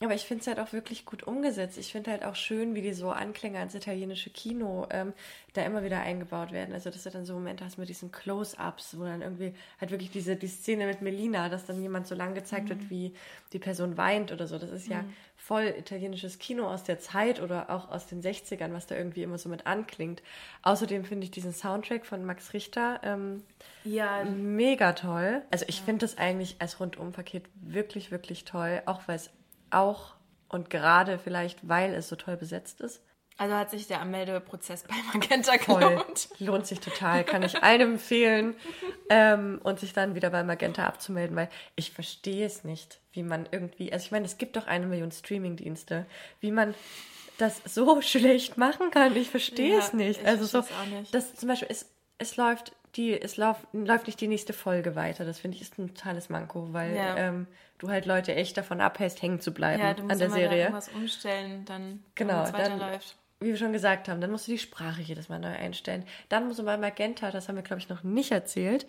[0.01, 1.78] aber ich finde es halt auch wirklich gut umgesetzt.
[1.78, 5.14] Ich finde halt auch schön, wie die so Anklänge ans italienische Kino ähm,
[5.55, 6.74] da immer wieder eingebaut werden.
[6.74, 10.11] Also, dass du dann so Momente hast mit diesen Close-Ups, wo dann irgendwie halt wirklich
[10.11, 12.68] diese die Szene mit Melina, dass dann jemand so lang gezeigt mhm.
[12.68, 13.14] wird, wie
[13.54, 14.58] die Person weint oder so.
[14.58, 15.14] Das ist ja mhm.
[15.34, 19.38] voll italienisches Kino aus der Zeit oder auch aus den 60ern, was da irgendwie immer
[19.38, 20.22] so mit anklingt.
[20.61, 23.42] Außerdem finde ich diesen Soundtrack von Max Richter ähm,
[23.83, 24.25] ja.
[24.25, 25.41] mega toll.
[25.50, 25.84] Also, ich ja.
[25.87, 29.30] finde das eigentlich als Rundumpaket wirklich, wirklich toll, auch weil es
[29.76, 30.14] auch
[30.48, 33.03] und gerade vielleicht, weil es so toll besetzt ist.
[33.38, 36.28] Also hat sich der Anmeldeprozess bei Magenta gelohnt.
[36.38, 38.54] Lohnt sich total, kann ich allen empfehlen.
[39.11, 43.46] Ähm, und sich dann wieder bei Magenta abzumelden, weil ich verstehe es nicht, wie man
[43.50, 46.07] irgendwie, also ich meine, es gibt doch eine Million Streamingdienste,
[46.40, 46.74] wie man
[47.36, 49.14] das so schlecht machen kann.
[49.14, 50.24] Ich verstehe ja, es nicht.
[50.24, 51.14] Also so, nicht.
[51.14, 55.26] das zum Beispiel, es, es läuft die, es lauf, läuft nicht die nächste Folge weiter.
[55.26, 57.16] Das finde ich ist ein totales Manko, weil ja.
[57.16, 57.46] ähm,
[57.78, 60.58] du halt Leute echt davon abhältst, hängen zu bleiben ja, du musst an der Serie.
[60.62, 63.16] irgendwas umstellen, dann genau, es weiterläuft.
[63.40, 66.04] Dann, wie wir schon gesagt haben, dann musst du die Sprache jedes Mal neu einstellen.
[66.30, 68.86] Dann musst du bei Magenta, das haben wir, glaube ich, noch nicht erzählt,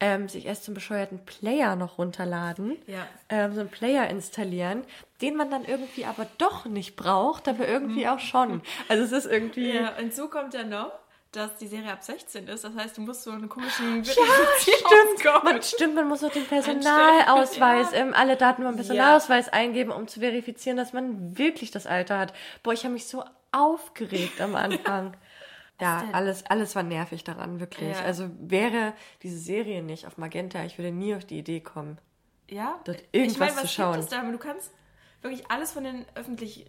[0.00, 3.04] ähm, sich erst zum bescheuerten Player noch runterladen, Ja.
[3.28, 4.84] ähm, so einen Player installieren,
[5.20, 8.62] den man dann irgendwie aber doch nicht braucht, aber irgendwie auch schon.
[8.88, 9.72] Also es ist irgendwie...
[9.72, 10.92] Ja, und so kommt dann noch,
[11.32, 12.64] dass die Serie ab 16 ist.
[12.64, 15.44] Das heißt, du musst so einen komischen Ja, stimmt.
[15.44, 17.98] Man, stimmt, man muss noch den Personalausweis, ja.
[17.98, 22.32] ähm, alle Daten beim Personalausweis eingeben, um zu verifizieren, dass man wirklich das Alter hat.
[22.62, 25.16] Boah, ich habe mich so aufgeregt am Anfang.
[25.80, 26.14] ja, denn?
[26.14, 27.96] alles, alles war nervig daran, wirklich.
[27.96, 28.04] Ja.
[28.04, 31.98] Also wäre diese Serie nicht auf Magenta, ich würde nie auf die Idee kommen.
[32.48, 33.92] Ja, Dort ich irgendwas meine, zu was schauen.
[33.92, 34.22] gibt es da?
[34.22, 34.72] Du kannst
[35.20, 36.66] wirklich alles von den öffentlich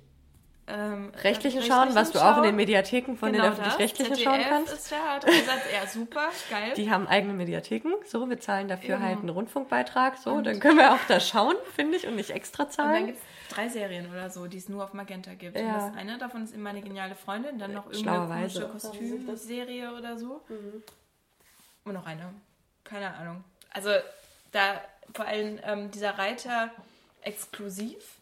[0.69, 2.55] ähm, Rechtlichen äh, schauen, was du auch in den.
[2.55, 4.73] Mediatheken von Genau den öffentlich-rechtlichen schauen kannst.
[4.73, 6.73] ist da, hat gesagt, ja, super, geil.
[6.75, 7.93] Die haben eigene Mediatheken.
[8.05, 9.03] So, wir zahlen dafür Eben.
[9.03, 10.17] halt einen Rundfunkbeitrag.
[10.17, 13.05] So, dann können wir auch da schauen, finde ich, und nicht extra und dann zahlen.
[13.07, 15.57] gibt es drei Serien oder so, die es nur auf Magenta gibt.
[15.57, 15.61] Ja.
[15.61, 20.17] Und das eine davon ist immer eine geniale Freundin, dann noch irgendeine komische Kostümserie oder
[20.17, 20.41] so.
[21.85, 22.33] Und noch eine.
[22.83, 23.43] Keine Ahnung.
[23.71, 23.89] Also
[24.51, 24.81] da
[25.13, 26.71] vor allem ähm, dieser Reiter
[27.21, 28.18] exklusiv,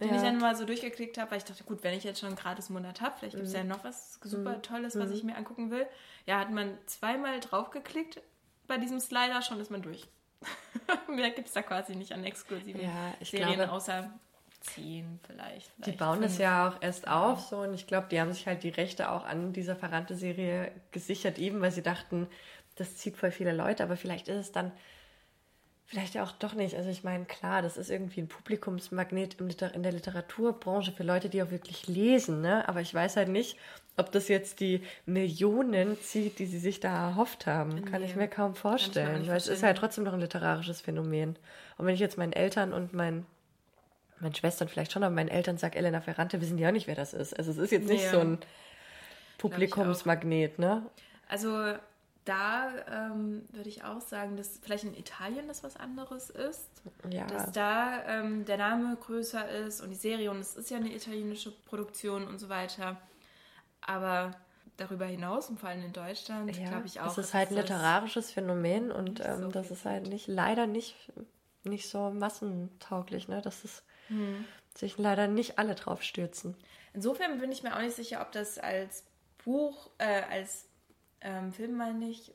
[0.00, 0.16] den Ja.
[0.16, 2.36] ich dann mal so durchgeklickt habe, weil ich dachte, gut, wenn ich jetzt schon einen
[2.36, 3.48] gratis Monat habe, vielleicht gibt Mhm.
[3.48, 5.86] es ja noch was super Tolles, was ich mir angucken will.
[6.26, 8.20] Ja, hat man zweimal draufgeklickt
[8.66, 10.08] bei diesem Slider, schon ist man durch.
[11.08, 14.10] Mehr gibt es da quasi nicht an exklusiven Ja, ich Serien, glaube- außer
[14.60, 15.70] zehn vielleicht.
[15.78, 16.40] Die vielleicht bauen das fünf.
[16.42, 19.24] ja auch erst auf so und ich glaube, die haben sich halt die Rechte auch
[19.24, 22.26] an dieser Ferrante-Serie gesichert, eben weil sie dachten,
[22.76, 24.72] das zieht voll viele Leute, aber vielleicht ist es dann
[25.90, 26.76] vielleicht ja auch doch nicht.
[26.76, 31.42] Also ich meine, klar, das ist irgendwie ein Publikumsmagnet in der Literaturbranche für Leute, die
[31.42, 32.68] auch wirklich lesen, ne?
[32.68, 33.58] Aber ich weiß halt nicht,
[33.96, 37.84] ob das jetzt die Millionen zieht, die sie sich da erhofft haben.
[37.84, 41.36] Kann Nee, ich mir kaum vorstellen, weil es ist halt trotzdem noch ein literarisches Phänomen.
[41.76, 43.26] Und wenn ich jetzt meinen Eltern und meinen
[44.20, 46.94] meinen Schwestern vielleicht schon, aber meinen Eltern sagt Elena Ferrante, wissen die auch nicht, wer
[46.94, 47.36] das ist.
[47.36, 48.10] Also es ist jetzt nicht Nee.
[48.10, 48.38] so ein
[49.38, 50.82] Publikumsmagnet, ne?
[51.28, 51.72] Also
[52.30, 56.70] da ähm, würde ich auch sagen, dass vielleicht in Italien das was anderes ist.
[57.10, 57.26] Ja.
[57.26, 60.94] Dass da ähm, der Name größer ist und die Serie und es ist ja eine
[60.94, 62.96] italienische Produktion und so weiter.
[63.80, 64.36] Aber
[64.76, 67.10] darüber hinaus und vor allem in Deutschland, ja, glaube ich auch.
[67.10, 70.94] es ist halt ein literarisches Phänomen und ähm, so das ist halt nicht, leider nicht,
[71.64, 73.42] nicht so massentauglich, ne?
[73.42, 74.44] Das ist Hm.
[74.74, 76.56] sich leider nicht alle drauf stürzen.
[76.94, 79.04] Insofern bin ich mir auch nicht sicher, ob das als
[79.44, 80.66] Buch, äh, als
[81.20, 82.32] ähm, Film meine ich,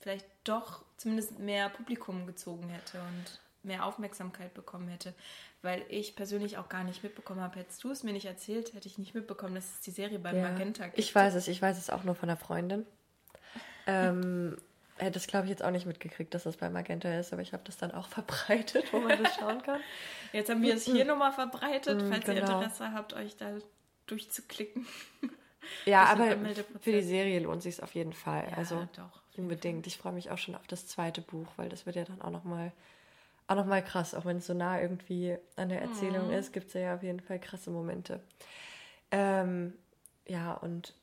[0.00, 5.14] vielleicht doch zumindest mehr Publikum gezogen hätte und mehr Aufmerksamkeit bekommen hätte.
[5.62, 7.58] Weil ich persönlich auch gar nicht mitbekommen habe.
[7.60, 10.34] Hättest du es mir nicht erzählt, hätte ich nicht mitbekommen, dass es die Serie bei
[10.34, 10.98] Ja, Magenta gibt.
[10.98, 12.84] ich weiß es, ich weiß es auch nur von einer Freundin.
[13.86, 14.58] Ähm,
[14.98, 17.54] hätte es, glaube ich, jetzt auch nicht mitgekriegt, dass das bei Magenta ist, aber ich
[17.54, 19.80] habe das dann auch verbreitet, wo man das schauen kann.
[20.32, 22.60] Jetzt haben wir es hier nochmal verbreitet, Mm, falls ihr genau.
[22.60, 23.52] Interesse habt, euch da
[24.06, 24.86] durchzuklicken.
[25.86, 26.82] Ja, aber Anmeldeprozess.
[26.82, 28.46] für die Serie lohnt sich auf jeden Fall.
[28.50, 29.86] Ja, also doch, unbedingt.
[29.86, 32.30] Ich freue mich auch schon auf das zweite Buch, weil das wird ja dann auch
[32.30, 32.72] noch mal
[33.46, 36.68] auch noch mal krass, auch wenn es so nah irgendwie an der Erzählung ist, gibt
[36.68, 38.20] es ja auf jeden Fall krasse Momente.
[39.10, 39.74] Ähm,
[40.26, 40.94] ja, und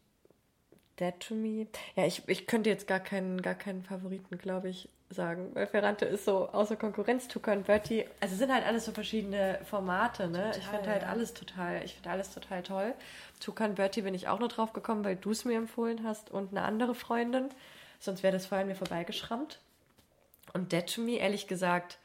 [1.02, 1.68] Dead to Me.
[1.96, 6.06] Ja, ich, ich könnte jetzt gar keinen, gar keinen Favoriten, glaube ich, sagen, weil Ferrante
[6.06, 8.06] ist so außer Konkurrenz, Tuca und Bertie.
[8.22, 10.52] Also es sind halt alles so verschiedene Formate, ne?
[10.52, 11.10] ich Total, finde halt ja.
[11.10, 12.94] alles total, ich finde alles total toll.
[13.40, 16.32] Tuca und Bertie bin ich auch nur drauf gekommen, weil du es mir empfohlen hast
[16.32, 17.50] und eine andere Freundin.
[18.00, 19.60] Sonst wäre das vorher mir vorbeigeschrammt.
[20.54, 21.98] Und Dead to Me, ehrlich gesagt,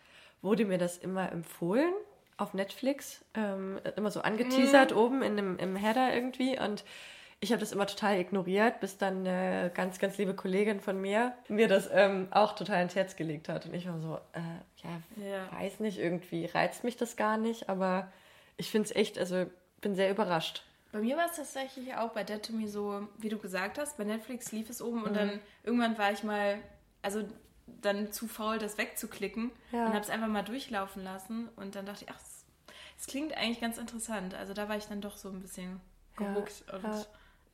[0.42, 1.92] wurde mir das immer empfohlen
[2.36, 3.24] auf Netflix.
[3.34, 6.58] Ähm, immer so angeteasert oben in dem, im Header irgendwie.
[6.58, 6.84] Und
[7.40, 11.34] ich habe das immer total ignoriert, bis dann eine ganz, ganz liebe Kollegin von mir
[11.48, 13.66] mir das ähm, auch total ins Herz gelegt hat.
[13.66, 14.40] Und ich war so, äh,
[14.82, 15.52] ja, Ja.
[15.52, 17.68] weiß nicht, irgendwie reizt mich das gar nicht.
[17.68, 18.10] Aber
[18.56, 19.46] ich finde es echt, also
[19.82, 20.64] bin sehr überrascht.
[20.92, 23.98] Bei mir war es tatsächlich auch bei Dead to Me so, wie du gesagt hast,
[23.98, 25.14] bei Netflix lief es oben und Mhm.
[25.16, 26.58] dann irgendwann war ich mal,
[27.02, 27.22] also
[27.66, 29.84] dann zu faul, das wegzuklicken Ja.
[29.84, 32.16] und habe es einfach mal durchlaufen lassen und dann dachte ich, ach,
[32.96, 34.34] es- klingt eigentlich ganz interessant.
[34.34, 35.80] Also da war ich dann doch so ein bisschen
[36.18, 37.04] Ja, gehuckt und ja.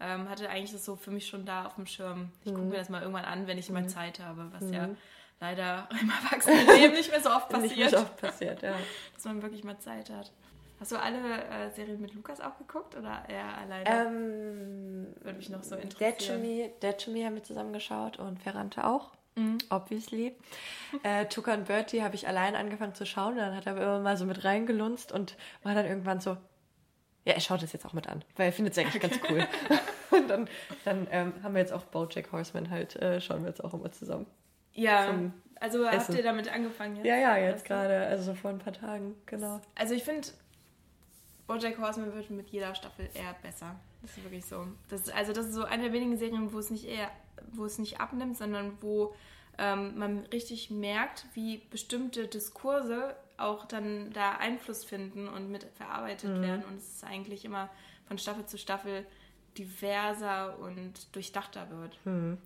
[0.03, 2.31] Ähm, hatte eigentlich das so für mich schon da auf dem Schirm.
[2.45, 2.57] Ich Mhm.
[2.57, 4.89] gucke mir das mal irgendwann an, wenn ich mal Zeit habe, was ja
[5.41, 8.75] leider im Erwachsenenleben nicht mehr so oft Nicht passiert, mehr so oft passiert, ja.
[9.15, 10.31] dass man wirklich mal Zeit hat.
[10.81, 13.85] Hast du alle äh, Serien mit Lukas auch geguckt oder eher alleine?
[13.89, 16.43] Ähm, Würde mich noch so interessieren.
[16.83, 19.11] Dead to Me haben wir zusammen geschaut und Ferrante auch.
[19.37, 19.59] Mhm.
[19.71, 20.35] Obviously.
[21.05, 23.37] äh, Tucker und Bertie habe ich allein angefangen zu schauen.
[23.37, 26.37] Dann hat er aber immer mal so mit reingelunzt und war dann irgendwann so,
[27.25, 29.47] ja, er schaut das jetzt auch mit an, weil er findet es eigentlich ganz cool.
[30.11, 30.49] und dann,
[30.85, 33.93] dann ähm, haben wir jetzt auch Bojack Horseman halt, äh, schauen wir jetzt auch immer
[33.93, 34.27] zusammen.
[34.75, 35.15] Ja,
[35.61, 36.17] also habt Essen.
[36.17, 37.07] ihr damit angefangen jetzt?
[37.07, 37.69] Ja, ja, jetzt Weißt du?
[37.69, 39.61] gerade, also so vor ein paar Tagen, genau.
[39.77, 40.29] Also ich finde,
[41.47, 43.77] Bojack Horseman wird mit jeder Staffel eher besser.
[44.01, 44.67] Das ist wirklich so.
[44.89, 47.11] Das ist, also das ist so eine der wenigen Serien, wo es nicht eher,
[47.53, 49.15] wo es nicht abnimmt, sondern wo
[49.59, 56.37] ähm, man richtig merkt, wie bestimmte Diskurse auch dann da Einfluss finden und mit verarbeitet
[56.37, 56.43] mhm.
[56.43, 56.65] werden.
[56.65, 57.69] Und es ist eigentlich immer
[58.07, 59.07] von Staffel zu Staffel
[59.59, 61.99] diverser und durchdachter wird.
[62.05, 62.39] Mhm.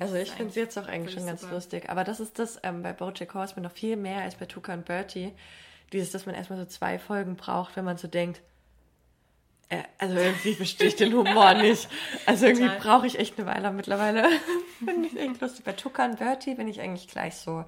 [0.00, 1.54] Also ich finde es jetzt auch eigentlich schon ganz super.
[1.54, 1.88] lustig.
[1.88, 4.84] Aber das ist das ähm, bei Bojack Horseman noch viel mehr als bei Tuca und
[4.84, 5.32] Bertie.
[5.92, 8.40] Dieses, dass man erstmal so zwei Folgen braucht, wenn man so denkt,
[9.68, 11.88] äh, also irgendwie verstehe ich den Humor nicht.
[12.26, 14.28] Also irgendwie brauche ich echt eine Weile mittlerweile.
[14.84, 15.64] finde ich echt lustig.
[15.64, 17.64] Bei Tuca und Bertie bin ich eigentlich gleich so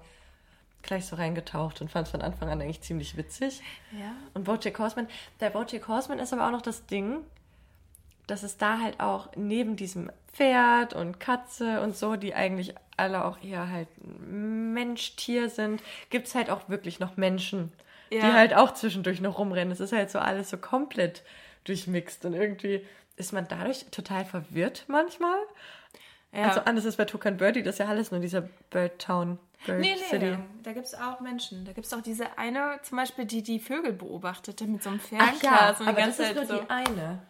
[0.82, 3.60] gleich so reingetaucht und fand es von Anfang an eigentlich ziemlich witzig.
[3.92, 4.12] Ja.
[4.34, 5.08] Und Bojack Horseman,
[5.40, 7.24] der Bojack Horseman ist aber auch noch das Ding,
[8.26, 13.24] dass es da halt auch neben diesem Pferd und Katze und so, die eigentlich alle
[13.24, 17.72] auch eher halt Mensch-Tier sind, gibt es halt auch wirklich noch Menschen,
[18.10, 18.20] ja.
[18.20, 19.72] die halt auch zwischendurch noch rumrennen.
[19.72, 21.22] Es ist halt so alles so komplett
[21.64, 22.84] durchmixt und irgendwie
[23.16, 25.38] ist man dadurch total verwirrt manchmal.
[26.36, 26.48] Ja.
[26.48, 29.38] Also anders ist bei Tucan Birdie, das ist ja alles nur dieser Bird Town.
[29.64, 30.36] Bird nee, nee, City.
[30.62, 31.64] da gibt es auch Menschen.
[31.64, 35.00] Da gibt es auch diese eine, zum Beispiel, die die Vögel beobachtete mit so einem
[35.00, 35.42] Fernglas.
[35.42, 37.22] Ja, aber das ist nur so die eine.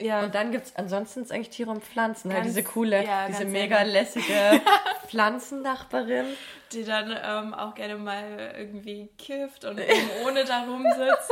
[0.00, 0.24] Ja.
[0.24, 2.30] Und dann gibt es ansonsten eigentlich Tiere und Pflanzen.
[2.30, 3.94] Ganz, diese coole, ja, diese mega ehrlich.
[3.94, 4.60] lässige
[5.08, 6.26] Pflanzennachbarin.
[6.72, 9.80] Die dann ähm, auch gerne mal irgendwie kifft und
[10.24, 11.30] ohne da rumsitzt.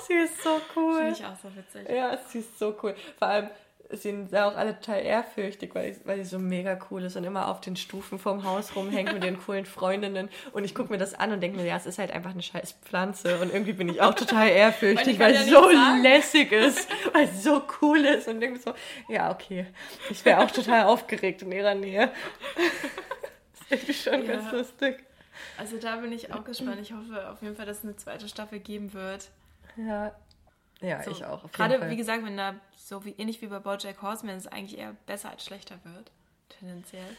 [0.08, 0.96] sie ist so cool.
[0.96, 1.88] Finde ich auch so witzig.
[1.88, 2.94] Ja, sie ist so cool.
[3.18, 3.50] Vor allem,
[3.92, 7.60] sind auch alle total ehrfürchtig, weil, weil sie so mega cool ist und immer auf
[7.60, 10.28] den Stufen vorm Haus rumhängt mit den coolen Freundinnen.
[10.52, 12.42] Und ich gucke mir das an und denke mir, ja, es ist halt einfach eine
[12.42, 13.38] scheiß Pflanze.
[13.40, 16.02] Und irgendwie bin ich auch total ehrfürchtig, weil, es so sagen.
[16.02, 18.28] lässig ist, weil es so cool ist.
[18.28, 18.72] Und denke so,
[19.08, 19.66] ja, okay,
[20.10, 22.10] ich wäre auch total aufgeregt in ihrer Nähe.
[23.52, 24.36] das ist irgendwie schon ja.
[24.36, 25.04] ganz lustig.
[25.58, 26.78] Also da bin ich auch gespannt.
[26.80, 29.28] Ich hoffe auf jeden Fall, dass es eine zweite Staffel geben wird.
[29.76, 30.14] Ja,
[30.82, 31.50] ja, so, ich auch.
[31.52, 34.94] Gerade, wie gesagt, wenn da so wie ähnlich wie bei Bojack Horseman es eigentlich eher
[35.06, 36.10] besser als schlechter wird,
[36.48, 37.16] tendenziell.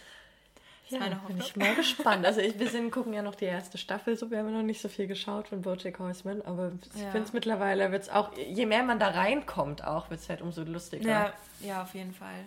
[0.90, 2.26] Ja, bin ich mal gespannt.
[2.26, 4.82] Also ich, wir sind, gucken ja noch die erste Staffel, so wir haben noch nicht
[4.82, 7.12] so viel geschaut von Bojack Horseman, aber ich ja.
[7.12, 10.64] finde es mittlerweile wird's auch, je mehr man da reinkommt auch, wird es halt umso
[10.64, 11.10] lustiger.
[11.10, 12.46] Ja, ja, auf jeden Fall.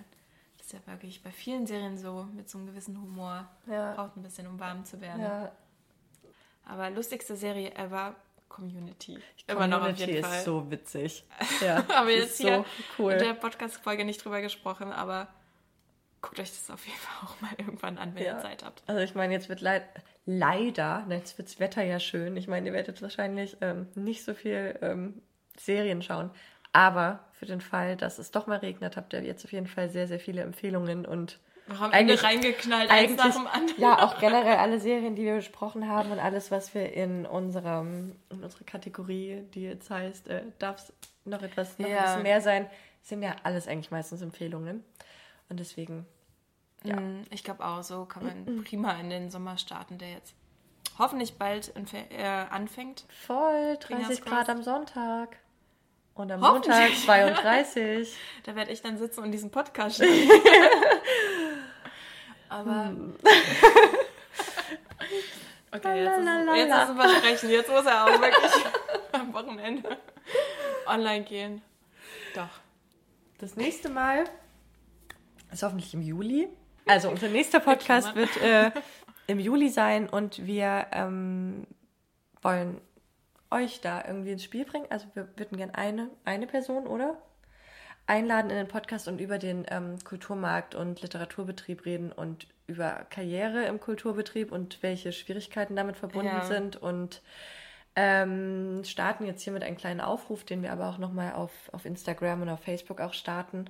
[0.58, 3.48] Das ist ja wirklich bei vielen Serien so, mit so einem gewissen Humor.
[3.66, 3.94] Ja.
[3.94, 5.22] Braucht ein bisschen, um warm zu werden.
[5.22, 5.52] Ja.
[6.66, 8.14] Aber lustigste Serie ever
[8.56, 9.18] Community.
[9.46, 10.38] Immer noch auf jeden Fall.
[10.38, 11.24] ist so witzig.
[11.60, 12.64] Ja, aber jetzt hier
[12.96, 13.12] so cool.
[13.12, 15.28] in der Podcast-Folge nicht drüber gesprochen, aber
[16.22, 18.36] guckt euch das auf jeden Fall auch mal irgendwann an, wenn ja.
[18.36, 18.82] ihr Zeit habt.
[18.86, 19.84] Also ich meine, jetzt wird leid,
[20.24, 22.36] leider, ne, jetzt wird das Wetter ja schön.
[22.36, 25.22] Ich meine, ihr werdet wahrscheinlich ähm, nicht so viel ähm,
[25.58, 26.30] Serien schauen.
[26.72, 29.90] Aber für den Fall, dass es doch mal regnet, habt ihr jetzt auf jeden Fall
[29.90, 33.80] sehr, sehr viele Empfehlungen und wir haben eigentlich reingeknallt, eins nach dem anderen.
[33.80, 38.16] Ja, auch generell alle Serien, die wir besprochen haben und alles, was wir in unserem
[38.30, 40.92] in unserer Kategorie, die jetzt heißt, äh, darf es
[41.24, 41.98] noch etwas noch ja.
[41.98, 42.70] ein bisschen mehr sein,
[43.02, 44.84] sind ja alles eigentlich meistens Empfehlungen.
[45.48, 46.06] Und deswegen,
[46.84, 47.00] ja.
[47.00, 50.34] Mm, ich glaube auch, so kann man prima in den Sommer starten, der jetzt
[50.98, 51.72] hoffentlich bald
[52.10, 53.04] äh, anfängt.
[53.26, 55.36] Voll, 30 Grad am Sonntag.
[56.14, 58.16] Und am Montag 32.
[58.44, 60.08] da werde ich dann sitzen und diesen Podcast schauen.
[62.48, 62.86] Aber.
[62.86, 63.14] Hm.
[65.72, 67.50] okay, jetzt ist, jetzt ist Versprechen.
[67.50, 68.64] Jetzt muss er auch wirklich
[69.12, 69.96] am Wochenende
[70.86, 71.62] online gehen.
[72.34, 72.48] Doch.
[73.38, 74.24] Das nächste Mal
[75.52, 76.48] ist hoffentlich im Juli.
[76.86, 78.70] Also unser nächster Podcast wird äh,
[79.26, 81.66] im Juli sein und wir ähm,
[82.42, 82.80] wollen
[83.50, 84.86] euch da irgendwie ins Spiel bringen.
[84.90, 87.16] Also wir würden gerne eine, eine Person, oder?
[88.06, 93.64] Einladen in den Podcast und über den ähm, Kulturmarkt und Literaturbetrieb reden und über Karriere
[93.64, 96.44] im Kulturbetrieb und welche Schwierigkeiten damit verbunden ja.
[96.44, 97.22] sind und
[97.96, 101.84] ähm, starten jetzt hier mit einem kleinen Aufruf, den wir aber auch nochmal auf, auf
[101.84, 103.66] Instagram und auf Facebook auch starten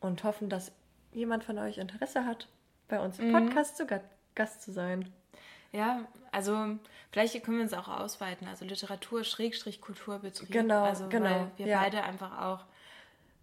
[0.00, 0.72] und hoffen, dass
[1.12, 2.48] jemand von euch Interesse hat,
[2.88, 3.46] bei uns im mhm.
[3.46, 3.86] Podcast zu
[4.34, 5.08] Gast zu sein.
[5.72, 6.78] Ja, also
[7.10, 8.46] vielleicht können wir uns auch ausweiten.
[8.48, 10.50] Also Literatur, Schrägstrich, Kulturbetrieb.
[10.50, 11.50] Genau, also, genau.
[11.56, 11.80] Wir ja.
[11.80, 12.64] beide einfach auch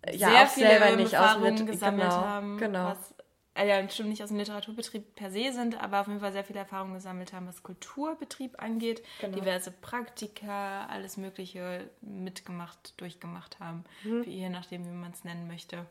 [0.06, 2.86] ja, sehr viele selber nicht Erfahrungen aus gesammelt genau, haben, genau.
[2.86, 3.16] was
[3.56, 6.44] äh, ja bestimmt nicht aus dem Literaturbetrieb per se sind, aber auf jeden Fall sehr
[6.44, 9.38] viele Erfahrungen gesammelt haben, was Kulturbetrieb angeht, genau.
[9.38, 14.24] diverse Praktika, alles Mögliche mitgemacht, durchgemacht haben, mhm.
[14.24, 15.86] je nachdem, wie man es nennen möchte.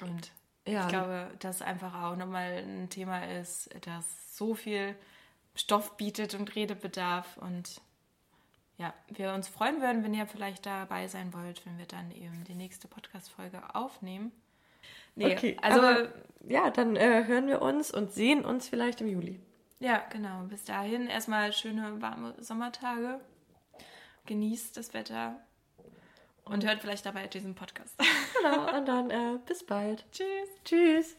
[0.00, 0.30] Und
[0.66, 0.82] ja.
[0.82, 4.94] ich glaube, dass einfach auch nochmal ein Thema ist, das so viel
[5.54, 7.80] Stoff bietet und Redebedarf und
[8.82, 12.42] ja, wir uns freuen würden, wenn ihr vielleicht dabei sein wollt, wenn wir dann eben
[12.44, 14.32] die nächste Podcast-Folge aufnehmen.
[15.14, 16.08] Nee, okay, also aber,
[16.48, 19.40] ja, dann äh, hören wir uns und sehen uns vielleicht im Juli.
[19.78, 20.42] Ja, genau.
[20.48, 23.20] Bis dahin erstmal schöne warme Sommertage.
[24.26, 25.40] Genießt das Wetter.
[26.44, 27.94] Und hört vielleicht dabei diesen Podcast.
[28.40, 30.04] Genau, und dann äh, bis bald.
[30.10, 30.48] Tschüss.
[30.64, 31.16] Tschüss.